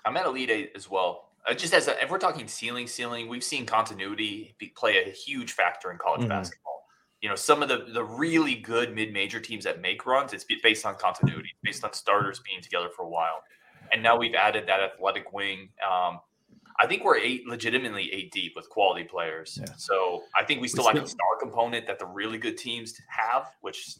I'm 0.04 0.16
at 0.16 0.26
Elite 0.26 0.50
Eight 0.50 0.72
as 0.74 0.90
well. 0.90 1.30
Uh, 1.48 1.54
just 1.54 1.72
as 1.72 1.88
a, 1.88 2.02
if 2.02 2.10
we're 2.10 2.18
talking 2.18 2.46
ceiling, 2.46 2.86
ceiling, 2.86 3.28
we've 3.28 3.44
seen 3.44 3.64
continuity 3.64 4.54
be, 4.58 4.68
play 4.68 5.02
a 5.02 5.10
huge 5.10 5.52
factor 5.52 5.90
in 5.90 5.98
college 5.98 6.20
mm-hmm. 6.20 6.30
basketball. 6.30 6.84
You 7.22 7.28
know, 7.28 7.34
some 7.34 7.62
of 7.62 7.68
the 7.68 7.86
the 7.92 8.04
really 8.04 8.54
good 8.54 8.94
mid 8.94 9.12
major 9.12 9.40
teams 9.40 9.64
that 9.64 9.80
make 9.80 10.06
runs, 10.06 10.32
it's 10.32 10.44
based 10.62 10.86
on 10.86 10.94
continuity, 10.94 11.50
based 11.64 11.82
on 11.82 11.92
starters 11.92 12.40
being 12.40 12.62
together 12.62 12.88
for 12.94 13.02
a 13.02 13.08
while. 13.08 13.42
And 13.92 14.02
now 14.02 14.16
we've 14.16 14.34
added 14.34 14.68
that 14.68 14.80
athletic 14.80 15.32
wing. 15.32 15.70
Um, 15.84 16.20
I 16.80 16.86
think 16.86 17.04
we're 17.04 17.16
eight 17.16 17.46
legitimately 17.46 18.12
eight 18.12 18.30
deep 18.30 18.54
with 18.54 18.68
quality 18.68 19.04
players. 19.04 19.58
Yeah. 19.60 19.72
So 19.76 20.24
I 20.36 20.44
think 20.44 20.60
we 20.60 20.68
still 20.68 20.84
we 20.84 20.88
like 20.88 20.96
still, 20.96 21.04
a 21.04 21.08
star 21.08 21.38
component 21.40 21.86
that 21.86 21.98
the 21.98 22.06
really 22.06 22.38
good 22.38 22.56
teams 22.56 22.94
have, 23.08 23.50
which 23.62 23.96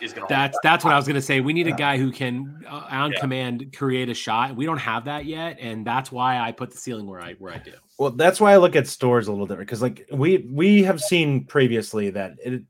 is 0.00 0.12
going 0.12 0.26
to. 0.26 0.32
That's 0.32 0.58
that's 0.62 0.84
what 0.84 0.94
I 0.94 0.96
was 0.96 1.06
going 1.06 1.16
to 1.16 1.22
say. 1.22 1.40
We 1.40 1.52
need 1.52 1.66
yeah. 1.66 1.74
a 1.74 1.78
guy 1.78 1.98
who 1.98 2.10
can 2.10 2.64
uh, 2.68 2.86
on 2.90 3.12
yeah. 3.12 3.20
command 3.20 3.74
create 3.76 4.08
a 4.08 4.14
shot. 4.14 4.56
We 4.56 4.64
don't 4.64 4.78
have 4.78 5.04
that 5.04 5.26
yet, 5.26 5.58
and 5.60 5.86
that's 5.86 6.10
why 6.10 6.38
I 6.38 6.52
put 6.52 6.70
the 6.70 6.78
ceiling 6.78 7.06
where 7.06 7.20
I 7.20 7.34
where 7.34 7.52
I 7.52 7.58
do. 7.58 7.72
Well, 7.98 8.10
that's 8.10 8.40
why 8.40 8.52
I 8.52 8.56
look 8.56 8.76
at 8.76 8.86
Storrs 8.86 9.28
a 9.28 9.30
little 9.30 9.46
different 9.46 9.68
because 9.68 9.82
like 9.82 10.06
we 10.10 10.48
we 10.50 10.82
have 10.84 11.00
seen 11.00 11.44
previously 11.44 12.10
that 12.10 12.36
it, 12.44 12.62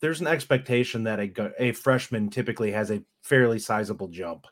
there's 0.00 0.20
an 0.20 0.26
expectation 0.26 1.04
that 1.04 1.20
a 1.20 1.52
a 1.58 1.72
freshman 1.72 2.30
typically 2.30 2.72
has 2.72 2.90
a 2.90 3.02
fairly 3.22 3.58
sizable 3.58 4.08
jump. 4.08 4.46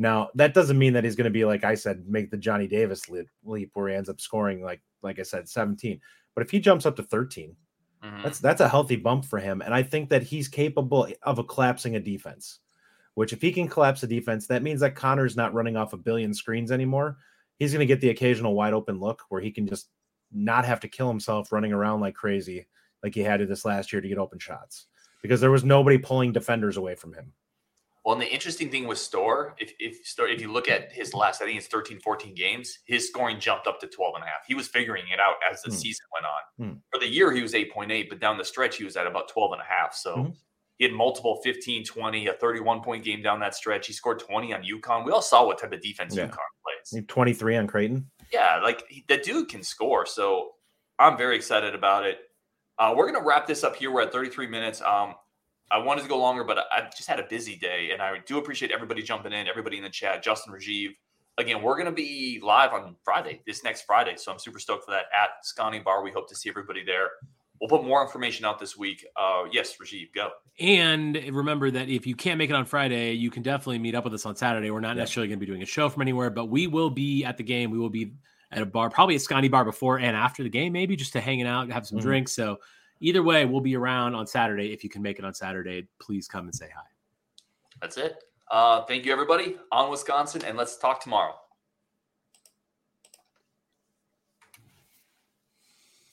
Now 0.00 0.30
that 0.34 0.54
doesn't 0.54 0.78
mean 0.78 0.94
that 0.94 1.04
he's 1.04 1.16
going 1.16 1.24
to 1.24 1.30
be 1.30 1.44
like 1.44 1.62
I 1.62 1.74
said, 1.74 2.04
make 2.08 2.30
the 2.30 2.36
Johnny 2.36 2.66
Davis 2.66 3.08
leap, 3.08 3.28
leap 3.44 3.70
where 3.74 3.88
he 3.88 3.94
ends 3.94 4.08
up 4.08 4.20
scoring 4.20 4.62
like 4.62 4.80
like 5.02 5.18
I 5.18 5.22
said, 5.22 5.48
17. 5.48 6.00
But 6.34 6.44
if 6.44 6.50
he 6.50 6.58
jumps 6.60 6.86
up 6.86 6.96
to 6.96 7.02
13, 7.02 7.54
Mm-hmm. 8.04 8.22
That's 8.22 8.38
that's 8.38 8.60
a 8.60 8.68
healthy 8.68 8.96
bump 8.96 9.24
for 9.24 9.38
him, 9.38 9.60
and 9.60 9.74
I 9.74 9.82
think 9.82 10.08
that 10.08 10.22
he's 10.22 10.48
capable 10.48 11.08
of 11.22 11.38
a 11.38 11.44
collapsing 11.44 11.96
a 11.96 12.00
defense. 12.00 12.60
Which, 13.14 13.32
if 13.32 13.42
he 13.42 13.52
can 13.52 13.68
collapse 13.68 14.02
a 14.02 14.06
defense, 14.06 14.46
that 14.46 14.62
means 14.62 14.80
that 14.80 14.94
Connor's 14.94 15.36
not 15.36 15.52
running 15.52 15.76
off 15.76 15.92
a 15.92 15.98
billion 15.98 16.32
screens 16.32 16.72
anymore. 16.72 17.18
He's 17.58 17.72
going 17.72 17.80
to 17.80 17.86
get 17.86 18.00
the 18.00 18.10
occasional 18.10 18.54
wide 18.54 18.72
open 18.72 18.98
look 18.98 19.22
where 19.28 19.42
he 19.42 19.50
can 19.50 19.66
just 19.66 19.88
not 20.32 20.64
have 20.64 20.80
to 20.80 20.88
kill 20.88 21.08
himself 21.08 21.52
running 21.52 21.72
around 21.72 22.00
like 22.00 22.14
crazy, 22.14 22.66
like 23.02 23.14
he 23.14 23.20
had 23.20 23.40
to 23.40 23.46
this 23.46 23.64
last 23.64 23.92
year 23.92 24.00
to 24.00 24.08
get 24.08 24.16
open 24.16 24.38
shots 24.38 24.86
because 25.20 25.40
there 25.40 25.50
was 25.50 25.64
nobody 25.64 25.98
pulling 25.98 26.32
defenders 26.32 26.78
away 26.78 26.94
from 26.94 27.12
him. 27.12 27.32
Well, 28.10 28.18
and 28.18 28.26
the 28.26 28.34
interesting 28.34 28.72
thing 28.72 28.88
with 28.88 28.98
Storr, 28.98 29.54
if 29.60 29.72
if 29.78 30.04
Storr, 30.04 30.26
if 30.26 30.40
you 30.40 30.50
look 30.50 30.68
at 30.68 30.90
his 30.90 31.14
last, 31.14 31.40
I 31.40 31.44
think 31.44 31.58
it's 31.58 31.68
13, 31.68 32.00
14 32.00 32.34
games, 32.34 32.80
his 32.84 33.06
scoring 33.06 33.38
jumped 33.38 33.68
up 33.68 33.78
to 33.78 33.86
12 33.86 34.16
and 34.16 34.24
a 34.24 34.26
half. 34.26 34.40
He 34.48 34.56
was 34.56 34.66
figuring 34.66 35.04
it 35.14 35.20
out 35.20 35.36
as 35.48 35.62
the 35.62 35.70
mm. 35.70 35.74
season 35.74 36.06
went 36.12 36.26
on. 36.26 36.72
Mm. 36.72 36.80
For 36.90 36.98
the 36.98 37.06
year, 37.06 37.30
he 37.30 37.40
was 37.40 37.52
8.8, 37.52 38.08
but 38.08 38.18
down 38.18 38.36
the 38.36 38.44
stretch, 38.44 38.78
he 38.78 38.82
was 38.82 38.96
at 38.96 39.06
about 39.06 39.28
12 39.28 39.52
and 39.52 39.60
a 39.60 39.64
half. 39.64 39.94
So 39.94 40.16
mm. 40.16 40.34
he 40.78 40.86
had 40.86 40.92
multiple 40.92 41.40
15, 41.44 41.84
20, 41.84 42.26
a 42.26 42.32
31 42.32 42.80
point 42.82 43.04
game 43.04 43.22
down 43.22 43.38
that 43.38 43.54
stretch. 43.54 43.86
He 43.86 43.92
scored 43.92 44.18
20 44.18 44.54
on 44.54 44.64
UConn. 44.64 45.06
We 45.06 45.12
all 45.12 45.22
saw 45.22 45.46
what 45.46 45.60
type 45.60 45.72
of 45.72 45.80
defense 45.80 46.16
yeah. 46.16 46.26
UConn 46.26 46.90
plays. 46.90 47.04
23 47.06 47.58
on 47.58 47.68
Creighton. 47.68 48.10
Yeah, 48.32 48.58
like 48.60 48.82
the 49.06 49.18
dude 49.18 49.48
can 49.48 49.62
score. 49.62 50.04
So 50.04 50.54
I'm 50.98 51.16
very 51.16 51.36
excited 51.36 51.76
about 51.76 52.06
it. 52.06 52.18
Uh, 52.76 52.92
we're 52.96 53.08
going 53.08 53.22
to 53.22 53.24
wrap 53.24 53.46
this 53.46 53.62
up 53.62 53.76
here. 53.76 53.92
We're 53.92 54.02
at 54.02 54.10
33 54.10 54.48
minutes. 54.48 54.82
Um, 54.82 55.14
I 55.70 55.78
wanted 55.78 56.02
to 56.02 56.08
go 56.08 56.18
longer, 56.18 56.44
but 56.44 56.58
I 56.58 56.88
just 56.96 57.08
had 57.08 57.20
a 57.20 57.24
busy 57.24 57.56
day, 57.56 57.90
and 57.92 58.02
I 58.02 58.18
do 58.26 58.38
appreciate 58.38 58.70
everybody 58.72 59.02
jumping 59.02 59.32
in, 59.32 59.46
everybody 59.46 59.76
in 59.76 59.84
the 59.84 59.90
chat, 59.90 60.22
Justin 60.22 60.52
Rajiv. 60.52 60.90
Again, 61.38 61.62
we're 61.62 61.76
going 61.76 61.86
to 61.86 61.92
be 61.92 62.40
live 62.42 62.72
on 62.72 62.96
Friday, 63.04 63.40
this 63.46 63.62
next 63.62 63.82
Friday, 63.82 64.14
so 64.16 64.32
I'm 64.32 64.38
super 64.38 64.58
stoked 64.58 64.84
for 64.84 64.90
that 64.90 65.04
at 65.16 65.44
Scotty 65.44 65.78
Bar. 65.78 66.02
We 66.02 66.10
hope 66.10 66.28
to 66.28 66.34
see 66.34 66.48
everybody 66.48 66.84
there. 66.84 67.10
We'll 67.60 67.68
put 67.68 67.84
more 67.84 68.02
information 68.02 68.46
out 68.46 68.58
this 68.58 68.76
week. 68.76 69.06
Uh, 69.16 69.44
yes, 69.52 69.76
Rajiv, 69.76 70.08
go. 70.14 70.30
And 70.58 71.14
remember 71.30 71.70
that 71.70 71.88
if 71.88 72.06
you 72.06 72.14
can't 72.16 72.38
make 72.38 72.50
it 72.50 72.56
on 72.56 72.64
Friday, 72.64 73.12
you 73.12 73.30
can 73.30 73.42
definitely 73.42 73.78
meet 73.78 73.94
up 73.94 74.04
with 74.04 74.14
us 74.14 74.26
on 74.26 74.34
Saturday. 74.34 74.70
We're 74.70 74.80
not 74.80 74.96
yeah. 74.96 75.02
necessarily 75.02 75.28
going 75.28 75.38
to 75.38 75.46
be 75.46 75.50
doing 75.50 75.62
a 75.62 75.66
show 75.66 75.88
from 75.88 76.02
anywhere, 76.02 76.30
but 76.30 76.46
we 76.46 76.66
will 76.66 76.90
be 76.90 77.24
at 77.24 77.36
the 77.36 77.44
game. 77.44 77.70
We 77.70 77.78
will 77.78 77.90
be 77.90 78.14
at 78.50 78.62
a 78.62 78.66
bar, 78.66 78.90
probably 78.90 79.14
at 79.14 79.20
Scotty 79.20 79.48
Bar 79.48 79.64
before 79.64 79.98
and 79.98 80.16
after 80.16 80.42
the 80.42 80.48
game, 80.48 80.72
maybe 80.72 80.96
just 80.96 81.12
to 81.12 81.20
hanging 81.20 81.46
out, 81.46 81.70
have 81.70 81.86
some 81.86 81.98
mm-hmm. 81.98 82.06
drinks. 82.06 82.32
So 82.32 82.58
either 83.00 83.22
way, 83.22 83.44
we'll 83.44 83.60
be 83.60 83.76
around 83.76 84.14
on 84.14 84.26
Saturday. 84.26 84.72
If 84.72 84.84
you 84.84 84.90
can 84.90 85.02
make 85.02 85.18
it 85.18 85.24
on 85.24 85.34
Saturday, 85.34 85.88
please 85.98 86.28
come 86.28 86.44
and 86.44 86.54
say 86.54 86.68
hi. 86.74 86.82
That's 87.80 87.96
it. 87.96 88.22
Uh, 88.50 88.84
thank 88.84 89.04
you, 89.04 89.12
everybody. 89.12 89.56
On 89.72 89.90
Wisconsin, 89.90 90.42
and 90.44 90.56
let's 90.56 90.76
talk 90.76 91.02
tomorrow. 91.02 91.34